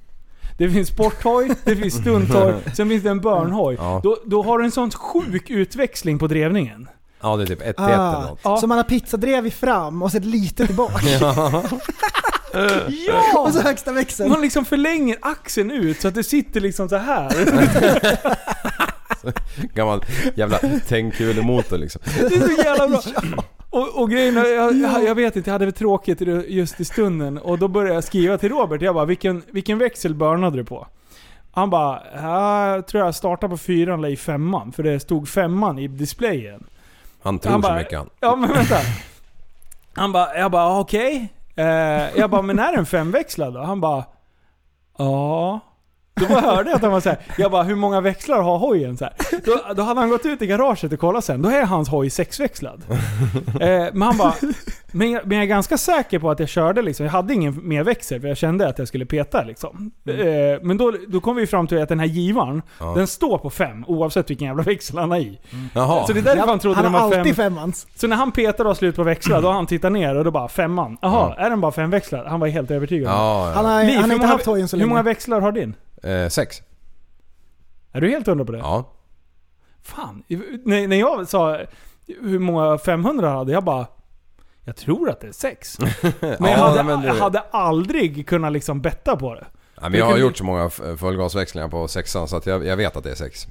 [0.58, 3.76] Det finns sporthoj, det finns stunthoj, sen finns det en börnhoj.
[3.78, 4.00] Ja.
[4.02, 6.88] Då, då har du en sån sjuk utväxling på drevningen.
[7.20, 8.40] Ja, det är typ 1 till 1 eller Ah, något.
[8.42, 8.56] Ja.
[8.56, 10.92] Så man har pizzadrev i fram och så ett litet i bak.
[13.06, 13.38] Ja!
[13.38, 14.30] och så högsta växeln.
[14.30, 17.30] Man liksom förlänger axeln ut så att det sitter liksom så här.
[19.74, 20.04] Gammal
[20.34, 20.58] jävla
[20.88, 22.00] tändkulemotor liksom.
[22.04, 23.00] Det är så jävla bra.
[23.70, 26.84] Och, och grejen är, jag, jag, jag vet inte, jag hade det tråkigt just i
[26.84, 27.38] stunden.
[27.38, 28.82] Och då började jag skriva till Robert.
[28.82, 30.86] Jag bara, vilken, vilken växel burnade du på?
[31.52, 34.72] Han bara, "Ja, jag tror jag startade på fyran eller i femman.
[34.72, 36.64] För det stod femman i displayen.
[37.26, 38.10] Han tror Han så bara- mycket han.
[38.20, 38.76] Ja men vänta.
[39.94, 41.28] Han bara, jag bara okej.
[41.56, 41.64] Eh,
[42.18, 43.60] jag bara, men är den femväxlad då?
[43.62, 44.04] Han bara,
[44.98, 45.60] ja.
[46.20, 48.96] Då bara hörde jag att han var såhär, jag bara hur många växlar har hojen?
[48.96, 49.14] Så här.
[49.44, 52.10] Då, då hade han gått ut i garaget och kollat sen, då är hans hoj
[52.10, 52.82] sexväxlad.
[53.60, 54.32] Eh, men han bara,
[54.92, 57.68] men jag, men jag är ganska säker på att jag körde liksom, jag hade ingen
[57.68, 59.90] mer växel för jag kände att jag skulle peta liksom.
[60.08, 60.14] Eh,
[60.62, 62.92] men då, då kom vi fram till att den här givaren, Ja.
[62.96, 65.38] den står på fem oavsett vilken jävla växel han har i.
[65.74, 66.06] Jaha.
[66.06, 67.20] Så det är därför han trodde Han den har var fem.
[67.20, 67.86] alltid femmans.
[67.94, 70.30] Så när han petade och slut på växlar, då har han tittat ner och då
[70.30, 70.96] bara femman.
[71.02, 72.26] Jaha, är den bara femväxlad?
[72.26, 73.10] Han var helt övertygad.
[73.12, 73.70] Ja, Han ja.
[73.70, 74.88] har, Liv, han har hur inte många- haft hojen så Hur länge.
[74.88, 75.74] många växlar har din?
[76.06, 76.62] Eh, sex.
[77.92, 78.58] Är du helt hundra på det?
[78.58, 78.92] Ja.
[79.82, 80.22] Fan.
[80.64, 81.58] När, när jag sa
[82.06, 83.86] hur många 500 hade, jag bara...
[84.64, 85.78] Jag tror att det är sex.
[86.02, 89.46] Men jag, Ja, hade, men du- jag hade aldrig kunnat liksom betta på det.
[89.80, 92.96] Ja, men jag har gjort så många fullgasväxlingar på sexan så att jag, jag vet
[92.96, 93.46] att det är sex.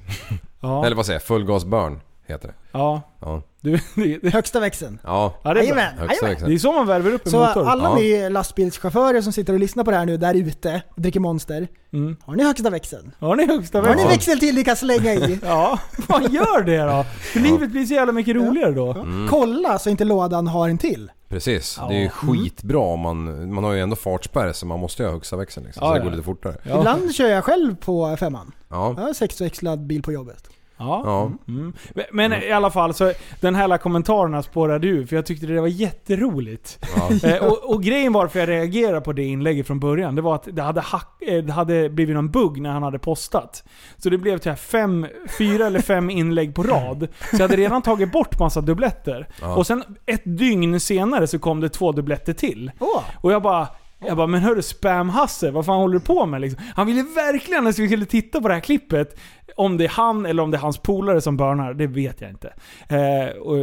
[0.60, 0.86] Ja.
[0.86, 1.22] Eller vad säger jag?
[1.22, 2.54] Fullgasburn heter det.
[2.72, 3.02] Ja.
[3.20, 3.42] Ja.
[3.60, 4.98] Du, det, det, Högsta växeln.
[5.04, 5.82] Ja, ja, det är bra.
[5.82, 6.18] Högsta jajamän.
[6.20, 6.52] Det växeln.
[6.52, 7.68] är så man värver upp en Så motor.
[7.68, 7.94] alla Ja.
[7.94, 11.68] ni lastbilschaufförer som sitter och lyssnar på det här nu där ute och dricker Monster.
[11.92, 12.16] Mm.
[12.22, 13.12] Har ni högsta växeln?
[13.18, 14.08] Har ni högsta Har ni växeln?
[14.10, 15.38] växel till ni kan slänga i?
[15.44, 17.04] Ja, man gör det då.
[17.32, 18.92] För livet blir så jävla mycket roligare då.
[18.92, 19.28] Mm.
[19.30, 21.10] Kolla så inte lådan har en till.
[21.28, 21.76] Precis.
[21.80, 21.88] Ja.
[21.88, 23.52] Det är ju skitbra om man...
[23.54, 25.80] Man har ju ändå fartspärr så man måste ju ha högsta växeln liksom.
[25.86, 26.56] Ja, så det går lite fortare.
[26.62, 26.78] Ja.
[26.78, 28.52] Ibland kör jag själv på femman.
[28.68, 28.94] Ja.
[28.96, 30.48] Jag har sexväxlad bil på jobbet.
[30.78, 31.02] Ja.
[31.04, 31.30] Ja.
[31.48, 31.72] Mm.
[32.12, 35.60] Men i alla fall, så den här alla kommentarerna spårade ur, för jag tyckte det
[35.60, 36.78] var jätteroligt.
[36.96, 37.10] Ja.
[37.26, 40.48] Eh, och, och grejen varför jag reagerade på det inlägget från början, det var att
[40.52, 43.64] det hade, hack, eh, det hade blivit någon bugg när han hade postat.
[43.96, 45.06] Så det blev till fem,
[45.38, 47.08] fyra eller fem inlägg på rad.
[47.30, 49.28] Så jag hade redan tagit bort massa dubbletter.
[49.40, 49.56] Ja.
[49.56, 52.70] Och sen ett dygn senare så kom det två dubbletter till.
[52.78, 53.02] Åh!
[53.20, 53.68] Och jag bara,
[53.98, 56.62] jag bara, men hörru spam-Hasse, vad fan håller du på med liksom?
[56.74, 59.18] Han ville verkligen att vi skulle titta på det här klippet.
[59.56, 62.30] Om det är han eller om det är hans polare som börnar, det vet jag
[62.30, 62.52] inte.
[62.88, 63.56] Eh, och,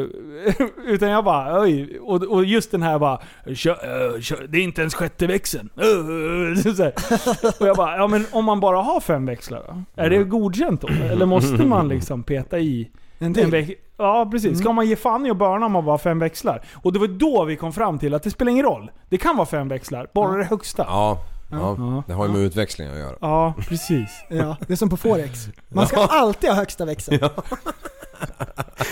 [0.88, 2.00] utan jag bara, oj.
[2.02, 3.20] Och, och just den här bara,
[3.56, 5.70] kör, eh, kör, det är inte ens sjätte växeln.
[7.60, 9.84] Och jag bara, ja men om man bara har fem växlar?
[9.96, 10.88] Är det godkänt då?
[10.88, 13.76] Eller måste man liksom peta i En en till.
[13.98, 14.60] Ja precis.
[14.60, 16.62] Ska man ge fan i att börna om man bara har fem växlar?
[16.74, 18.92] Och det var då vi kom fram till att det spelar ingen roll.
[19.10, 20.86] Det kan vara fem växlar, bara det högsta.
[20.88, 21.18] Ja.
[21.60, 21.76] Ja.
[21.80, 22.04] Ja.
[22.08, 23.16] Det har ju med utväxling att göra.
[23.22, 24.10] Ja, precis.
[24.30, 25.48] Ja, det är som på Forex.
[25.70, 27.20] Man ska alltid ha högsta växeln.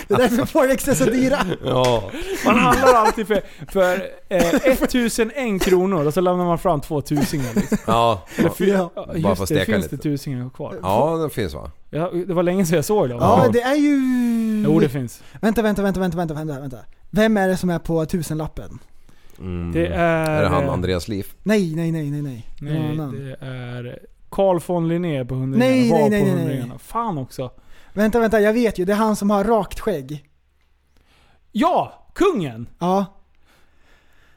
[0.08, 1.38] Det är därför Forex är så dyra.
[1.64, 2.10] Ja.
[2.44, 3.40] Man handlar alltid för,
[3.72, 3.94] för
[4.28, 7.54] eh, 1001 kronor och så lämnar man fram två tusingar.
[7.54, 7.78] Liksom.
[7.86, 8.22] Ja.
[8.38, 8.78] Eller fyra.
[8.78, 8.90] Ja.
[8.96, 9.96] Ja, Bara just för att det, finns lite.
[9.96, 10.76] det tusingar kvar?
[10.82, 11.70] Ja, det finns va?
[11.90, 13.18] Ja, det var länge sedan jag såg dem.
[13.20, 13.98] Ja, det är ju...
[14.66, 15.22] Jo, det finns.
[15.40, 16.78] Vänta, vänta, vänta, vänta, vänta, vänta, vänta.
[17.10, 18.78] Vem är det som är på tusenlappen?
[19.38, 19.72] Mm.
[19.72, 20.30] Det är...
[20.30, 21.26] Är det han eh, Andreas Liv?
[21.42, 22.46] Nej, nej, nej, nej, nej.
[22.60, 23.98] Det är någon Nej, det är
[24.30, 25.70] Carl von Linné på hundringarna.
[25.70, 26.44] Nej, Var nej, på nej, nej, nej.
[26.44, 26.78] hundringarna.
[26.78, 27.50] Fan också.
[27.92, 28.84] Vänta, vänta, jag vet ju.
[28.84, 30.24] Det är han som har rakt skägg.
[31.52, 31.92] Ja!
[32.14, 32.66] Kungen!
[32.78, 33.04] Ja,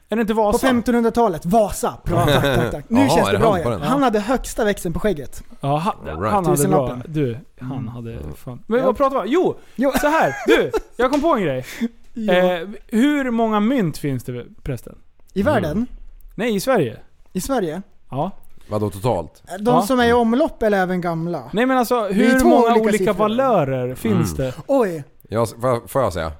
[0.08, 0.66] Är det inte på Vasa?
[0.66, 1.46] 1500-talet.
[1.46, 1.98] Vasa.
[2.04, 2.84] Bra, tack, tack, tack.
[2.88, 3.82] Nu Jaha, känns det bra han på igen.
[3.82, 5.42] Han hade högsta växeln på skägget.
[5.60, 6.32] Ja, han, right.
[6.32, 6.98] han hade bra.
[7.08, 8.62] Du, han hade fan.
[8.66, 8.86] Men Ja.
[8.86, 9.26] vad pratar vi om?
[9.28, 9.56] Jo!
[9.76, 9.92] Jo.
[10.00, 10.34] Så här.
[10.46, 10.70] Du!
[10.96, 11.64] Jag kom på en grej.
[12.18, 12.32] Ja.
[12.34, 14.98] Eh, hur många mynt finns det prästen?
[15.34, 15.86] I världen?
[16.34, 16.98] Nej, i Sverige.
[17.32, 17.82] I Sverige?
[18.10, 18.30] Ja.
[18.68, 19.42] Vadå totalt?
[19.60, 19.82] De Ja.
[19.82, 21.50] som är i omlopp eller även gamla?
[21.52, 23.14] Nej men alltså, är hur två många olika olika, siffror.
[23.14, 24.54] valörer finns det?
[24.66, 25.04] Oj!
[25.28, 26.32] Jag, får, jag- får jag säga?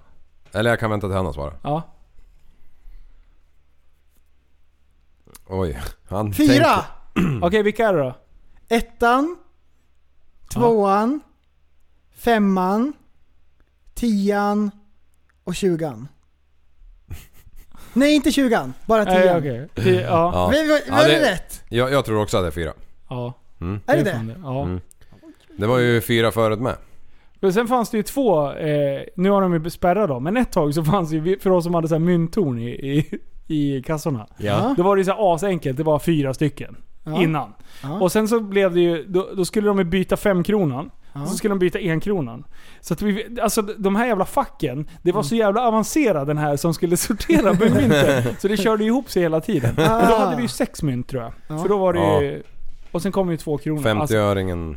[0.53, 1.61] Eller jag kan vänta till han har svarat.
[1.63, 1.83] Ja.
[5.49, 5.79] Oj.
[6.09, 6.85] Han Fyra!
[7.43, 8.15] Okej, vilka är det då?
[8.69, 9.37] Ettan,
[10.55, 11.21] tvåan,
[12.17, 12.93] femman,
[13.95, 14.71] tian
[15.47, 16.09] och tjugan.
[17.93, 18.73] Nej, inte tjugan.
[18.87, 19.39] Bara Nej, tian.
[19.39, 19.69] okej.
[19.75, 20.31] Ti- Ja.
[20.35, 20.49] Ja.
[20.53, 21.63] Vi- vi- Ja, Var det det- rätt?
[21.69, 22.73] Jag, jag tror också att det är fyra.
[23.09, 23.33] ja.
[23.61, 23.81] Mm.
[23.87, 24.35] Är det fan det?
[24.43, 24.63] Ja.
[24.65, 24.81] Mm.
[25.59, 26.77] Det var ju fyra förut med.
[27.41, 30.53] Men sen fanns det ju två, eh, nu har de ju spärrat dem, men ett
[30.53, 33.19] tag så fanns det ju, för oss som hade så här mynttorn i, i,
[33.77, 34.27] i kassorna.
[34.39, 34.75] Ja.
[34.77, 36.77] Då var det ju så här asenkelt, det var fyra stycken.
[37.05, 37.23] Ja.
[37.23, 37.53] Innan.
[37.83, 38.01] Ja.
[38.01, 40.91] Och sen så blev det ju, då, då skulle de ju byta femkronan.
[41.23, 42.45] Och så skulle de byta en kronan.
[42.81, 46.57] Så att vi, alltså de här jävla facken, det var så jävla avancerad den här
[46.57, 48.39] som skulle sortera mynt.
[48.41, 49.71] Så det körde ihop sig hela tiden.
[49.71, 51.33] Och då hade vi ju sex mynt tror jag.
[51.49, 51.59] Ja.
[51.63, 52.43] För då var det ju,
[52.93, 53.89] Och sen kom ju två kronor.
[53.89, 54.77] Alltså, 50-öringen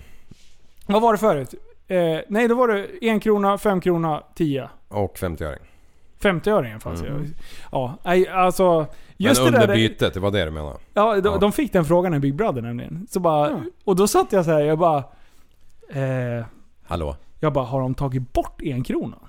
[0.88, 1.54] vad var det förut?
[1.88, 4.70] Eh, nej, då var det en krona, fem krona, tio.
[4.88, 5.60] och 50-öring.
[6.22, 7.28] 50-öringen fanns ju.
[7.72, 8.78] Ja, nej, alltså...
[8.78, 8.88] Men
[9.28, 10.78] Just det under där, bytet, det var det du menade?
[10.94, 11.38] Ja, de, Ja.
[11.38, 13.08] de fick den frågan i Big Brother nämligen.
[13.10, 15.04] Så bara, Och då satt jag så här, jag bara...
[15.90, 16.46] Eh,
[16.84, 17.16] Hallå?
[17.40, 19.20] jag bara, har de tagit bort en kronan?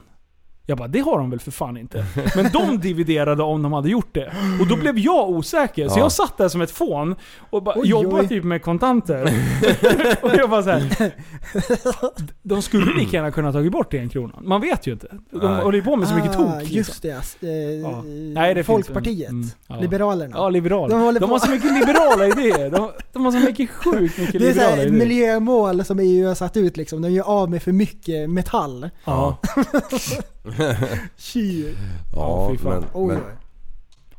[0.70, 2.04] Jag bara, det har de väl för fan inte.
[2.36, 4.32] Men de dividerade om de hade gjort det.
[4.60, 5.88] Och då blev jag osäker.
[5.88, 6.02] Så Ja.
[6.04, 7.14] jag satt där som ett fån
[7.50, 8.28] och bara Oj, jobbade oj.
[8.28, 9.22] typ med kontanter.
[10.22, 11.12] och jag bara så här.
[12.42, 14.42] De skulle lika gärna kunna tagit bort en kronan.
[14.48, 15.08] Man vet ju inte.
[15.30, 15.62] De Nej.
[15.62, 16.46] håller ju på med så mycket tok.
[16.48, 16.76] Ah, liksom.
[16.76, 17.08] Just det.
[17.40, 17.50] Eh,
[17.82, 18.02] Ja.
[18.34, 19.28] Nej, det Folkpartiet.
[19.30, 19.76] en- mm, ja.
[19.80, 20.36] Liberalerna.
[20.36, 20.94] Ja, liberaler.
[20.96, 22.70] De De, har så mycket liberala idéer.
[22.70, 24.98] De, de har så mycket sjukt mycket Det är så liberala här idéer.
[25.06, 27.02] miljömål som EU har satt ut liksom.
[27.02, 28.90] De gör av med för mycket metall.
[29.04, 29.38] Ja.
[31.16, 31.74] Tji.
[32.14, 32.72] Ja, fy fan.
[32.72, 33.22] men, Oj, men.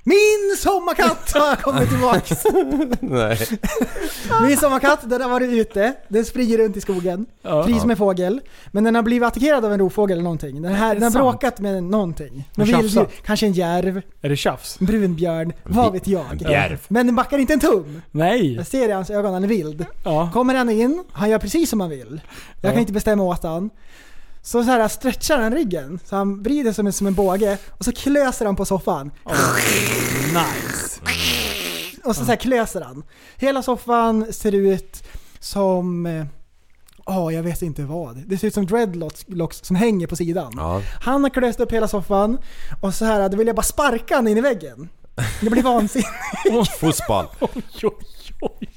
[0.04, 2.44] Min sommarkatt har kommit tillbaks!
[3.00, 3.48] nej.
[4.48, 5.94] Min sommarkatt, den har varit ute.
[6.08, 7.26] Den springer runt i skogen.
[7.42, 7.64] Ja.
[7.64, 8.42] Fri som en fågel.
[8.72, 10.62] Men den har blivit attackerad av en rovfågel eller någonting.
[10.62, 12.50] Den, här, den har bråkat med någonting.
[12.56, 14.78] Någon vilddjur, kanske en järv, Är det tjafs?
[14.80, 16.38] en brunbjörn, vad vet jag.
[16.38, 16.80] bjärv.
[16.88, 18.02] Men den backar inte en tum.
[18.12, 18.56] Nej.
[18.56, 19.86] Jag ser i hans ögon, han är vild.
[20.04, 20.30] Ja.
[20.34, 22.22] Kommer han in, han gör precis som han vill.
[22.62, 22.72] Jag Ja.
[22.74, 23.70] kan inte bestämma åt han.
[24.44, 27.92] Så, så här stretchar han ryggen, så han vrider en, som en båge och så
[27.92, 29.12] klöser han på soffan.
[30.34, 31.00] Nice.
[32.04, 33.04] Och så, så här klöser han.
[33.38, 35.04] Hela soffan ser ut
[35.40, 36.06] som...
[36.06, 36.26] eh,
[37.06, 38.18] Ja, jag vet inte vad.
[38.28, 40.54] Det ser ut som dreadlocks locks som hänger på sidan.
[40.56, 40.82] Ja.
[41.02, 42.38] Han har klöst upp hela soffan
[42.82, 44.90] och så här, då vill jag bara sparka han in i väggen.
[45.42, 46.10] Det blir vansinnigt.
[46.80, 47.26] Fotboll.
[47.40, 47.92] Oj, oj,
[48.42, 48.68] oj.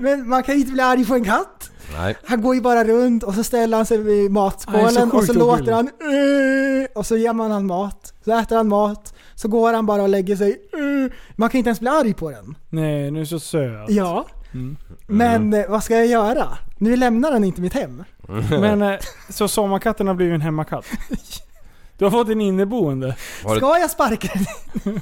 [0.00, 1.67] Men man kan inte bli arg på en katt.
[1.96, 2.16] Nej.
[2.24, 5.24] Han går ju bara runt och så ställer han sig vid Nej, så matskålen och
[5.24, 8.12] så låter han "Uh", och så ger man han mat.
[8.24, 10.60] Så äter han mat, så går han bara och lägger sig.
[10.74, 11.12] "Uh".
[11.36, 12.54] Man kan inte ens bli arg på den.
[12.68, 13.90] Nej, nu är så söt.
[13.90, 14.26] Ja.
[14.54, 14.76] Mm.
[15.06, 16.58] Men eh, vad ska jag göra?
[16.78, 18.04] Nu lämnar den inte mitt hem.
[18.50, 20.86] Men eh, så sommarkatten har blivit en hemmakatt?
[21.98, 23.16] Du har fått en inneboende?
[23.40, 25.00] Ska jag sparka den?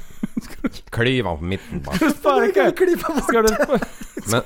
[0.89, 1.95] kliva på mitten bara.
[1.95, 2.71] Sparka?
[2.71, 3.55] Klippa bort Ska du...
[4.31, 4.41] Men,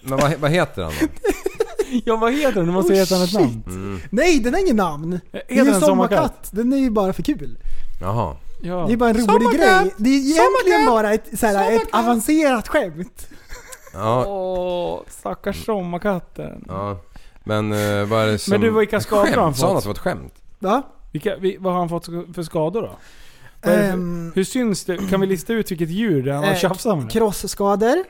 [0.00, 1.06] men vad, vad heter han då?
[2.04, 2.66] Ja vad heter den?
[2.66, 3.40] Du måste Oh, heta den ett shit.
[3.40, 3.62] namn.
[3.66, 4.00] Mm.
[4.10, 5.20] Nej, den har ingen namn.
[5.32, 5.82] Det är ju sommarkatt?
[5.84, 6.48] sommarkatt.
[6.52, 7.58] Den är ju bara för kul.
[8.00, 8.36] Jaha.
[8.62, 8.84] Ja.
[8.86, 9.82] Det är bara en rolig Sommarkatt!
[9.82, 9.94] grej.
[9.96, 13.28] Det är egentligen bara ett, såhär, ett avancerat skämt.
[13.92, 14.24] Ja.
[14.26, 16.64] Åh, stackars sommarkatten.
[16.68, 16.98] ja.
[17.44, 18.50] Men eh, vad är det som...
[18.50, 19.56] Men du, vilka skador har han Skämt?
[19.58, 19.78] Sa han fått?
[19.78, 20.34] att det var ett skämt?
[20.58, 20.82] Va?
[21.12, 22.90] Vilka, vi, vad har han fått för skador då?
[23.62, 25.10] För- Ehm, Hur syns det?
[25.10, 27.10] Kan vi lista ut vilket djur det är han har eh, tjafsat med?
[27.10, 28.04] Krossskador,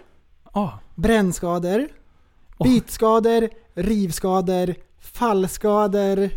[0.52, 0.68] Ah.
[0.94, 1.88] brännskador,
[2.58, 2.66] Åh.
[2.66, 3.48] bitskador,
[3.82, 6.18] rivskador, fallskador.
[6.18, 6.30] Eh,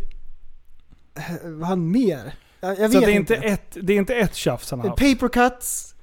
[1.43, 2.33] Vad han mer?
[2.59, 4.89] Jag, jag Så vet det är, inte ett, det är inte ett tjafs han har
[4.89, 4.99] haft.
[4.99, 5.95] Paper cuts.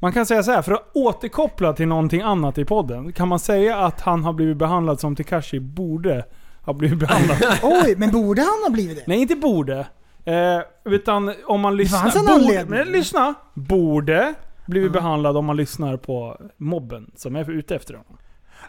[0.00, 3.12] Man kan säga så här, för att återkoppla till någonting annat i podden.
[3.12, 6.24] Kan man säga att han har blivit behandlad som Tekashi borde
[6.62, 7.38] ha blivit behandlad?
[7.62, 9.04] Oj, men borde han ha blivit det?
[9.06, 9.86] Nej, inte borde.
[10.24, 11.98] Eh, utan om man lyssnar...
[11.98, 12.26] fanns en
[12.66, 13.34] borde, lyssna!
[13.54, 14.34] Borde
[14.66, 18.18] blivit behandlad om man lyssnar på mobben som är ute efter honom.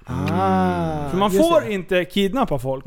[0.09, 1.73] Ah, För man just får det.
[1.73, 2.85] inte kidnappa folk.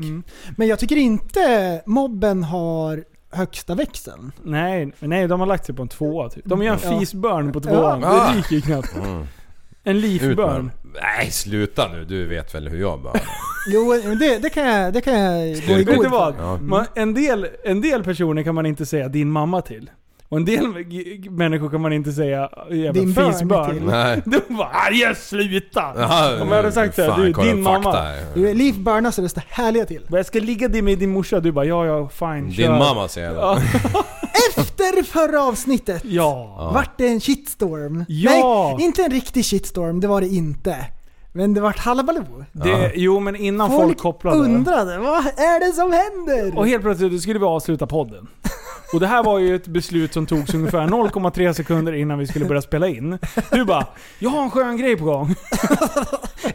[0.57, 4.31] Men jag tycker inte mobben har högsta växeln.
[4.43, 6.45] Nej, nej, de har lagt sig på en tvåa typ.
[6.45, 6.99] De gör en Ja.
[6.99, 8.01] fisburn på tvåan.
[8.01, 8.31] Ja.
[8.31, 8.95] Det ryker ju knappt.
[8.95, 9.25] Mm.
[9.85, 10.71] En Ut med leafburn.
[11.01, 12.05] Nej, sluta nu.
[12.05, 13.13] Du vet väl hur jag bara...
[13.73, 15.83] Jo, det, det kan jag, det kan jag gå i.
[15.83, 16.35] Vet du god vad?
[16.35, 16.43] för.
[16.43, 16.57] Ja.
[16.61, 19.89] Man, en, del, en del personer kan man inte säga din mamma till.
[20.33, 20.67] Och en del
[21.31, 23.69] människor kan man inte säga jävla Din barn fisburn.
[23.69, 23.83] till.
[23.83, 24.21] Nej.
[24.25, 25.81] De bara Arje sluta!
[25.97, 28.05] Ja, Om jag hade sagt det, du kolla din mamma.
[28.33, 30.05] Du, Liv burnar så det står härliga till.
[30.09, 32.69] Jag ska ligga med din morsa, du bara ja ja fine Din kör.
[32.79, 33.57] mamma säger jag Ja.
[33.93, 34.03] då.
[34.61, 36.69] Efter förra avsnittet Ja.
[36.73, 38.05] Vart det en shitstorm.
[38.07, 38.73] Ja.
[38.77, 40.75] Nej, inte en riktig shitstorm, det var det inte.
[41.35, 42.45] Men det vart halabaloo.
[42.51, 42.91] Det.
[42.95, 44.37] Jo men innan folk, Folk kopplade.
[44.37, 46.59] undrade, vad är det som händer?
[46.59, 48.27] Och helt plötsligt skulle vi avsluta podden.
[48.93, 52.45] Och det här var ju ett beslut som togs ungefär 0,3 sekunder innan vi skulle
[52.45, 53.19] börja spela in.
[53.51, 53.87] Du bara,
[54.19, 55.35] jag har en skön grej på gång.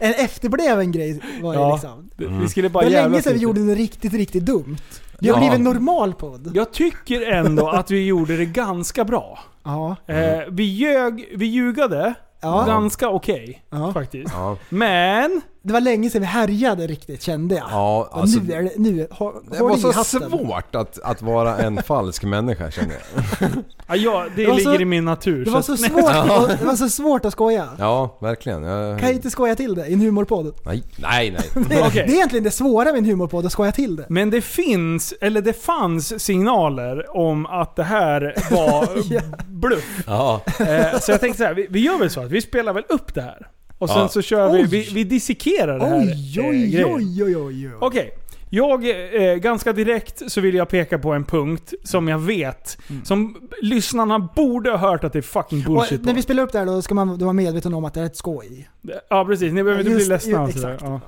[0.01, 1.71] En efterbliven grej var det Ja.
[1.73, 2.09] liksom.
[2.27, 2.41] Mm.
[2.41, 4.77] Vi skulle Det bara var länge sedan vi gjorde något riktigt, riktigt dumt.
[5.19, 5.39] Det har Ja.
[5.39, 6.51] blivit en normal podd.
[6.55, 9.39] Jag tycker ändå att vi gjorde det ganska bra.
[9.63, 9.95] Ja.
[10.07, 12.63] Eh, vi ljög, vi ljugade Ja.
[12.67, 13.93] ganska okej Ja.
[13.93, 14.33] faktiskt.
[14.33, 14.57] Ja.
[14.69, 15.41] Men...
[15.61, 17.65] Det var länge sedan vi härjade riktigt kände jag.
[17.71, 20.29] Ja, alltså, nu är det, nu, hå- det var så hatten.
[20.29, 23.49] svårt att, att vara en falsk människa känner jag.
[23.87, 25.45] Ja, ja det, Det ligger så- i min natur.
[25.45, 27.67] Det var så svårt, det var så svårt att skoja.
[27.77, 28.63] Ja, verkligen.
[28.63, 28.99] Jag...
[28.99, 30.53] Kan jag inte skoja till det i en humorpodd?
[30.65, 31.63] Nej, nej, nej.
[31.69, 32.03] Det, Okej.
[32.07, 34.05] det är egentligen det svåra med en humorpodd, att skoja till det.
[34.09, 39.21] Men det finns, eller det fanns signaler om att det här var Ja.
[39.47, 40.03] bluff.
[40.07, 42.73] Ja, Eh, så jag tänkte så här, vi, vi gör väl så att vi spelar
[42.73, 43.47] väl upp det här.
[43.79, 44.07] Och sen Ja.
[44.09, 47.71] så kör vi, vi, vi dissekerar det här Oj, eh, oj, oj, oj, oj, oj.
[47.79, 48.11] Okej.
[48.51, 48.85] Jag,
[49.29, 54.19] eh, ganska direkt så vill jag peka på en punkt som jag vet, som lyssnarna
[54.35, 56.15] borde ha hört att det är fucking Och bullshit när på.
[56.15, 58.17] vi spelar upp det här då ska man vara medveten om att det är ett
[58.17, 58.69] skoj.
[59.09, 60.41] Ja precis, ni behöver inte bli Just- ledsna.
[60.41, 60.73] och ju- sådär.
[60.73, 60.89] exakt.
[60.91, 61.01] Ja.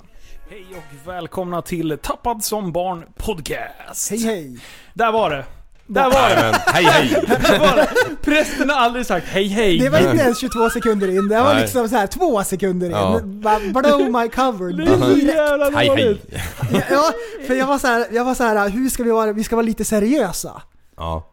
[0.49, 4.09] Hej och välkomna till Tappad som barn podcast.
[4.11, 4.57] Hej hej.
[4.93, 5.45] Där var det.
[5.93, 6.35] Där var det.
[6.51, 7.09] men hej hej!
[7.41, 7.87] Där var det.
[8.21, 9.79] Prästen har aldrig sagt hej hej.
[9.79, 11.61] Det var inte ens 22 sekunder in, det var Nej.
[11.61, 12.91] liksom så här två sekunder in.
[12.93, 13.19] Ja.
[13.23, 14.73] Bara Blow my cover.
[14.73, 15.35] Det är så direkt.
[15.35, 15.97] jävla Hej hej!
[16.05, 16.25] dåligt.
[16.89, 17.11] Ja,
[17.47, 19.33] för jag var så här, jag var så här, hur ska vi vara?
[19.33, 20.61] Vi ska vara lite seriösa.
[20.97, 21.27] Ja.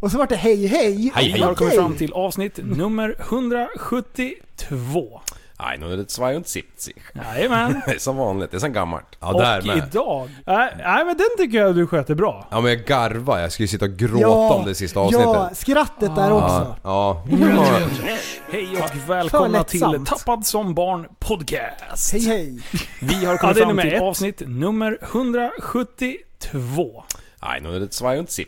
[0.00, 0.92] Och så var det hej hej.
[0.92, 1.32] Hej, hej.
[1.34, 1.78] Vi har kommit Okej.
[1.82, 5.20] fram till avsnitt nummer 172.
[5.62, 6.04] Nej, nu är det
[6.44, 6.90] 72.
[7.14, 7.82] Jajamän.
[7.86, 9.06] Det är som vanligt, det är som gammalt.
[9.20, 9.76] Ja, Och med.
[9.76, 10.28] idag...
[10.46, 12.46] Nej, nej men den tycker jag du sköter bra.
[12.50, 15.26] Ja men jag garvar, jag ska ju sitta och gråta Ja, om det sista avsnittet.
[15.26, 16.76] Ja, skrattet där också.
[16.82, 17.66] Ja, ja.
[18.52, 20.08] Hej och välkomna till lättsamt.
[20.08, 22.12] Tappad som barn podcast.
[22.12, 22.58] Hej hej.
[23.00, 24.02] Vi har Ja, kommit det är fram nummer till ett.
[24.02, 27.04] avsnitt nummer 172.
[27.42, 28.44] Nej, nu är det 72.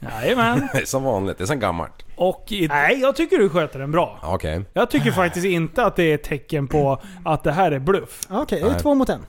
[0.00, 0.68] Jajamän.
[0.72, 2.03] Det är som vanligt, det är som gammalt.
[2.16, 4.18] Och i, nej, jag tycker du sköter den bra.
[4.22, 4.64] Ja, Okej.
[4.72, 8.20] Jag tycker faktiskt inte att det är ett tecken på att det här är bluff.
[8.30, 9.20] Okej, det är två mot en.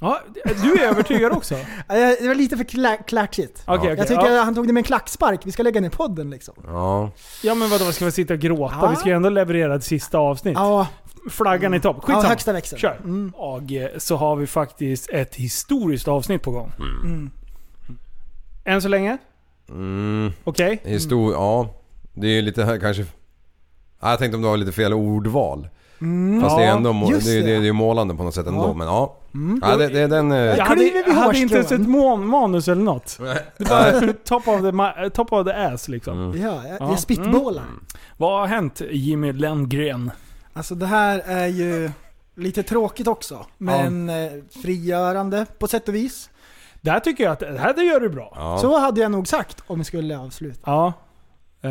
[0.00, 0.20] Ja,
[0.62, 1.54] du är övertygad också?
[1.88, 3.62] Det var lite för kla- klatschigt.
[3.66, 3.94] Okej, okej.
[3.98, 4.42] Jag tycker ja.
[4.42, 6.54] han tog det med en klackspark, vi ska lägga ner podden liksom.
[6.66, 7.10] Ja.
[7.42, 8.74] ja men vadå, ska vi sitta och gråta?
[8.80, 8.88] Ja.
[8.90, 10.54] Vi ska ju ändå leverera ett sista avsnitt.
[10.54, 10.86] Ja,
[11.30, 11.96] Flaggan i topp.
[11.96, 12.28] ja Skitsamma.
[12.28, 12.80] högsta växeln.
[12.80, 12.96] Kör.
[13.04, 13.32] Mm.
[13.34, 16.72] Och eh, så har vi faktiskt ett historiskt avsnitt på gång.
[16.78, 17.30] Mm.
[18.64, 19.18] Än så länge?
[19.68, 20.32] Mm.
[20.44, 20.80] Okej?
[20.84, 21.32] Histor...
[21.32, 21.75] Ja.
[22.16, 23.04] Det är ju lite här kanske...
[24.00, 25.68] Ja, jag tänkte om det var lite fel ordval.
[26.42, 27.10] Fast det är Ja, ändå må...
[27.10, 27.42] det, det, det.
[27.46, 28.60] det är ju målande på något sätt ändå.
[28.66, 28.72] Ja.
[28.74, 29.16] Men ja.
[29.62, 30.32] ja det, det är den...
[30.32, 30.64] eh, Jag Ja.
[30.64, 33.18] hade, jag hade inte ens ett man, manus eller något.
[33.58, 36.18] Det var top of the, top of the ass liksom.
[36.30, 36.42] Mm.
[36.42, 36.90] Ja, jag, Ja.
[36.90, 37.64] jag spitballar.
[38.16, 40.10] Vad har hänt Jimmy Lenngren?
[40.52, 41.90] Alltså det här är ju
[42.36, 43.46] lite tråkigt också.
[43.58, 44.30] Men eh,
[44.62, 46.30] frigörande på sätt och vis.
[46.80, 48.32] Det här tycker jag att det här det gör du bra.
[48.36, 48.58] Ja.
[48.58, 50.60] Så hade jag nog sagt om vi skulle avsluta.
[50.66, 50.92] Ja.
[51.62, 51.70] Eh,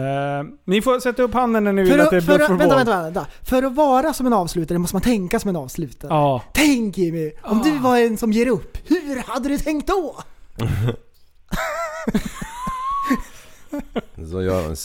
[0.66, 3.02] ni får sätta upp handen när ni vill För att det är för vänta, vänta,
[3.04, 3.26] vänta.
[3.44, 6.10] För att vara som en avslutare måste man tänka som en avslutare.
[6.14, 6.42] Ja.
[6.54, 7.64] Tänk Jimmy, om Ah.
[7.64, 10.16] du var en som ger upp, hur hade du tänkt då?
[14.32, 14.76] Så gör man...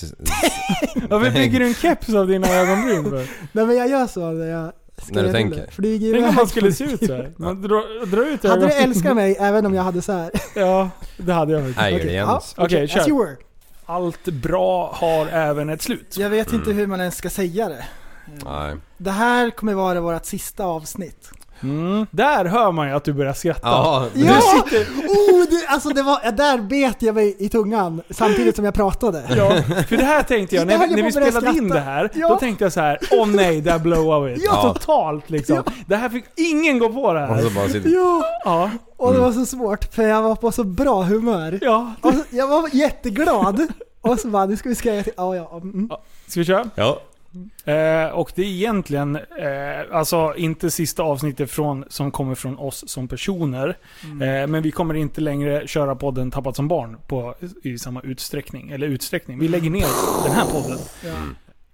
[1.09, 3.26] Varför bygger du en keps av dina ögonbryn för?
[3.53, 4.72] Nej men jag gör så när jag
[5.11, 5.57] När du tänker.
[5.61, 5.70] det.
[5.70, 7.32] Flyger Tänk om man skulle se ut så här.
[7.36, 10.30] Man drar, drar ut Hade du älskat mig även om jag hade så här?
[10.61, 11.78] Ja, det hade jag faktiskt.
[11.78, 12.24] Nej,
[12.57, 13.36] Okej, det kör.
[13.91, 16.16] Allt bra har även ett slut.
[16.16, 17.84] Jag vet inte hur man ens ska säga det.
[18.45, 18.76] Nej.
[18.97, 21.30] Det här kommer vara vårt sista avsnitt.
[21.62, 22.06] Mm.
[22.11, 23.68] Där hör man ju att du börjar skratta.
[23.68, 24.40] Ja, Ja!
[25.08, 29.22] Oh, det, alltså det var, där bet jag mig i tungan samtidigt som jag pratade.
[29.36, 31.74] Ja, för det här tänkte jag, Jag när, vi- när vi spelade in skratta.
[31.74, 32.28] det här, Ja.
[32.28, 34.44] då tänkte jag så här: åh nej, där blowar vi.
[34.44, 34.72] Ja.
[34.74, 35.62] Totalt liksom.
[35.86, 37.42] Det här fick ingen gå på det Och här.
[37.42, 37.90] så bara sitter...
[37.90, 38.70] Ja, Ja.
[38.96, 41.58] och det var så svårt för jag var på så bra humör.
[41.62, 41.92] ja.
[42.00, 43.66] Och så, jag var jätteglad.
[44.00, 45.12] Och så bara, nu ska vi skriva till...
[45.16, 45.56] Ja, ja.
[45.62, 45.90] Mm.
[46.26, 46.70] Ska vi köra?
[46.74, 47.00] Ja.
[47.64, 52.85] Eh, och det är egentligen, eh, alltså inte sista avsnittet från, som kommer från oss
[52.89, 53.76] som personer.
[54.05, 54.22] Mm.
[54.22, 58.70] Eh, men vi kommer inte längre köra podden Tappat som barn på, i samma utsträckning.
[58.70, 59.39] Eller utsträckning.
[59.39, 59.87] Vi lägger ner
[60.24, 60.78] den här podden.
[61.05, 61.14] Ja.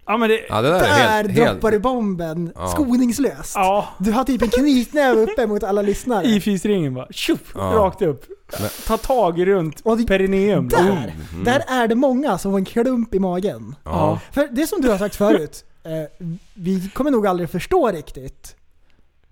[0.06, 0.40] Ja men det...
[0.48, 1.30] Ja, det där är Där helt...
[1.30, 1.50] helt...
[1.52, 2.68] droppar du bomben Ja.
[2.68, 3.52] skoningslöst.
[3.54, 6.26] Ja, Du har typ en knytnäve uppe mot alla lyssnare.
[6.26, 7.06] i fisringen bara.
[7.10, 7.60] Tjup, Ja.
[7.60, 8.24] rakt upp.
[8.60, 10.68] Men- Ta tag runt Och det- perineum.
[10.68, 11.12] Där,
[11.44, 13.74] där är det många som får en klump i magen.
[13.84, 14.20] Ja.
[14.32, 18.56] För det som du har sagt förut, eh, vi kommer nog aldrig förstå riktigt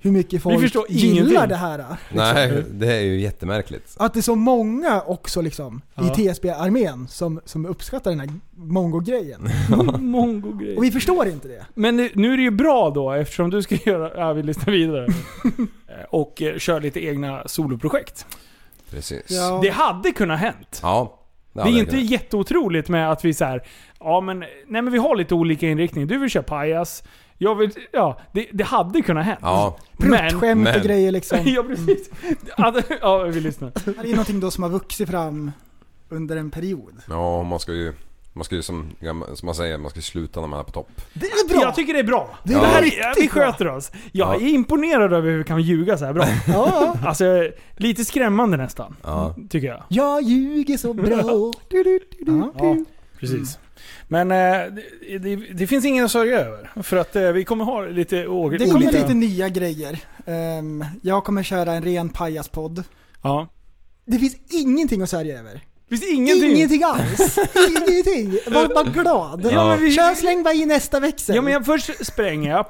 [0.05, 1.49] hur mycket folk gillar ingenting.
[1.49, 1.79] det här.
[1.79, 1.97] liksom.
[2.11, 3.95] Nej, det är ju jättemärkligt.
[3.99, 6.07] Att det är så många också liksom Ja.
[6.07, 9.49] i TSB-armén som, som uppskattar den här mongo-grejen.
[9.99, 10.77] Mongo-grej.
[10.77, 11.67] Och vi förstår inte det.
[11.75, 14.73] Men nu, nu är det ju bra då eftersom du ska göra, ja vi lyssnar
[14.73, 15.07] vidare.
[16.11, 18.27] Och eh, kör lite egna soloprojekt.
[18.91, 19.23] Precis.
[19.31, 19.61] Ja.
[19.63, 20.79] Det hade kunnat hänt.
[20.83, 21.21] Ja.
[21.53, 23.63] Det är inte jätteotroligt med att vi så här,
[24.01, 26.07] ja men, nej men vi har lite olika inriktning.
[26.07, 27.03] Du vill köra pajas,
[27.39, 29.39] jag vill, ja det, det hade kunnat hänt.
[29.43, 29.77] Ja.
[29.99, 31.39] Pruttskämt men- och grejer liksom.
[31.45, 32.11] ja precis.
[32.57, 33.73] Ja, ja vi lyssnar.
[34.03, 35.51] Det är någonting då som har vuxit fram
[36.09, 36.95] under en period.
[37.09, 37.93] Ja, man ska ju
[38.37, 38.91] Man ska ju som,
[39.35, 40.91] som man säger, man ska sluta när man är på topp.
[41.13, 41.61] Det är bra!
[41.63, 42.39] Jag tycker det är bra.
[42.45, 43.45] Det Det är här, riktigt vi bra.
[43.53, 43.91] sköter oss.
[44.13, 44.41] Jag Ja.
[44.41, 46.27] är imponerad över hur vi kan ljuga så här bra.
[46.47, 46.95] Ja.
[47.07, 48.97] Alltså, lite skrämmande nästan.
[49.03, 49.35] Ja.
[49.51, 49.83] Tycker jag.
[49.89, 51.05] Jag ljuger så bra.
[51.69, 52.85] Du, du, du, du, Ja, du.
[53.21, 53.59] precis.
[54.15, 54.73] Men eh,
[55.21, 56.83] det, det, finns ingen att sörja över.
[56.83, 58.91] För att eh, vi kommer ha lite Det kommer olika...
[58.91, 59.99] lite nya grejer.
[60.27, 62.85] Ehm, jag kommer köra en ren pajaspodd.
[63.23, 63.49] Ja.
[64.07, 65.61] Det finns ingenting att sörja över.
[65.89, 66.51] Det finns ingenting.
[66.51, 67.39] Ingenting alls.
[67.69, 68.39] ingenting.
[68.55, 69.49] Var bara glad.
[69.53, 71.37] Ja, men vi- Kör släng bara i nästa växel.
[71.37, 72.67] Ja men jag, först spränger jag,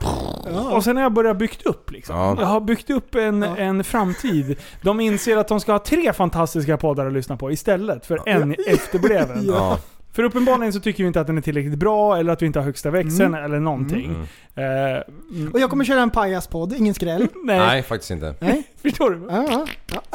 [0.72, 2.16] och sen har jag börjat byggt upp liksom.
[2.16, 2.36] Ja.
[2.38, 4.56] Jag har byggt upp en, en framtid.
[4.82, 8.54] De inser att de ska ha tre fantastiska poddar att lyssna på istället för en
[8.66, 9.46] efterbliven.
[9.46, 9.78] Ja.
[10.14, 12.58] För uppenbarligen så tycker vi inte att den är tillräckligt bra, eller att vi inte
[12.58, 14.04] har högsta växeln, eller någonting.
[14.04, 14.26] Mm.
[14.56, 15.02] Eh,
[15.34, 17.20] mm, Och jag kommer köra en pajaspodd, ingen skräll.
[17.44, 18.34] nej, Nej, faktiskt inte.
[18.40, 18.62] Nej.
[18.82, 19.26] förstår du?
[19.30, 19.66] Ja, ja.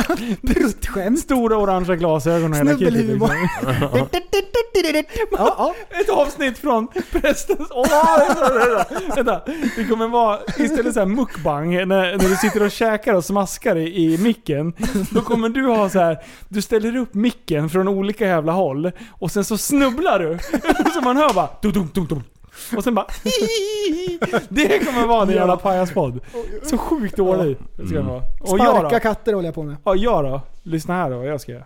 [0.07, 0.15] ja.
[0.41, 1.19] Bruttskämt.
[1.19, 3.27] Stora orangea glasögon och hela kittet Snubbelhumor.
[3.27, 3.75] liksom.
[5.31, 5.55] Ja,
[5.89, 5.99] ja.
[6.01, 7.67] Ett avsnitt från prästens...
[7.71, 7.85] Åh,
[8.27, 9.41] vänta, vänta, vänta.
[9.75, 13.75] Det kommer vara istället så här mukbang, när, när du sitter och käkar och smaskar
[13.75, 14.73] i, i micken.
[15.11, 16.17] Då kommer du ha så här.
[16.49, 19.57] du ställer upp micken från olika jävla håll och sen så
[19.89, 20.37] snubblar du.
[20.93, 22.23] Så man hör bara dum, dum, dum, dum.
[22.77, 23.05] Och sen bara
[24.49, 26.19] Det kommer vara din jävla pajaspodd.
[26.63, 28.21] Så sjukt dålig det ska den vara.
[28.41, 28.99] Och jag Sparka då?
[28.99, 29.75] katter håller jag på med.
[29.83, 30.41] Ja, jag då?
[30.63, 31.63] Lyssna här då vad jag ska göra.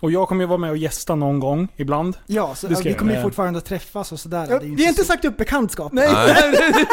[0.00, 2.16] Och jag kommer ju vara med och gästa någon gång, ibland.
[2.26, 3.22] Ja, så Det ska vi jag kommer ju göra.
[3.24, 4.46] fortfarande att träffas och sådär.
[4.50, 5.92] Ja, Det är ju vi har inte så- sagt upp bekantskap.
[5.92, 6.08] Nej.
[6.14, 6.86] Nej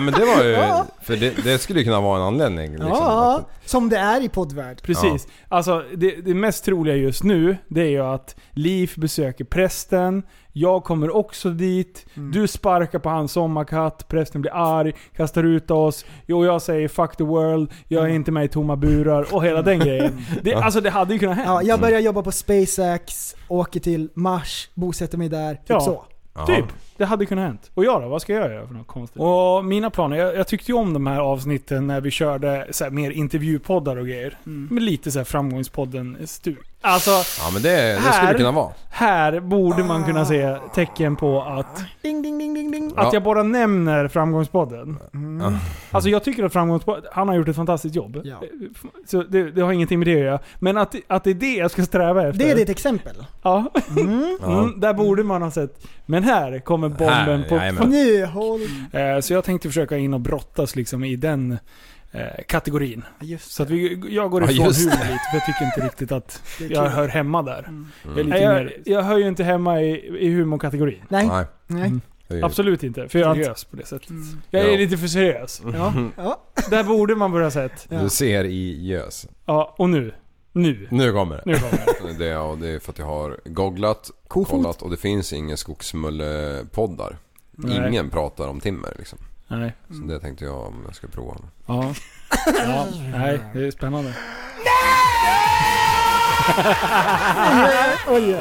[0.00, 0.56] men det var ju...
[1.02, 2.70] För det, det skulle ju kunna vara en anledning.
[2.70, 2.88] Liksom.
[2.88, 4.82] Ja, som det är i poddvärld.
[4.82, 5.28] Precis.
[5.48, 10.22] Alltså det, det mest troliga just nu, det är ju att Liv besöker prästen,
[10.52, 12.32] jag kommer också dit, Mm.
[12.32, 17.16] du sparkar på hans sommarkatt, prästen blir arg, kastar ut oss, jo jag säger 'fuck
[17.16, 18.12] the world', jag Mm.
[18.12, 20.24] är inte med i tomma burar och hela den grejen.
[20.42, 21.52] Det, alltså det hade ju kunnat hända.
[21.52, 25.54] Ja, jag börjar jobba på SpaceX, åker till Mars, bosätter mig där.
[25.54, 25.80] Typ Ja.
[25.80, 26.04] så.
[26.36, 26.46] Ja.
[26.46, 26.64] Typ.
[26.96, 27.70] Det hade kunnat hänt.
[27.74, 28.08] Och jag då?
[28.08, 29.22] Vad ska jag göra för något konstigt?
[29.22, 32.84] Och mina planer, jag, jag tyckte ju om de här avsnitten när vi körde så
[32.84, 34.38] här, mer intervjupoddar och grejer.
[34.46, 34.68] Mm.
[34.74, 36.66] Med lite så här framgångspodden-stuk.
[36.86, 38.72] Alltså, Ja men det, det skulle Här- det kunna vara.
[38.90, 42.86] här borde man kunna se tecken på att, Ding, ding, ding, ding, ding.
[42.96, 43.10] att Ja.
[43.12, 44.98] jag bara nämner framgångspodden.
[45.40, 45.52] Ja.
[45.90, 48.20] Alltså jag tycker att framgångspodden, han har gjort ett fantastiskt jobb.
[48.24, 48.36] Ja.
[49.06, 50.38] Så det, det har ingenting med det att göra.
[50.58, 52.38] Men att, att det är det jag ska sträva efter.
[52.44, 53.16] Det är ditt exempel.
[53.42, 53.70] Ja.
[53.96, 54.38] Mm.
[54.42, 54.58] Ja.
[54.60, 55.86] Mm, där borde man ha sett.
[56.06, 57.56] Men här kommer bomben Här, på...
[57.56, 57.88] jajamän.
[57.88, 58.60] Nu, håll...
[58.92, 61.58] Eh, Så jag tänkte försöka in och brottas liksom i den
[62.48, 63.04] kategorin.
[63.20, 65.80] Just Så att vi, jag går Ja, ifrån just humor lite, för jag tycker inte
[65.86, 67.58] riktigt att jag hör hemma där.
[67.68, 67.86] Mm.
[68.16, 71.02] Lite Nej, jag- jag hör ju inte hemma i, i humorkategorin.
[71.08, 71.28] Nej.
[71.66, 71.92] Nej.
[72.28, 72.44] Mm.
[72.44, 74.10] Absolut inte, för jag är att- seriös på det sättet.
[74.10, 74.40] Mm.
[74.50, 74.76] Jag är Ja.
[74.78, 75.62] lite för seriös.
[75.74, 75.94] Ja.
[76.16, 76.42] ja.
[76.70, 77.86] Där borde man börja sett.
[77.88, 78.02] Ja.
[78.02, 79.26] Du ser i gös.
[79.44, 80.12] Ja, och nu.
[80.52, 80.88] Nu.
[80.90, 81.42] Nu kommer det.
[81.46, 81.70] Nu kommer
[82.12, 82.18] det.
[82.18, 84.50] Det är, och det är för att jag har googlat, Kofot.
[84.50, 87.16] kollat och det finns inga skogsmullepoddar.
[87.88, 89.18] Ingen pratar om timmer liksom.
[89.48, 89.74] Nej.
[89.88, 91.34] Så det tänkte jag om jag ska prova.
[91.66, 91.94] Ja.
[92.46, 92.86] ja.
[93.12, 94.14] Nej, det är spännande.
[98.08, 98.36] Oj,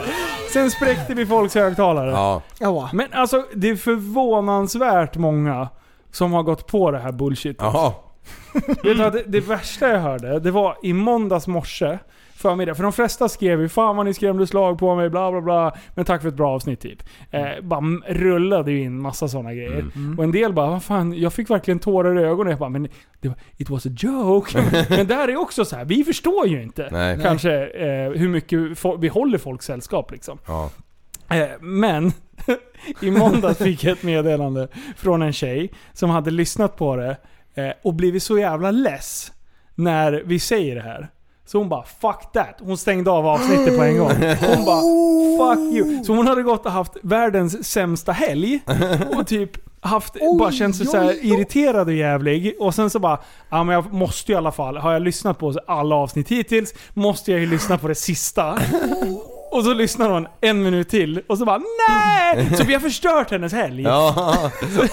[0.53, 2.11] Sen spräckte vi folks högtalare.
[2.11, 2.41] Ja.
[2.59, 2.89] ja.
[2.93, 5.69] Men alltså, det är förvånansvärt många
[6.11, 7.57] som har gått på det här bullshit.
[7.59, 7.93] Jaha.
[8.53, 11.99] Vet du vad, det, det värsta jag hörde, det var i måndags morse
[12.49, 12.75] förmiddag.
[12.75, 15.75] För de flesta skrev ju 'Fan vad ni skrämde slag på mig' bla bla bla.
[15.95, 17.03] Men tack för ett bra avsnitt typ.
[17.31, 19.85] Eh, bara m- rullade ju in massa sådana grejer.
[19.95, 20.17] Mm.
[20.17, 22.87] Och en del bara 'Vad fan, jag fick verkligen tårar i ögonen' Jag bara 'Men
[23.21, 26.61] det var, it was a joke' Men där är också så här, vi förstår ju
[26.63, 27.19] inte Nej.
[27.21, 28.59] kanske eh, hur mycket
[28.99, 30.37] vi håller folks sällskap liksom.
[30.47, 30.69] Ja.
[31.29, 32.11] Eh, men
[33.01, 34.67] i måndags fick jag ett meddelande
[34.97, 37.17] från en tjej som hade lyssnat på det
[37.55, 39.31] eh, och blivit så jävla less
[39.75, 41.07] när vi säger det här.
[41.45, 44.11] Så hon bara 'fuck that' Hon stängde av avsnittet på en gång.
[44.55, 44.81] Hon bara
[45.37, 48.59] 'fuck you' Så hon hade gått och haft världens sämsta helg
[49.17, 49.51] och typ
[49.81, 51.29] haft, bara känt sig så här oj, oj.
[51.29, 52.55] irriterad och jävlig.
[52.59, 53.19] Och sen så bara,
[53.49, 56.73] ja men jag måste ju i alla fall, har jag lyssnat på alla avsnitt hittills,
[56.93, 58.59] måste jag ju lyssna på det sista.
[59.51, 62.55] Och så lyssnar hon en minut till och så bara NEJ!
[62.57, 63.83] Så vi har förstört hennes helg.
[63.83, 64.33] Ja,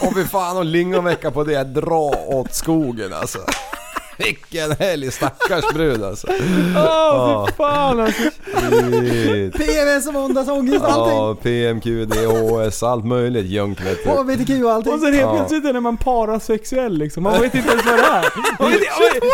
[0.00, 3.38] och fy fan och lingonvecka på det, dra åt skogen alltså.
[4.24, 6.27] Vilken helg, stackars brud alltså.
[6.77, 8.23] Åh fy fan alltså.
[9.59, 11.16] PMS och måndagsångest, allting.
[11.16, 14.11] Ja, PMQ, DHS, allt möjligt junk vet du.
[14.11, 14.93] HBTQ och allting.
[14.93, 17.23] Och sen helt plötsligt är man parasexuell liksom.
[17.23, 18.24] Man vet inte ens vad det är.
[18.59, 18.81] Man vet,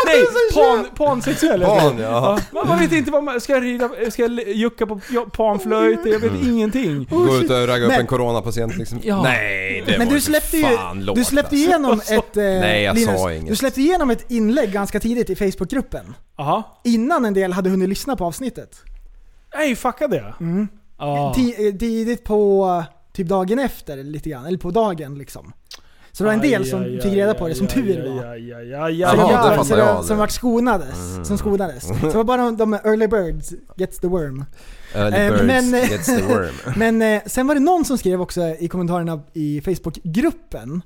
[0.05, 1.61] nej, pan, pansexuell.
[1.61, 2.39] Pan, ja.
[2.51, 4.99] Man, vet inte vad man ska jag rida, ska jag jucka på
[5.31, 5.99] panflöjt?
[6.05, 7.07] Jag vet ingenting.
[7.09, 8.99] Gå ut och ragga upp en coronapatient liksom.
[9.23, 10.65] Nej, det Men var du släppte ju
[11.15, 11.55] du släppte alltså.
[11.55, 12.37] igenom ett...
[12.37, 13.49] Eh, Nej, jag sa inget.
[13.49, 16.15] Du släppte igenom ett inlägg ganska tidigt i Facebookgruppen.
[16.37, 16.63] Jaha.
[16.83, 18.75] Innan en del hade hunnit lyssna på avsnittet.
[19.55, 20.33] Nej, fuckade jag?
[20.41, 20.67] Mm.
[21.35, 25.53] Ti- eh, Tidigt på eh, typ dagen efter lite grann, eller på dagen liksom.
[26.11, 28.01] Så det var en del som Aj, aj, fick reda på det, som aj, tur
[28.01, 28.25] aj, var.
[28.25, 30.07] aj, aj, aj, Så aj, var- det fattar så jag det, aldrig.
[30.07, 30.99] som vart skonades.
[31.13, 31.25] Mm.
[31.25, 31.83] Som skonades.
[31.87, 34.45] Så det var bara de, de early birds gets the worm.
[34.95, 36.53] Early Eh, birds men- gets the worm.
[36.75, 40.81] Men eh, sen var det någon som skrev också i kommentarerna i Facebookgruppen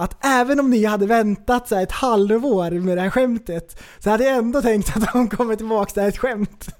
[0.00, 4.10] att även om ni hade väntat så här ett halvår med det här skämtet så
[4.10, 6.68] hade jag ändå tänkt att de kommer tillbaka till ett skämt.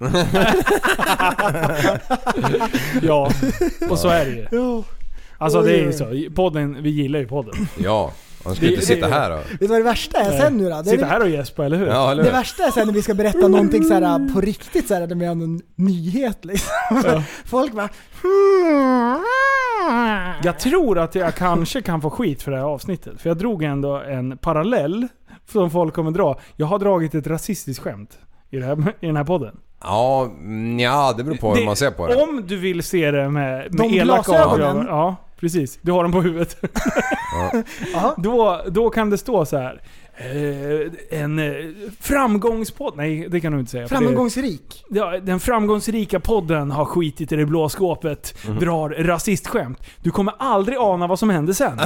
[3.01, 3.31] Ja,
[3.89, 4.47] och så är det ju.
[5.37, 6.25] Alltså det är ju så.
[6.35, 7.67] Podden, vi gillar ju podden.
[7.77, 8.11] Ja,
[8.47, 9.39] ju Det- inte sitta det- här och...
[9.51, 10.81] Vet du vad det värsta är sen nu då?
[10.81, 11.87] Det, Sitta är, här och gäspa, eller hur?
[11.87, 12.37] Ja, eller det hur?
[12.37, 15.15] värsta är sen när vi ska berätta någonting så här på riktigt så här, när
[15.15, 16.71] vi har någon nyhet liksom.
[17.05, 17.23] Ja.
[17.45, 17.89] Folk bara
[20.43, 23.21] Jag tror att jag kanske kan få skit för det här avsnittet.
[23.21, 25.07] För jag drog ändå en parallell
[25.51, 26.39] som folk kommer dra.
[26.55, 29.57] Jag har dragit ett rasistiskt skämt i, det här, i den här podden.
[29.81, 32.15] Ja, mm, ja, det beror på hur man ser på det.
[32.15, 34.61] Om du vill se det med, med De elaka glasögonen.
[34.69, 34.85] ögon.
[34.85, 35.79] Ja, precis.
[35.81, 36.57] Du har dem på huvudet.
[37.93, 38.15] Ja.
[38.17, 39.81] då, då kan det stå så här.
[40.21, 41.53] Eh, en eh,
[42.01, 42.93] framgångspodd.
[42.97, 43.87] Nej, det kan du inte säga.
[43.87, 44.83] för det- framgångsrik.
[44.89, 48.59] Ja, den framgångsrika podden har skitit i det blå skåpet, Mhm.
[48.59, 49.79] drar rasistskämt.
[50.03, 51.79] Du kommer aldrig ana vad som hände sen.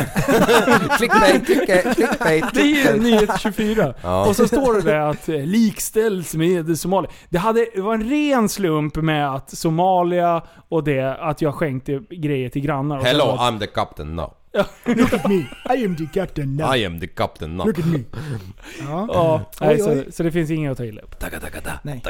[0.97, 2.45] Clickbait, clickbait, clickbait.
[2.53, 3.93] Det är ju Nyhet 24.
[4.01, 4.26] Ja.
[4.27, 7.11] Och så står det där att eh, likställs med Somalia.
[7.30, 11.99] Det, hade, det var en ren slump med att Somalia och det, att jag skänkte
[12.10, 12.95] grejer till grannar.
[12.97, 14.34] Och så Hello, I'm the captain now.
[14.85, 15.35] Look at me,
[15.75, 16.75] I am the captain now.
[16.75, 17.65] I am the captain now.
[17.65, 17.99] Look at me.
[18.80, 19.07] Ja.
[19.13, 20.11] Ja, nej, Oj, så, oj.
[20.11, 21.15] så det finns inget att ta illa upp.
[21.84, 22.01] Nej.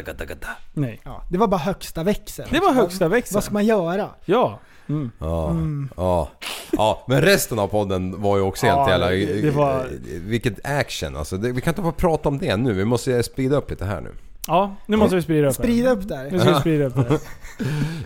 [0.73, 1.01] Nej.
[1.05, 2.47] Ja, det var bara högsta växeln.
[2.51, 3.35] Det var högsta växeln.
[3.35, 4.09] Vad ska man göra?
[4.25, 4.59] Ja.
[4.89, 5.11] Mm.
[5.19, 5.55] Ja,
[5.97, 6.29] ja.
[6.71, 9.09] ja, men resten av podden var ju också helt Ja, jävla...
[9.09, 9.87] det- det var-
[10.19, 11.37] Vilket action alltså.
[11.37, 12.73] Det, vi kan inte bara prata om det nu.
[12.73, 14.09] Vi måste speeda upp lite här nu.
[14.47, 15.53] Ja, nu måste vi sprida upp.
[15.53, 16.31] Sprida upp där.
[16.31, 17.19] Nu ska vi sprida upp det.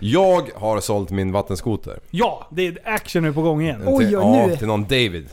[0.00, 1.98] Jag har sålt min vattenskoter.
[2.10, 3.82] Ja, det är action nu på gång igen.
[3.86, 4.56] Oj, till, oj, ja, nu.
[4.56, 5.28] till någon David.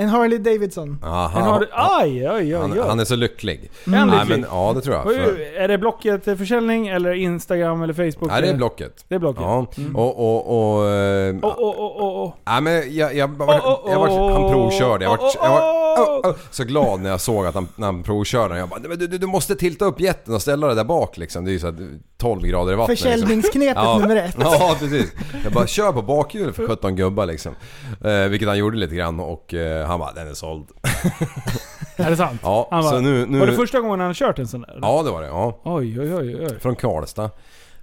[0.00, 0.98] En Harley Davidson.
[1.02, 2.88] Ja, Men han, har du, aj, aj, han, aj, aj.
[2.88, 3.70] han är så lycklig.
[3.86, 5.04] Är han Nej, men, ja, det tror jag.
[5.04, 8.30] För, Är det Blocket-försäljning eller Instagram eller Facebook?
[8.30, 9.04] nej, det är Blocket.
[9.08, 9.42] Det är Blocket.
[9.42, 10.18] Ja, och...
[10.20, 12.32] och, och eh, oh, oh.
[12.46, 15.04] Nej men jag, jag, var, Oh, oh, jag var, han oh, provkörde.
[15.04, 17.68] Jag var, oh, jag var oh, oh, oh, så glad när jag såg att han,
[17.76, 18.58] när han provkörde.
[18.58, 21.16] Jag bara, "Men du, du, du måste tilta upp jätten och ställa det där bak
[21.16, 21.44] liksom.
[21.44, 21.74] Det är ju så att
[22.18, 22.98] 12 grader i vattnet.
[22.98, 23.10] Liksom.
[23.12, 23.98] Försäljningsknepet Ja.
[23.98, 24.36] nummer ett.
[24.40, 25.12] Ja precis.
[25.44, 27.54] Jag bara, kör på bakhjulet för 17 gubbar liksom.
[28.04, 30.68] Eh, vilket han gjorde lite grann och eh, han bara, den är såld.
[31.96, 32.40] Är det sant?
[32.42, 33.38] Ja, Han så bara, nu, nu...
[33.38, 34.68] Var det första gången han kört en sån där?
[34.70, 34.86] eller?
[34.86, 35.60] Ja det var det, ja.
[35.64, 36.60] Oj, oj, oj, oj.
[36.60, 37.30] Från Karlstad.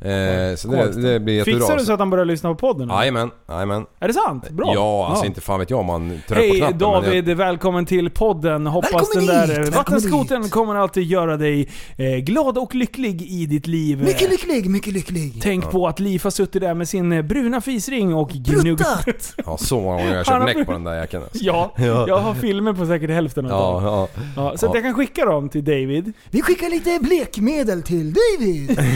[0.01, 1.59] Eh, så det, det blir jättebra.
[1.59, 2.89] Fixar du så att han börjar lyssna på podden?
[2.89, 2.99] eller?
[2.99, 3.85] Jajamän, jajamän.
[3.99, 4.49] Är det sant?
[4.49, 4.71] Bra.
[4.75, 6.77] Ja, alltså inte fan vet jag om man trycker på Hej knappen.
[6.79, 8.67] men det- David, välkommen till podden.
[8.67, 12.75] Hoppas Välkommen den där hit, eh, välkommen vattenskotern kommer alltid göra dig eh, glad och
[12.75, 14.03] lycklig i ditt liv.
[14.03, 15.39] Mycket lycklig, mycket lycklig.
[15.43, 18.63] Tänk på att Liv har suttit där med sin eh, bruna fisring och gnuggat.
[19.05, 19.33] Bruttat!
[19.45, 21.23] Ja, så många gånger jag har Han har- kört näck på den där jäkeln.
[21.23, 21.39] Alltså.
[21.45, 21.71] Ja,
[22.07, 23.83] jag har filmer på säkert hälften av Ja, dem.
[23.83, 24.07] ja.
[24.35, 24.77] Ja, så att Ja.
[24.77, 26.13] jag kan skicka dem till David.
[26.31, 28.79] Vi skickar lite blekmedel till David.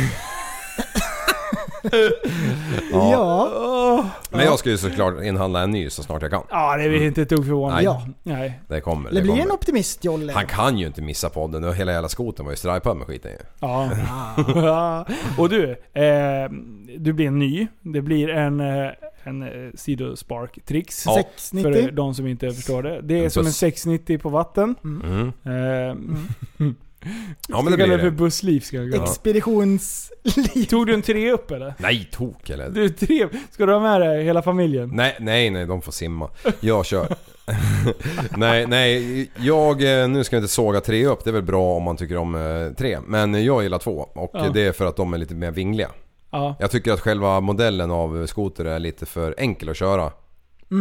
[2.91, 4.10] ja.
[4.30, 6.43] Men jag ska ju såklart inhandla en ny så snart jag kan.
[6.49, 7.84] Ja, det är vi inte ett dugg förvånade.
[7.84, 8.06] Ja.
[8.23, 8.61] Nej.
[8.68, 9.10] Det kommer.
[9.10, 9.43] Det Det blir kommer.
[9.43, 10.34] en optimist Jolle.
[10.34, 13.31] Han kan ju inte missa podden och hela jävla skoten var ju strajpad med skiten
[13.31, 13.38] ju.
[13.60, 13.89] Ja.
[14.56, 15.06] Ja.
[15.38, 16.49] Och du, eh,
[16.98, 17.68] du blir en ny.
[17.81, 18.89] Det blir en, eh,
[19.23, 21.03] en eh, sidospark-trix.
[21.06, 21.14] Ja.
[21.15, 21.84] 690.
[21.84, 23.02] För de som inte förstår det.
[23.02, 23.57] Det är En som en buss.
[23.57, 24.76] 690 på vatten.
[24.84, 25.27] Mm.
[25.27, 25.95] Eh,
[27.48, 28.98] Ja men det blir det bussliv ska jag det.
[28.98, 30.65] Expeditionsliv.
[30.69, 31.73] Tog du en tre upp eller?
[31.78, 32.69] Nej, tok eller?
[32.69, 34.90] Du tre, ska du ha med dig hela familjen?
[34.94, 36.30] Nej, nej, nej, de får simma.
[36.60, 37.07] Jag kör.
[38.38, 40.02] nej, nej, jag...
[40.02, 42.18] eh, Nu ska jag inte såga tre upp, det är väl bra om man tycker
[42.18, 42.98] om eh, tre.
[43.07, 44.49] Men jag gillar två och Ja.
[44.53, 45.90] det är för att de är lite mer vingliga.
[46.32, 46.56] Ja.
[46.60, 50.11] Jag tycker att själva modellen av skoter är lite för enkel att köra.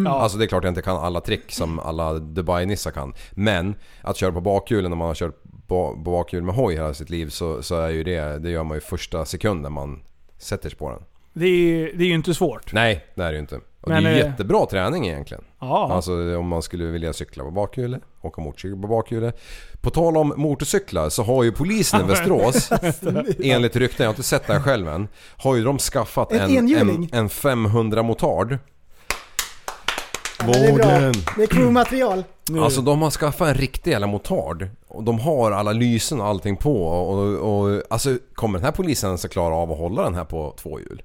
[0.04, 0.10] ja.
[0.20, 3.14] Alltså det är klart jag inte kan alla trick som alla Dubai-nissar kan.
[3.30, 5.39] Men att köra på bakhjulen när man har kört
[5.70, 8.64] på på bakhjul med hoj hela sitt liv så, så är ju det, det gör
[8.64, 10.02] man ju första sekunden man
[10.38, 11.02] sätter sig på den.
[11.32, 12.72] Det är, det är ju inte svårt.
[12.72, 13.56] Nej, det är det ju inte.
[13.80, 15.44] Och Men, det är ju eh, jättebra träning egentligen.
[15.60, 15.92] Ja.
[15.92, 19.40] Alltså om man skulle vilja cykla på bakhjulet, åka motorcykel på bakhjulet.
[19.80, 22.70] På tal om motorcyklar så har ju polisen i Västerås,
[23.42, 26.50] enligt rykten, jag har inte sett det här själv än, har ju de skaffat En
[26.56, 28.58] en, en, en 500 motard.
[30.40, 30.84] Ja, det är bra.
[30.86, 31.12] Vågen.
[31.36, 32.24] Det är crewmaterial.
[32.48, 32.60] Nu.
[32.60, 34.68] Alltså de har skaffat en riktig jävla motard.
[34.88, 36.82] Och de har alla lysen och allting på.
[36.86, 40.14] Och, och, och alltså kommer den här polisen ens att klara av att hålla den
[40.14, 41.02] här på två hjul?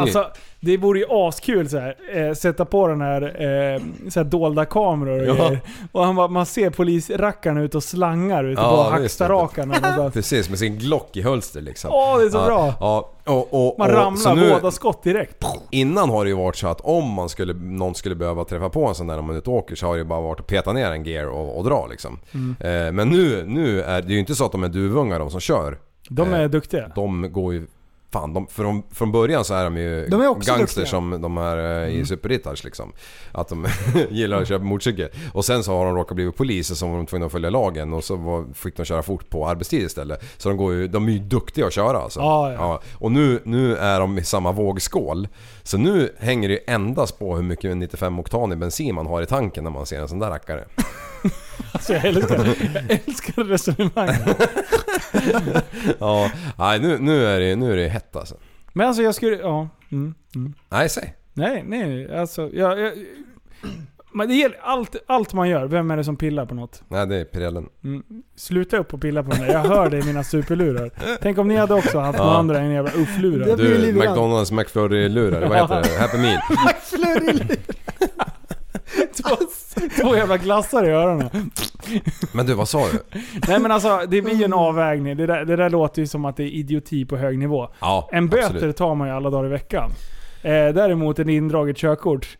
[0.00, 0.26] Alltså,
[0.60, 4.64] det vore ju askul så här, eh, sätta på den här, eh, så här dolda
[4.64, 5.56] kameror och Ja.
[5.92, 10.10] Och han bara, man ser polisrackarna ut och slangar ute Ja, på Hackstarakarna.
[10.10, 11.90] Precis, med sin Glock i hölster liksom.
[11.94, 12.74] Åh, det är så ja, bra.
[12.80, 15.44] Ja, och, och, Man ramlar nu- båda skott direkt.
[15.70, 18.86] Innan har det ju varit så att om man skulle, någon skulle behöva träffa på
[18.86, 20.40] en sån där när man är ute och åker så har det ju bara varit
[20.40, 22.18] att peta ner en gear och, och dra liksom.
[22.34, 22.56] Mm.
[22.60, 25.40] Eh, men nu, nu är det ju inte så att de är duvungar de som
[25.40, 25.78] kör.
[26.10, 26.88] De är Eh, duktiga.
[26.94, 27.66] De går ju...
[28.12, 30.86] Fan, de, från, från början så är de ju De är också gangsters duktiga.
[30.90, 32.00] som de här eh, Mm.
[32.00, 32.92] i Superrittars liksom.
[33.32, 33.66] Att de
[34.10, 35.08] gillar att köra motorcykel.
[35.32, 37.92] Och sen så har de råkat bli poliser som var de tvungna att följa lagen
[37.92, 40.24] och så var, fick de köra fort på arbetstid istället.
[40.36, 42.20] Så de, går ju, de är ju duktiga att köra alltså.
[42.20, 42.80] Ja, ja.
[42.94, 45.28] Och nu, nu är de i samma vågskål.
[45.66, 49.22] Så nu hänger det ju endast på hur mycket 95 oktan i bensin man har
[49.22, 50.64] i tanken när man ser en sån där rackare.
[51.72, 54.08] Alltså, jag älskar, jag älskar resonemang.
[55.98, 58.36] ja, nej nu, nu, är det, nu är det hett alltså.
[58.72, 59.68] Men alltså jag skulle, ja.
[59.92, 60.54] Mm, mm.
[60.68, 61.14] Nej, säg.
[61.32, 62.18] Nej, nej.
[62.18, 62.92] Alltså, jag, jag,
[64.16, 65.66] men det gäller allt, allt man gör.
[65.66, 66.82] Vem är det som pillar på något?
[66.88, 67.68] Nej, det är Pirellen.
[67.84, 68.02] Mm.
[68.36, 69.46] Sluta upp och pilla på där.
[69.52, 70.90] Jag hör det i mina superlurar.
[71.22, 72.24] Tänk om ni hade också haft Ja.
[72.24, 73.56] några andra än jävla ufflurar.
[73.56, 73.92] Du.
[73.92, 76.00] McDonalds McFlurry-lurar, vad heter det?
[76.00, 76.40] Happy Meal.
[79.22, 79.36] två,
[80.02, 81.50] två jävla glassar i öronen.
[82.32, 83.18] Men du, vad sa du?
[83.48, 85.16] Nej men alltså, det blir ju en avvägning.
[85.16, 87.68] Det där, det där låter ju som att det är idioti på hög nivå.
[87.80, 88.76] Ja, En böter absolut.
[88.76, 89.90] tar man ju alla dagar i veckan.
[90.42, 92.38] Eh, däremot en indraget körkort.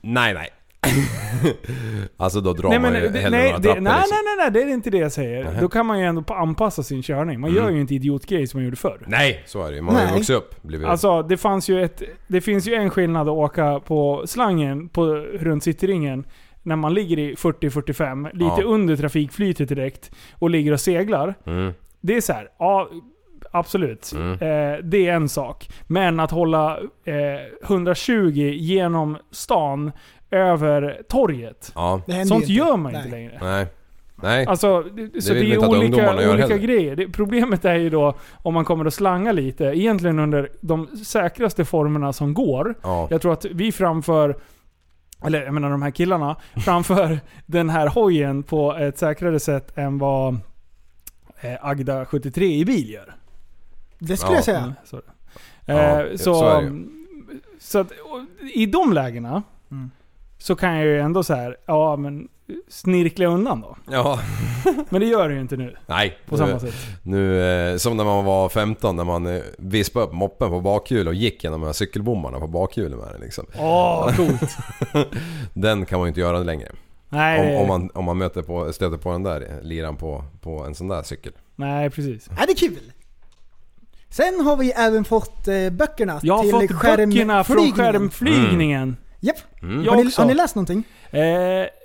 [0.00, 0.48] Nej, nej.
[2.16, 4.16] alltså då drar Nej, man men, ju det- hellre nej, några det, trappor nej, liksom.
[4.24, 5.44] nej, nej, nej, det är inte det jag säger.
[5.44, 5.60] Nähä.
[5.60, 7.40] Då kan man ju ändå anpassa sin körning.
[7.40, 7.62] Man Mm.
[7.62, 9.00] gör ju inte idiotgrej som man gjorde förr.
[9.06, 9.82] Nej, så är det ju.
[9.82, 10.16] Man har ju Nej.
[10.16, 10.62] vuxit upp.
[10.62, 10.86] Blivit...
[10.88, 12.02] Alltså det fanns ju ett...
[12.26, 16.24] Det finns ju en skillnad att åka på slangen på, runt Cityringen
[16.62, 18.62] när man ligger i 40-45, lite Ja.
[18.64, 21.34] under trafikflytet direkt och ligger och seglar.
[21.46, 21.72] Mm.
[22.00, 22.88] Det är så här, ja
[23.52, 24.12] absolut.
[24.16, 24.32] Mm.
[24.32, 25.68] Eh, det är en sak.
[25.86, 29.92] Men att hålla eh, 120 genom stan
[30.30, 31.72] över torget.
[31.74, 32.68] Ja, Det händer Sånt ju inte.
[32.70, 33.10] gör man inte Nej.
[33.10, 33.38] längre.
[33.42, 33.66] nej.
[34.22, 34.46] Nej.
[34.46, 36.58] Alltså, det, så vill det vi inte är att olika, ungdomarna gör olika heller.
[36.66, 36.96] grejer.
[36.96, 41.64] Det, problemet är ju då om man kommer att slanga lite, egentligen under de säkraste
[41.64, 42.74] formerna som går.
[42.82, 43.08] Ja.
[43.10, 44.36] Jag tror att vi framför,
[45.24, 49.98] eller jag menar de här killarna, framför den här hojen på ett säkrare sätt än
[49.98, 50.34] vad
[51.40, 53.14] eh, Agda 73 i bil gör.
[53.98, 54.36] Det skulle Ja.
[54.36, 54.58] jag säga.
[54.58, 55.02] Mm, sorry.
[55.64, 56.82] Ja, Eh, så, så är det
[57.60, 58.20] så att, och
[58.54, 59.90] i de lägena Mm.
[60.38, 62.28] Så kan jag ju ändå så här, ja men
[62.68, 63.76] snirkla undan då.
[63.90, 64.20] Ja.
[64.90, 65.76] Men det gör det ju inte nu.
[65.86, 66.18] Nej.
[66.26, 66.74] På nu, samma sätt.
[67.02, 71.08] Nu, eh, som när man var 15 när man eh, vispade upp moppen på bakhjul
[71.08, 73.46] och gick genom de här cykelbommarna på bakhjulen med den liksom.
[73.58, 74.56] Åh, coolt.
[75.54, 76.68] Den kan man ju inte göra längre.
[77.08, 80.64] Nej, Om, om, man, om man möter på, stöter på den där liran på, på
[80.64, 81.32] en sån där cykel.
[81.56, 82.28] nej precis.
[82.38, 82.92] Ja, det är kul.
[84.10, 87.92] Sen har vi även fått eh, böckerna Jag har till fått böckerna från skärmflygningen.
[87.92, 88.96] skärmflygningen.
[89.20, 89.36] Japp.
[89.62, 89.84] Mm.
[89.84, 90.20] Jag Har, ni, också.
[90.22, 90.84] har ni läst någonting?
[91.10, 91.20] Eh,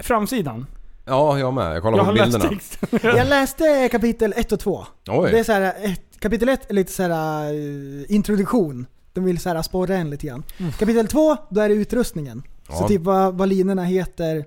[0.03, 0.65] framsidan.
[1.05, 1.75] Ja, jag med.
[1.75, 2.49] Jag kollar Jag på har läst bilderna.
[2.49, 2.99] texten.
[3.17, 4.85] Jag läste kapitel 1 och 2.
[5.07, 5.31] Oj.
[5.31, 8.85] Det är så här, ett, kapitel 1 är lite så här eh, introduktion.
[9.13, 10.43] De vill så här sporra en lite grann.
[10.79, 12.43] Kapitel 2, då är det utrustningen.
[12.67, 12.87] Så Ja.
[12.87, 14.45] typ vad, vad linorna heter,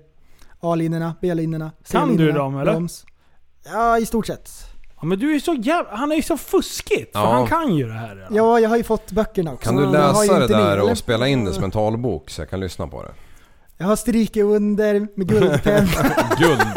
[0.59, 2.71] A-linorna, B-linorna, Kan C-linorna, du dem, eller?
[2.71, 3.05] broms.
[3.71, 4.49] Ja, i stort sett.
[5.01, 5.95] Ja, men du är så jävla...
[5.95, 7.13] Han är ju så fuskigt.
[7.13, 7.31] För Ja.
[7.31, 8.35] han kan ju det här redan.
[8.35, 9.65] Ja, jag har ju fått böckerna också.
[9.65, 11.71] Kan du Jag har ju läsa det inte där och spela in det som en
[11.71, 13.09] talbok så jag kan lyssna på det?
[13.77, 15.89] Jag har strykit under med guldpenna.
[16.39, 16.59] Guld!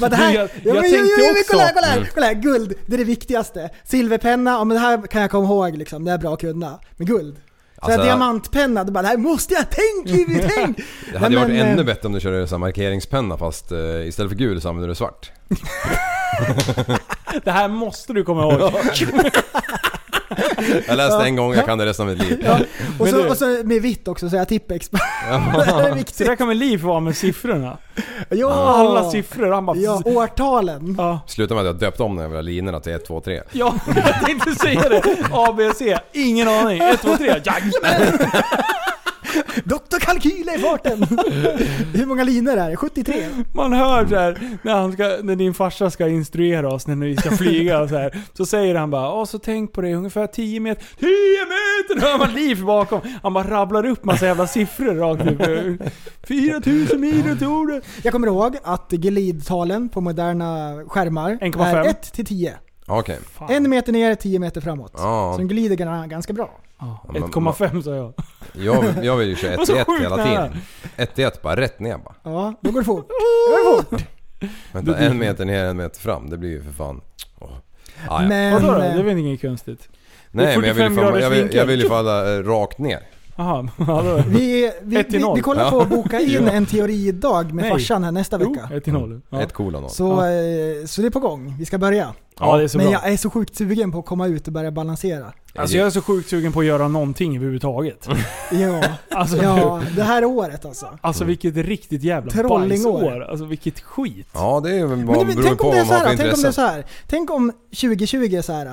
[0.00, 1.96] Men det här, Jag- ja, jag men, tänkte jo, jo, också- Kolla här, kolla här,
[1.96, 2.08] Mm.
[2.14, 3.70] kolla här, guld, det är det viktigaste.
[3.84, 6.78] Silverpenna, ja men det här kan jag komma ihåg liksom, det är bra att kunna.
[6.96, 7.36] Men guld.
[7.36, 10.76] Så Alltså- här, diamantpenna, då bara det här måste jag, tänk Jimmy, tänk!
[11.12, 13.72] Det hade Nej, varit men, ännu eh, bättre om du körde så här markeringspenna fast
[13.72, 15.30] eh, istället för gul så använder du svart.
[17.44, 18.60] Det här måste du komma ihåg.
[20.86, 22.42] Jag läste en gång, jag kan det resten av mitt liv.
[22.44, 22.58] Ja,
[22.98, 24.88] och, så, och så med vitt också, så jag Tippex.
[24.90, 26.26] det är Så viktigt.
[26.26, 27.78] där kan väl Liv vara med siffrorna.
[28.28, 29.52] Ja, Alla siffror.
[29.52, 29.76] Han bara...
[29.76, 30.94] Ja, årtalen.
[30.98, 31.20] Ja.
[31.26, 33.42] Sluta med att jag döpte om de jävla linorna till 1, 2, 3.
[33.52, 35.02] Ja, jag tänkte säga det.
[35.32, 35.98] A, B, C.
[36.12, 36.82] Ingen aning.
[36.82, 37.26] 1, 2, 3.
[37.26, 38.18] Jajamän!
[39.64, 41.02] Doktor Kalkyl är i farten!
[41.94, 42.76] Hur många linor är det?
[42.76, 43.14] 73?
[43.54, 47.16] Man hör så här, när, han ska, när din farsa ska instruera oss när vi
[47.16, 48.18] ska flyga och så här.
[48.32, 50.84] Så säger han bara Åh, så tänk på det, ungefär 10 meter.
[50.98, 51.08] 10
[51.44, 52.06] meter!
[52.06, 53.00] Hör man liv bakom.
[53.22, 55.92] Han bara rabblar upp massa jävla siffror rakt upp.
[56.28, 57.80] 4000 mil tog det.
[58.02, 61.64] Jag kommer ihåg att glidtalen på moderna skärmar 1,5.
[61.64, 62.54] är 1 till 10.
[62.86, 63.18] Okej.
[63.48, 64.92] En meter ner, 10 meter framåt.
[64.96, 65.32] Ja.
[65.32, 66.50] Så den glider gan- ganska bra.
[66.78, 68.12] Ja, men- 1,5 sa jag.
[68.52, 70.26] Jag, jag vill ju köra 1 Vad så 1 sjukt hela nära.
[70.48, 70.62] tiden.
[70.96, 72.14] 1 till 1 bara rätt ner bara.
[72.22, 73.08] Ja, då går det fort.
[73.90, 74.00] Går.
[74.72, 76.30] Vänta, en meter ner, en meter fram.
[76.30, 77.00] Det blir ju för fan...
[77.40, 77.48] Åh.
[78.08, 78.28] Ah, ja.
[78.28, 78.52] Men...
[78.54, 78.78] Vadå då?
[78.78, 79.88] Det är väl inget konstigt?
[80.30, 82.42] Nej men jag vill, 45 ju fan, jag, vill, graders jag vill ju falla eh,
[82.42, 83.00] rakt ner.
[83.36, 84.22] Jaha, ja, då.
[84.28, 85.36] Vi, vi, Ett till vi, noll.
[85.36, 86.50] vi kollar på att boka in Ja.
[86.52, 87.70] en teoridag med Nej.
[87.72, 88.74] farsan här nästa Jo, vecka.
[88.76, 89.20] ett till noll.
[89.30, 89.40] Ja.
[89.42, 89.90] Ett kolon noll.
[89.90, 91.54] Så, eh, så det är på gång.
[91.58, 92.14] Vi ska börja.
[92.40, 92.92] Ja, det är så Men bra.
[93.02, 95.32] jag är så sjukt sugen på att komma ut och börja balansera.
[95.54, 98.08] Alltså jag är så sjukt sugen på att göra någonting överhuvudtaget.
[98.52, 100.98] Ja, Alltså, ja det här året alltså.
[101.00, 102.92] alltså vilket riktigt jävla Trollingår.
[102.92, 103.20] bajsår.
[103.24, 104.28] Alltså vilket skit.
[104.34, 105.98] Ja det är väl Men bara du, beror tänk på om det är vad man
[105.98, 106.52] så har här, för tänk om det är intresse.
[106.52, 106.86] så här.
[107.06, 108.66] Tänk om 2020 är så här.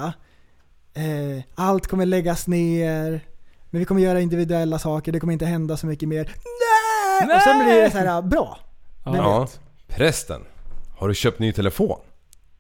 [0.96, 3.22] Eh, allt kommer läggas ner,
[3.70, 6.32] men vi kommer göra individuella saker, det kommer inte hända så mycket mer.
[7.22, 7.36] Nej!
[7.36, 8.58] Och sen blir det så här bra.
[9.06, 9.40] Ja.
[9.40, 9.60] vet?
[9.88, 10.42] Prästen.
[10.98, 12.00] Har du köpt ny telefon?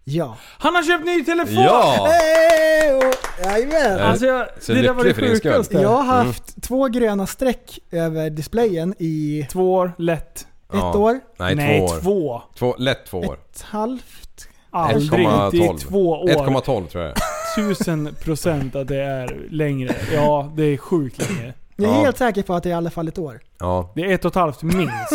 [0.03, 0.37] Ja.
[0.57, 1.53] Han har köpt ny telefon!
[1.63, 2.07] Ja!
[2.11, 3.11] Hey,
[3.45, 3.99] jajamän.
[3.99, 5.77] Eh, Alltså jag, Så det där var det sjukaste.
[5.77, 10.39] Jag har haft två gröna streck över displayen i Två år, lätt.
[10.39, 10.97] ett Ja.
[10.97, 11.99] år, Nej, Nej, två år.
[12.01, 12.41] två.
[12.59, 13.37] Två, lätt två år.
[13.53, 14.47] ett halvt.
[14.69, 15.11] Aldrig.
[15.51, 15.77] Det är 1,12.
[15.77, 16.27] två år.
[16.29, 17.13] 1,12 tror jag
[17.55, 19.95] Tusen procent att det är längre.
[20.13, 21.53] Ja, det är sjukt länge.
[21.75, 22.01] Jag är Ja.
[22.01, 23.39] helt säker på att det är i alla fall ett år.
[23.59, 23.91] Ja.
[23.95, 25.11] Det är ett och ett halvt minst.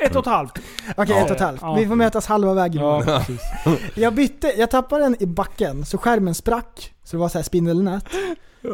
[0.00, 0.58] Ett och ett halvt.
[0.96, 1.24] Okej, Ja.
[1.24, 1.60] ett och ett halvt.
[1.62, 1.74] Ja.
[1.74, 2.82] Vi får mötas halva vägen.
[2.82, 3.22] Ja.
[3.94, 6.94] Jag bytte, jag tappade den i backen så skärmen sprack.
[7.04, 8.04] Så det var så här spindelnät.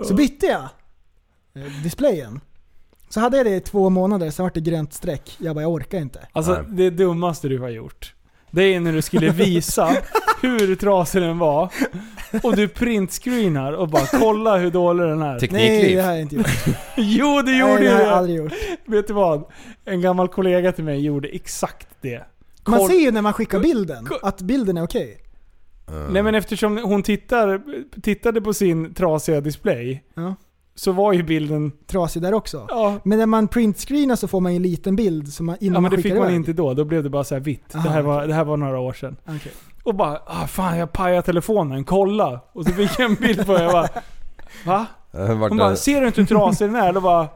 [0.04, 0.62] Så bytte jag
[1.64, 2.40] eh, displayen.
[3.08, 5.36] Så hade jag det i två månader, sen var det grönt streck.
[5.38, 6.26] Jag bara, jag orkar inte.
[6.32, 6.62] Alltså Nej.
[6.68, 8.14] det dummaste du har gjort.
[8.56, 9.96] Det är när du skulle visa
[10.42, 11.72] hur trasig den var.
[12.42, 15.30] Och du printscreenar och bara kolla hur dålig den är.
[15.30, 15.96] Nej, Teknikliv.
[15.96, 16.46] det har jag inte gjort.
[16.96, 18.14] Jo, du Nej, gjorde det har jag det!
[18.14, 18.52] aldrig gjort.
[18.86, 19.44] Vet du vad?
[19.84, 22.22] En gammal kollega till mig gjorde exakt det.
[22.68, 25.18] Man Koll- ser ju när man skickar bilden, Koll- att bilden är okej.
[26.10, 27.60] Nej men eftersom hon tittar,
[28.02, 30.02] tittade på sin trasiga display.
[30.14, 30.34] Ja.
[30.78, 31.72] Så var ju bilden...
[31.86, 32.66] Trasig där också.
[32.68, 35.74] Ja, Men när man printscreenar så får man ju en liten bild som man, innan
[35.74, 36.36] ja men det fick man iväg.
[36.36, 36.74] inte då.
[36.74, 37.74] Då blev det bara så här vitt.
[37.74, 39.16] Aha, det, här var, det här var några år sedan.
[39.24, 39.52] Okej.
[39.82, 42.40] Och bara ah, fan jag pajade telefonen, kolla!
[42.52, 43.62] Och så fick jag en bild på det.
[43.62, 43.88] Jag bara
[44.64, 44.86] Va?
[45.12, 46.92] Hon bara, ser du inte hur trasig den är?
[46.92, 47.28] Då bara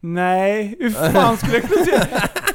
[0.00, 2.00] Nej, hur fan skulle jag kunna se?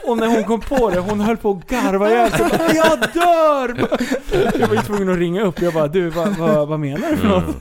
[0.08, 2.50] Och när hon kom på det, hon höll på att garva ihjäl sig.
[2.76, 3.88] Jag dör!
[4.60, 5.62] Jag var ju tvungen att ringa upp.
[5.62, 7.56] Jag bara, du vad, vad, vad menar du för något?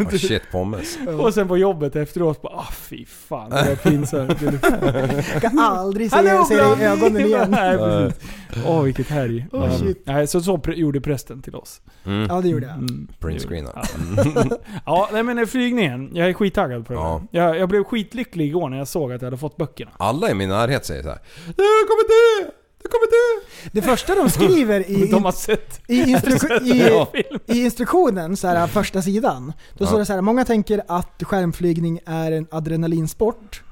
[0.00, 0.98] Oh, shit pommes.
[1.18, 4.42] Och sen på jobbet efteråt bara, ah fy fan det var pinsamt.
[5.32, 7.50] Jag kan aldrig se, dig i ögonen igen.
[7.50, 8.20] Nej precis.
[8.66, 9.46] Åh vilket härj.
[9.52, 10.02] Oh, shit.
[10.06, 11.80] Nej, så, så pr- gjorde prästen till oss.
[12.04, 12.26] Mm.
[12.30, 12.74] Ja, det gjorde jag.
[12.76, 13.08] Mm.
[13.20, 13.70] Printscreena.
[13.74, 14.56] Ja.
[14.86, 16.10] ja, nej men flygningen.
[16.14, 17.22] Jag är skittaggad på det Ja.
[17.30, 17.42] ja.
[17.42, 19.90] jag, jag blev skitlycklig igår när jag såg att jag hade fått böckerna.
[19.96, 21.18] Alla i min närhet säger så här.
[21.46, 21.52] Du
[21.88, 22.08] kommer
[22.44, 22.50] dö!
[22.82, 23.46] Du kommer dö!
[23.72, 26.62] Det första de skriver i, De har sett i, instru-
[27.46, 29.86] i, i instruktionen, så här, första sidan, då Ja.
[29.88, 33.62] står det så här, många tänker att skärmflygning är en adrenalinsport.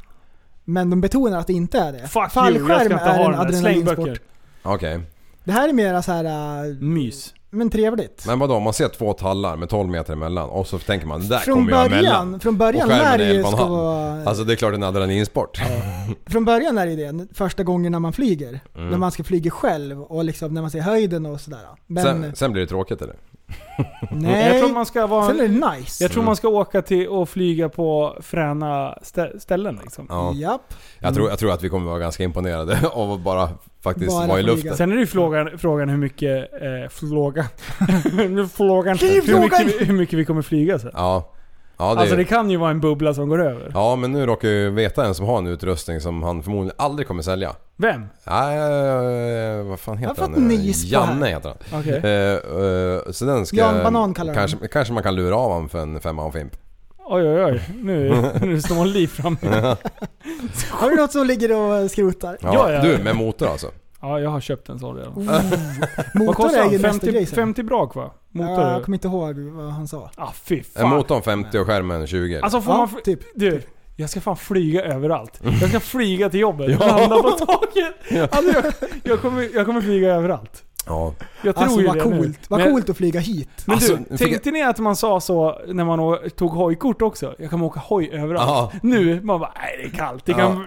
[0.65, 1.99] Men de betonar att det inte är det.
[1.99, 4.19] Fuck you, jag Fallskärm ska inte är ha en adrenalinsport.
[4.62, 5.01] Okej.
[5.45, 7.35] Det här är mera så här, äh, Mys.
[7.51, 8.24] Men trevligt.
[8.27, 11.28] Men vadå, om man ser två tallar med 12 meter emellan och så tänker man
[11.28, 12.27] där Från kommer jag emellan.
[12.27, 13.52] början, från början Och är det 11,5.
[13.56, 14.24] ska vara...
[14.24, 15.60] Alltså det är klart en adrenalinsport.
[16.27, 18.60] Från början är det det, första gången när man flyger.
[18.77, 18.89] Mm.
[18.89, 21.60] När man ska flyga själv och liksom när man ser höjden och sådär.
[21.86, 23.16] Men Sen, sen blir det tråkigt eller?
[24.10, 25.27] nej, Jag tror man ska vara...
[25.27, 26.05] sen är det nice.
[26.05, 30.06] Jag tror man ska åka till och flyga på fräna stä- ställen liksom.
[30.09, 30.32] Ja.
[30.35, 30.74] Japp.
[30.98, 33.48] Jag tror, jag tror att vi kommer vara ganska imponerade av att bara
[33.82, 34.55] faktiskt Bara vara i flyga.
[34.56, 34.77] luften.
[34.77, 36.52] Sen är det ju frågan, frågan hur mycket...
[36.52, 37.44] Eh, frågan.
[37.81, 39.40] Är Hur frågan.
[39.43, 40.90] mycket, vi, hur mycket vi kommer flyga sen.
[40.94, 41.32] Ja.
[41.81, 43.70] Ja det, Alltså det kan ju vara en bubbla som går över.
[43.74, 46.77] ja men nu råkar jag ju veta en som har en utrustning som han förmodligen
[46.78, 47.57] aldrig kommer sälja.
[47.77, 48.07] Vem?
[48.27, 50.32] Nej, eh, vad fan heter han?
[50.32, 50.55] nu?
[50.85, 51.81] Janne heter han.
[51.81, 51.97] Okej.
[51.97, 53.57] Eh, eh, så den ska...
[53.57, 56.57] Jan Banan kallar kanske, kanske man kan lura av honom för en femma och fimp.
[56.98, 57.62] Oj oj oj.
[57.82, 59.77] Nu, nu står en liv framme.
[60.70, 62.39] Har du något som ligger och skrotar?
[62.40, 62.82] Ja, Ja, ja.
[62.82, 63.70] Du, med motor alltså?
[64.01, 65.12] Ja, jag har köpt en sån redan.
[65.12, 65.24] Oh.
[65.24, 65.44] Vad
[66.15, 66.73] Motor kostar är den?
[66.73, 67.36] ju nästa 50, grej sen.
[67.36, 68.11] 50 brak va?
[68.32, 68.65] Motor?
[68.65, 70.11] Ja, jag kommer inte ihåg vad han sa.
[70.16, 70.89] Ah fy fan.
[70.89, 72.40] motorn 50 och skärmen 20.
[72.40, 73.02] Alltså får Ja, man...
[73.05, 73.20] typ.
[73.35, 73.62] Du,
[73.97, 75.40] jag ska fan flyga överallt.
[75.61, 77.94] Jag ska flyga till jobbet, landa på taket.
[78.36, 80.65] Alltså, jag, jag, kommer, jag kommer flyga överallt.
[80.86, 81.15] ja.
[81.43, 82.16] Jag tror Alltså ju vad det nu.
[82.19, 82.39] coolt.
[82.48, 83.48] Vad Men- coolt att flyga hit.
[83.65, 87.35] Men Alltså, du, tänkte ni att man sa så när man tog hojkort också?
[87.39, 88.48] Jag kommer åka hoj överallt.
[88.73, 88.73] Ja.
[88.82, 90.27] Nu, man bara nej det är kallt.
[90.27, 90.66] Det kan...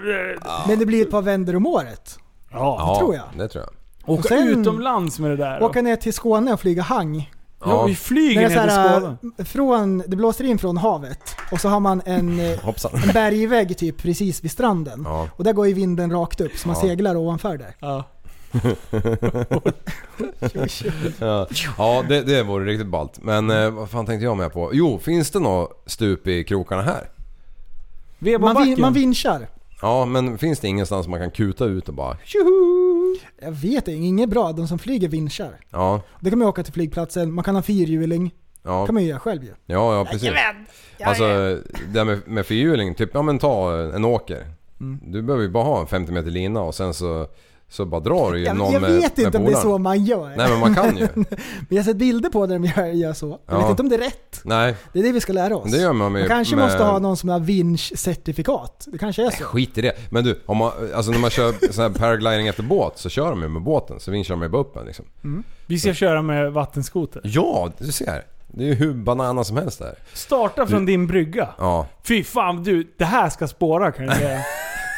[0.67, 2.19] Men det blir ett par vändor om året.
[2.51, 2.75] Ja.
[2.79, 3.23] ja, tror jag.
[3.37, 3.73] det tror jag.
[4.13, 5.63] Åka Och sen- utomlands med det där.
[5.63, 7.31] Åka ner till Skåne och flyga hang.
[7.65, 9.45] Ja, vi flyger ner är till Skåne.
[9.45, 12.91] från, det blåser in från havet och så har man en, eh, Hoppsan.
[13.03, 15.01] en bergvägg typ precis vid stranden.
[15.05, 15.27] Ja.
[15.35, 16.87] Och där går ju vinden rakt upp så man Ja.
[16.89, 17.75] seglar ovanför där.
[17.79, 18.03] Ja.
[21.19, 23.19] Ja, ja det, det vore riktigt ballt.
[23.21, 24.69] Men eh, vad fan tänkte jag med på?
[24.73, 27.09] Jo, finns det något stup i krokarna här?
[28.39, 29.47] Man, vin, man vinschar.
[29.81, 32.17] Ja, men finns det ingenstans man kan kuta ut och bara...
[33.41, 34.51] Jag vet inte, inget bra.
[34.51, 35.59] De som flyger vinschar.
[35.69, 38.31] Ja, Det kan man åka till flygplatsen, man kan ha fyrhjuling.
[38.63, 38.85] Ja.
[38.85, 39.53] kan man ju göra själv ju.
[39.65, 40.31] Ja, ja precis.
[41.03, 41.23] Alltså
[41.87, 44.47] det här med, med fyrhjuling, typ ja men ta en åker.
[44.79, 44.99] Mm.
[45.11, 47.27] Du behöver ju bara ha en 50 meter lina och sen så,
[47.73, 49.55] så bara drar du ju Jag, någon jag med, vet med inte om det är
[49.55, 50.33] så man gör.
[50.37, 51.07] Nej men man kan ju.
[51.15, 51.25] Men
[51.69, 53.27] jag har sett bilder på när de gör, gör så.
[53.45, 53.61] Jag Ja.
[53.61, 54.41] vet inte om det är rätt.
[54.43, 55.71] Nej, Det är det vi ska lära oss.
[55.71, 56.27] det gör man Man med...
[56.27, 58.87] kanske med, måste ha någon som har vinsch-certifikat.
[58.91, 59.43] Det kanske är så.
[59.43, 59.93] Skit i det.
[60.09, 63.29] Men du, om man, alltså när man kör sån här paragliding efter båt så kör
[63.29, 63.99] de ju med båten.
[63.99, 65.05] Så vinschar de ju bara upp en liksom.
[65.65, 67.21] Vi ska köra med vattenskoter.
[67.23, 68.23] Ja, du ser.
[68.47, 69.95] Det är ju hur banana som helst där.
[70.13, 71.49] Starta från din brygga.
[71.57, 71.87] Ja.
[72.03, 74.39] Fy fan du, det här ska spåra kan jag säga.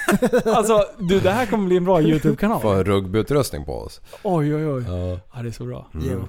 [0.45, 2.61] alltså du, det här kommer bli en bra YouTube-kanal.
[2.61, 4.01] Få en rugbyutrustning på oss.
[4.23, 4.83] Oj oj oj.
[4.87, 5.19] Ja.
[5.35, 5.87] Ja, det är så bra.
[5.93, 6.23] Mm.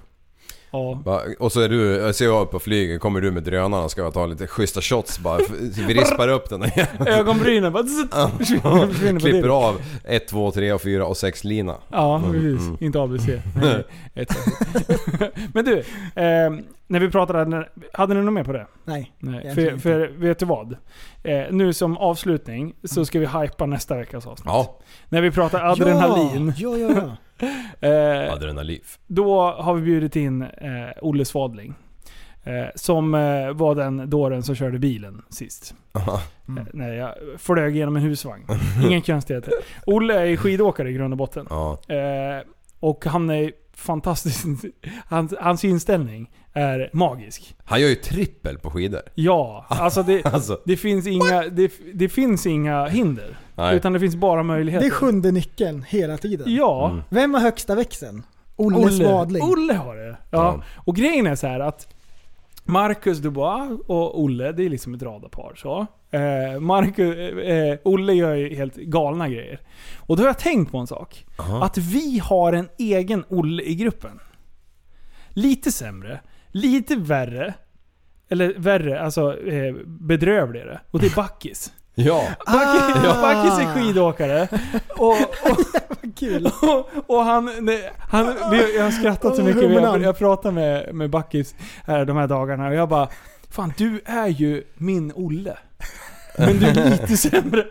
[1.04, 1.22] Ja.
[1.38, 3.90] Och så är du, jag ser jag upp på flyget, kommer du med drönaren och
[3.90, 5.40] ska ta lite schyssta shots bara.
[5.86, 7.84] Vi rispar upp den där Ögonbrynen bara...
[9.20, 11.74] Klipper av 1, 2, 3 och 4 och 6 lina.
[11.88, 12.66] Ja, Mm, precis.
[12.66, 12.76] mm.
[12.80, 13.26] Inte ABC.
[13.62, 13.84] Nej,
[15.52, 15.78] Men du,
[16.14, 16.50] eh,
[16.86, 18.66] när vi pratade, hade ni något mer på det?
[18.84, 19.12] Nej.
[19.18, 19.54] Nej.
[19.54, 20.76] För, för vet du vad?
[21.22, 24.46] Eh, nu som avslutning så ska vi hypa nästa veckas avsnitt.
[24.46, 24.78] Ja.
[25.08, 26.52] När vi pratar adrenalin.
[26.56, 27.16] Ja, ja, ja.
[27.38, 28.26] Mm.
[28.26, 28.80] Eh, Adrenalin.
[29.06, 30.48] då har vi bjudit in eh,
[31.02, 31.74] Olle Svadling.
[32.44, 35.74] Eh, som eh, var den dåren som körde bilen sist.
[35.92, 36.20] Aha.
[36.48, 38.44] Eh, nej, jag flög genom en husvagn.
[38.84, 39.52] Ingen konstigheter.
[39.86, 41.46] Olle är skidåkare i grund och botten.
[41.50, 41.78] Ja.
[41.88, 42.42] Eh,
[42.80, 44.46] och han är fantastisk.
[45.08, 47.56] Hans, hans inställning är magisk.
[47.64, 49.00] Han gör ju trippel på skidor.
[49.14, 50.60] Ja, alltså det, Alltså.
[50.64, 53.38] det, finns, inga, det, det finns inga hinder.
[53.54, 53.76] Nej.
[53.76, 54.86] Utan det finns bara Det möjligheter.
[54.86, 56.54] är sjunde nyckeln hela tiden.
[56.54, 56.90] Ja.
[56.90, 57.02] Mm.
[57.08, 58.22] Vem har högsta växeln?
[58.56, 59.42] Olle Svadling.
[59.42, 60.08] Olle har det.
[60.08, 60.16] Ja.
[60.30, 60.62] Ja.
[60.76, 61.88] Och grejen är så här att
[62.66, 65.52] Marcus Dubois och Olle, det är liksom ett radarpar.
[65.56, 65.86] Så.
[66.10, 69.60] Eh, Marcus, eh, Olle gör ju helt galna grejer.
[69.98, 71.26] Och då har jag tänkt på en sak.
[71.38, 71.64] Aha.
[71.64, 74.20] Att vi har en egen Olle i gruppen.
[75.28, 77.54] Lite sämre, lite värre.
[78.28, 80.80] Eller värre, alltså eh, bedrövligare.
[80.90, 81.72] Och det är Backis.
[81.94, 82.22] Ja.
[82.46, 83.22] Backis, Ah.
[83.22, 84.48] Backis är skidåkare.
[84.96, 85.58] Och, och,
[86.12, 86.46] Kul.
[86.62, 88.26] och, och han, nej, han
[88.76, 89.62] jag har skrattat så mycket.
[89.62, 91.54] Jag, jag pratade med, med Backis
[91.84, 93.08] här de här dagarna och jag bara
[93.50, 95.56] Fan du är ju min Olle.
[96.38, 97.64] Men du är lite sämre.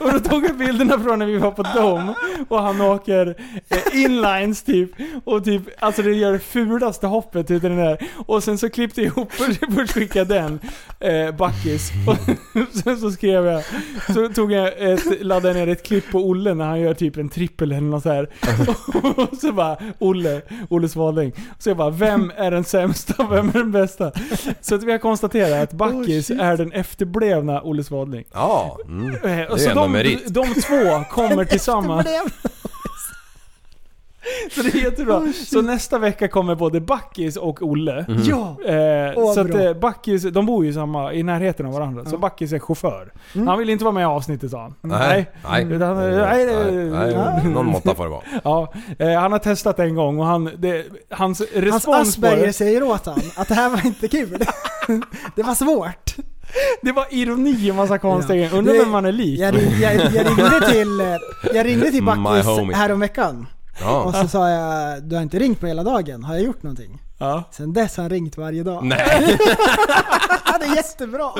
[0.00, 2.14] och då tog jag bilderna från när vi var på Dom
[2.48, 3.36] och han åker
[3.68, 4.90] eh, inlines typ.
[5.24, 7.98] Och typ, alltså det gör det fulaste hoppet utav den där.
[8.26, 10.60] Och sen så klippte jag ihop, först skickade den,
[11.00, 11.90] eh, Backis.
[12.54, 13.62] Och sen så skrev jag,
[14.14, 17.28] så tog jag ett, laddade ner ett klipp på Olle när han gör typ en
[17.28, 18.28] trippel eller något så här.
[19.16, 21.32] Och så bara, Olle, Olle Svadling.
[21.58, 23.26] Så jag bara, vem är den sämsta?
[23.30, 24.12] Vem är den bästa?
[24.60, 26.40] Så att vi har konstaterat att Backis shit.
[26.40, 28.24] är den efterblivna Olle Svadling.
[28.32, 28.78] Ja.
[28.88, 29.14] Mm.
[29.14, 30.34] Eh, Det är så ändå de, merit.
[30.34, 32.06] de två kommer tillsammans.
[34.54, 35.18] Så det är jättebra.
[35.18, 38.06] Oh, så nästa vecka kommer både Backis och Olle.
[38.24, 38.56] Ja!
[38.66, 42.04] Eh, Åh, så att eh, Backis, de bor ju samma, i närheten av varandra.
[42.04, 42.18] Så Ja.
[42.18, 43.12] Backis är chaufför.
[43.34, 43.46] Mm.
[43.46, 44.74] Han vill inte vara med i avsnittet sa han.
[44.80, 45.30] Nej.
[45.50, 45.64] Nej.
[45.64, 46.46] Utan, Nej, nej,
[46.90, 48.22] nej, nej, Någon måtta får det vara.
[48.44, 52.46] Ja, eh, han har testat en gång och han, det, hans Hans respons på Asperger
[52.46, 54.38] det, säger åt han att det här var inte kul.
[55.36, 56.14] det var svårt.
[56.82, 58.42] Det var ironi och massa konstiga Ja.
[58.42, 58.58] grejer.
[58.58, 59.40] Undrar Det- vem man är lik.
[59.40, 61.06] Jag, ring, jag, jag ringde till, eh,
[61.54, 63.46] jag ringde till My Backis häromveckan.
[63.80, 64.02] Ja.
[64.02, 67.02] Och så sa jag, du har inte ringt på hela dagen, har jag gjort någonting?
[67.18, 67.42] Ja.
[67.52, 68.84] Sen dess har han ringt varje dag.
[68.84, 69.38] Nej.
[70.44, 71.30] Han är jättebra!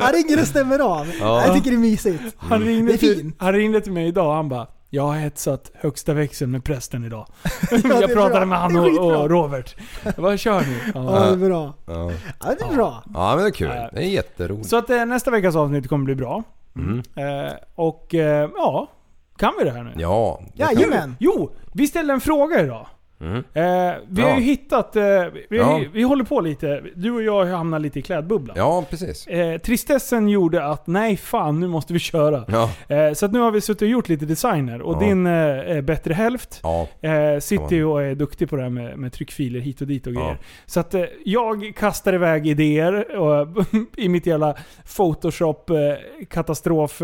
[0.00, 1.06] Han ringer och stämmer av.
[1.20, 1.46] Ja.
[1.46, 2.22] Jag tycker det är mysigt.
[2.38, 3.36] Han, Det ringde är till, fint.
[3.38, 7.04] han ringde till mig idag och han bara Jag har hetsat högsta växeln med prästen
[7.04, 7.26] idag.
[7.70, 8.44] är jag pratade bra.
[8.44, 9.76] med han och, och Robert.
[10.16, 10.78] Vad kör ni?
[10.94, 11.74] Ja, det är bra.
[11.86, 12.10] Ja.
[12.40, 13.02] Ja, det är bra.
[13.14, 13.70] ja men det är kul.
[13.74, 13.90] Ja.
[13.92, 14.68] Det är jätteroligt.
[14.68, 16.42] Så att eh, nästa veckas avsnitt kommer bli bra.
[16.76, 16.98] Mm.
[16.98, 18.90] Eh, och eh, ja,
[19.36, 19.92] kan vi det här nu?
[19.96, 20.40] Ja.
[20.54, 21.16] Jajamän!
[21.18, 22.86] Jo, vi ställde en fråga idag.
[23.20, 23.36] Mm.
[23.36, 23.42] Eh,
[24.08, 24.36] vi har Ja.
[24.36, 25.02] ju hittat, eh,
[25.50, 25.84] vi, har, Ja.
[25.92, 28.56] vi håller på lite, du och jag har hamnat lite i klädbubblan.
[28.58, 29.26] Ja, precis.
[29.26, 32.44] Eh, tristessen gjorde att, nej fan nu måste vi köra.
[32.48, 32.70] Ja.
[32.96, 36.14] Eh, så att nu har vi suttit och gjort lite designer och din eh, bättre
[36.14, 36.62] hälft
[37.00, 40.06] eh, sitter ju och är duktig på det här med, med tryckfiler hit och dit
[40.06, 40.38] och grejer.
[40.66, 43.48] Så att jag kastar iväg idéer och,
[43.96, 44.54] i mitt jävla
[44.96, 45.70] photoshop
[46.30, 47.02] katastrof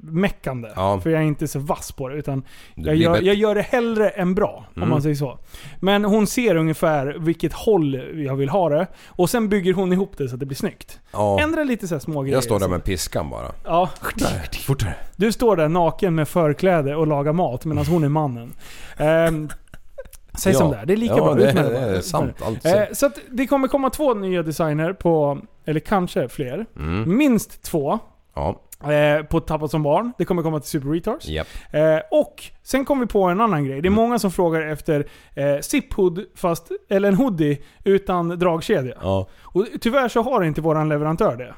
[0.00, 0.68] meckande.
[0.76, 1.00] Ja.
[1.02, 2.16] För jag är inte så vass på det.
[2.16, 2.42] Utan
[2.74, 4.90] jag gör, jag gör det hellre än bra, om Mm.
[4.90, 5.38] man säger så.
[5.80, 7.94] Men hon ser ungefär vilket håll
[8.26, 8.86] jag vill ha det.
[9.08, 11.00] Och sen bygger hon ihop det så att det blir snyggt.
[11.12, 11.40] Ja.
[11.40, 12.36] Ändra lite så här små grejer.
[12.36, 13.52] Jag står där med piskan bara.
[13.64, 13.90] Ja.
[14.66, 14.94] Fortare.
[15.16, 18.54] Du står där naken med förkläde och lagar mat medan hon är mannen.
[18.96, 19.48] Ehm,
[20.38, 20.58] säg Ja.
[20.58, 20.86] som det är.
[20.86, 21.34] Det är lika Ja, bra.
[21.34, 21.86] det Ut med är- bara.
[21.86, 22.42] det är sant.
[22.46, 22.88] Allt sant.
[22.92, 26.66] så att det kommer komma två nya designer på, eller kanske fler.
[26.76, 27.16] Mm.
[27.16, 27.98] Minst två.
[28.34, 28.60] Ja.
[28.92, 30.12] Eh, på Tappat som barn.
[30.18, 31.28] Det kommer komma till Super Retards.
[31.28, 31.46] Japp.
[31.70, 33.74] Eh, och sen kom vi på en annan grej.
[33.82, 34.02] Det är Mm.
[34.02, 38.94] många som frågar efter eh, zip-hood, fast, eller en hoodie utan dragkedja.
[39.02, 39.26] Ja.
[39.42, 41.54] Och tyvärr så har inte våran leverantör det.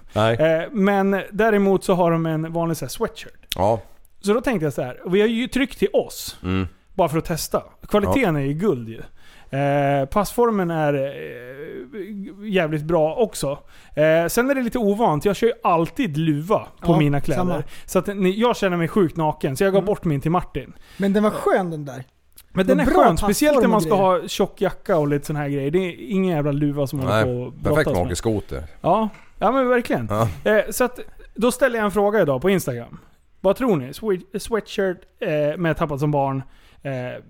[0.65, 3.47] Eh, men däremot så har de en vanlig så här, sweatshirt.
[3.57, 3.81] Ja.
[4.21, 5.01] Så då tänkte jag så här.
[5.07, 6.37] vi har ju tryckt till oss.
[6.43, 6.67] Mm.
[6.95, 7.63] Bara för att testa.
[7.89, 9.03] Kvaliteten är ju guld ju.
[9.51, 13.59] Eh, passformen är eh, jävligt bra också.
[13.95, 15.25] Eh, sen är det lite ovant.
[15.25, 17.41] Jag kör ju alltid luva på Ja, mina kläder.
[17.41, 17.63] samma.
[17.87, 19.57] Så att ni, jag känner mig sjukt naken.
[19.57, 20.73] Så jag gav bort min till Martin.
[20.97, 22.05] Men den var skön den där.
[22.53, 23.17] Men den är Vad bra skön.
[23.19, 24.21] Speciellt när passform man och ska grejer.
[24.23, 25.71] ha tjock jacka och lite sån här grejer.
[25.71, 28.19] Det är ingen jävla luva som håller på Nej, och perfekt brottas med att med.
[28.19, 28.63] skoter.
[28.81, 29.09] Ja,
[29.39, 30.09] ja men verkligen.
[30.11, 30.29] Ja.
[30.51, 30.99] Eh, så att,
[31.35, 32.99] då ställer jag en fråga idag på Instagram.
[33.41, 33.91] Vad tror ni?
[33.93, 36.43] Swe- Sweatshirt eh, med tappat som barn?
[36.87, 37.23] Eh,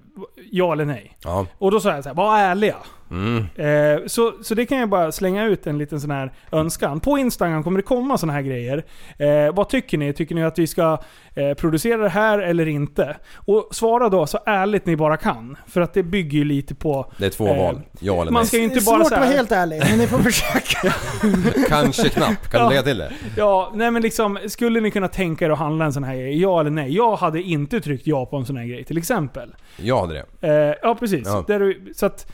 [0.51, 1.17] ja eller nej?
[1.25, 1.47] Ja.
[1.59, 2.77] Och då sa jag så här, var ärliga.
[3.11, 3.45] Mm.
[3.57, 7.01] Eh, så, så det kan jag bara slänga ut en liten sån här önskan.
[7.01, 8.85] På Instagram kommer det komma såna här grejer.
[9.19, 10.13] Eh, vad tycker ni?
[10.13, 10.99] Tycker ni att vi ska
[11.35, 13.17] eh, producera det här eller inte?
[13.35, 15.57] Och svara då så ärligt ni bara kan.
[15.67, 17.13] För att det bygger ju lite på...
[17.19, 17.81] Det är två Eh, val.
[18.01, 18.47] Ja eller man nej.
[18.47, 20.95] ska ju inte det är bara svårt att vara helt ärlig, men ni får försöka.
[21.69, 22.51] Kanske knapp.
[22.51, 22.65] Kan Ja.
[22.65, 23.13] du lägga till det?
[23.37, 26.41] Ja, nej men liksom, skulle ni kunna tänka er att handla en sån här grej?
[26.41, 26.95] Ja eller nej?
[26.97, 29.46] Jag hade inte tryckt ja på en sån här grej till exempel.
[29.77, 30.49] Jag hade det.
[30.49, 31.23] Eh, ja, precis.
[31.27, 31.45] Ja.
[31.47, 32.33] Där, så att,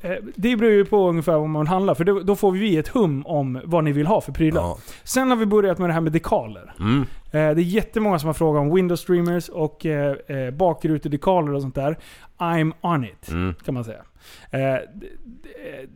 [0.00, 2.88] eh, det beror ju på ungefär vad man handlar, för då, då får vi ett
[2.88, 4.60] hum om vad ni vill ha för prylar.
[4.62, 4.78] Ja.
[5.04, 6.74] Sen har vi börjat med det här med dekaler.
[6.80, 7.00] Mm.
[7.00, 11.62] Eh, det är jättemånga som har frågat om window streamers och eh, eh, bakrutedekaler och
[11.62, 11.96] sånt där.
[12.38, 13.54] I'm on it, Mm.
[13.64, 14.02] kan man säga.
[14.50, 14.76] Eh,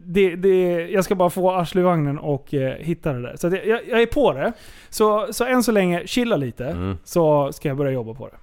[0.05, 3.36] det, det, jag ska bara få arslet och eh, hitta det där.
[3.36, 4.52] Så jag jag är på det.
[4.90, 6.66] Så, så än så länge, chilla lite.
[6.66, 6.97] Mm.
[7.05, 8.36] Så ska jag börja jobba på det.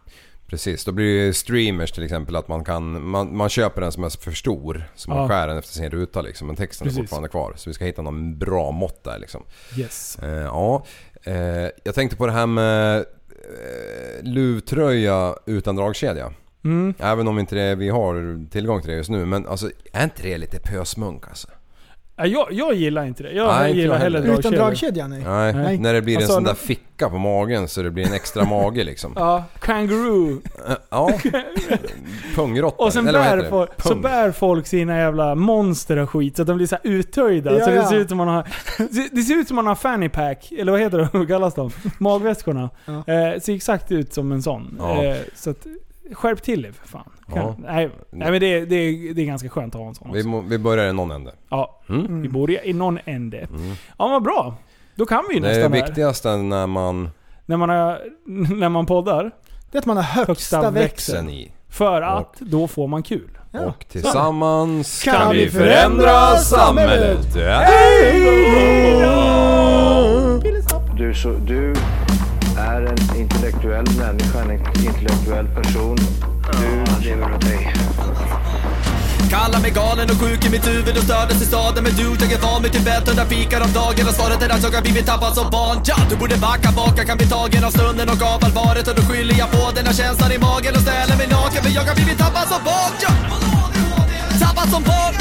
[0.52, 4.04] Precis, då blir det streamers till exempel att man kan, man, man köper den som
[4.04, 4.84] är för stor.
[4.96, 5.28] Så man Ja.
[5.28, 6.48] skär den efter sin ruta liksom.
[6.48, 6.98] Men texten Precis.
[6.98, 7.54] är fortfarande kvar.
[7.56, 9.44] Så vi ska hitta någon bra mått där liksom.
[9.78, 10.18] Yes.
[10.24, 10.86] Eh, ja,
[11.24, 11.36] eh,
[11.84, 16.34] jag tänkte på det här med eh, luvtröja utan dragkedja.
[16.64, 16.94] Mm.
[17.00, 19.26] Även om inte det, vi har tillgång till det just nu.
[19.26, 21.48] Men alltså, är inte det lite pösmunk alltså?
[22.26, 23.32] Ja, Jag, jag gillar inte det.
[23.32, 24.40] Jag Nej, inte gillar jag hellre heller.
[24.40, 25.24] Utan dragkedja, nej.
[25.28, 25.78] Nej, Nej.
[25.78, 28.14] när det blir Alltså, en sån när- där ficka på magen så det blir en
[28.14, 29.14] extra mage liksom.
[29.16, 30.42] Ja, kangaroo.
[30.70, 31.12] Eh, Ja,
[32.36, 32.84] pungrotta.
[32.84, 33.50] Och sen eller vad bär, heter det?
[33.50, 34.02] folk, så Pung.
[34.02, 37.54] bär folk sina jävla monster och skit så att de blir så här uttöjda.
[37.58, 37.90] Ja, så det ja.
[37.90, 38.48] ser ut som man har...
[39.16, 41.10] Det ser ut som man har fanny pack, eller vad heter det?
[41.14, 41.72] Vad kallas de?
[41.98, 42.70] Magväskorna.
[42.86, 42.94] Ja.
[43.14, 44.76] Eh, ser exakt ut som en sån.
[44.80, 45.04] Ja.
[45.04, 45.66] Eh, så att,
[46.14, 47.10] skärp till er för fan.
[47.36, 47.56] Ja.
[47.60, 50.12] Nej, nej men det, är- det, är- det är ganska skönt att ha en sån
[50.14, 50.30] Vi, också.
[50.30, 51.32] må, vi börjar i någon ände.
[51.50, 52.22] Ja, Mm.
[52.22, 53.38] vi börjar i någon ände.
[53.38, 53.74] Mm.
[53.98, 54.56] Ja vad bra.
[54.96, 55.86] Då kan vi ju Det nästan det här.
[55.86, 57.10] viktigaste när man...
[57.46, 58.00] När man, har,
[58.56, 59.32] när man poddar.
[59.72, 61.26] Det är att man har högsta, Högsta växeln.
[61.26, 61.52] Växeln i.
[61.70, 63.38] För att då får man kul.
[63.52, 63.60] Ja.
[63.60, 67.28] Och tillsammans Kan vi förändra samhället?
[70.98, 71.74] Du, så, du
[72.60, 72.98] är en
[73.80, 74.52] intellektuell människa, en
[74.86, 75.98] intellektuell person.
[76.52, 77.74] Du lever åt dig.
[79.30, 81.84] Kallar mig galen och sjuk i mitt huvud och stördes i staden.
[81.84, 84.08] Men du, jag är van vid Tibet under fikar om dagen.
[84.08, 85.78] Och svaret är att jag har blivit tappad som barn.
[85.86, 88.88] Ja, Du borde backa bak, jag kan bli tagen av stunden och av allvaret.
[88.88, 91.64] Och då skyller jag på den här känslan i magen och ställer mig naken.
[91.64, 93.12] För jag har blivit tappad som barn ja.
[94.44, 95.14] Tappad som barn.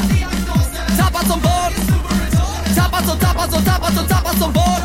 [0.99, 1.73] Tappad som barn.
[2.79, 4.81] Tappad som, tappad som, tappad som, tappad som barn.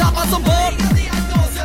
[0.00, 0.90] Tappad som barn.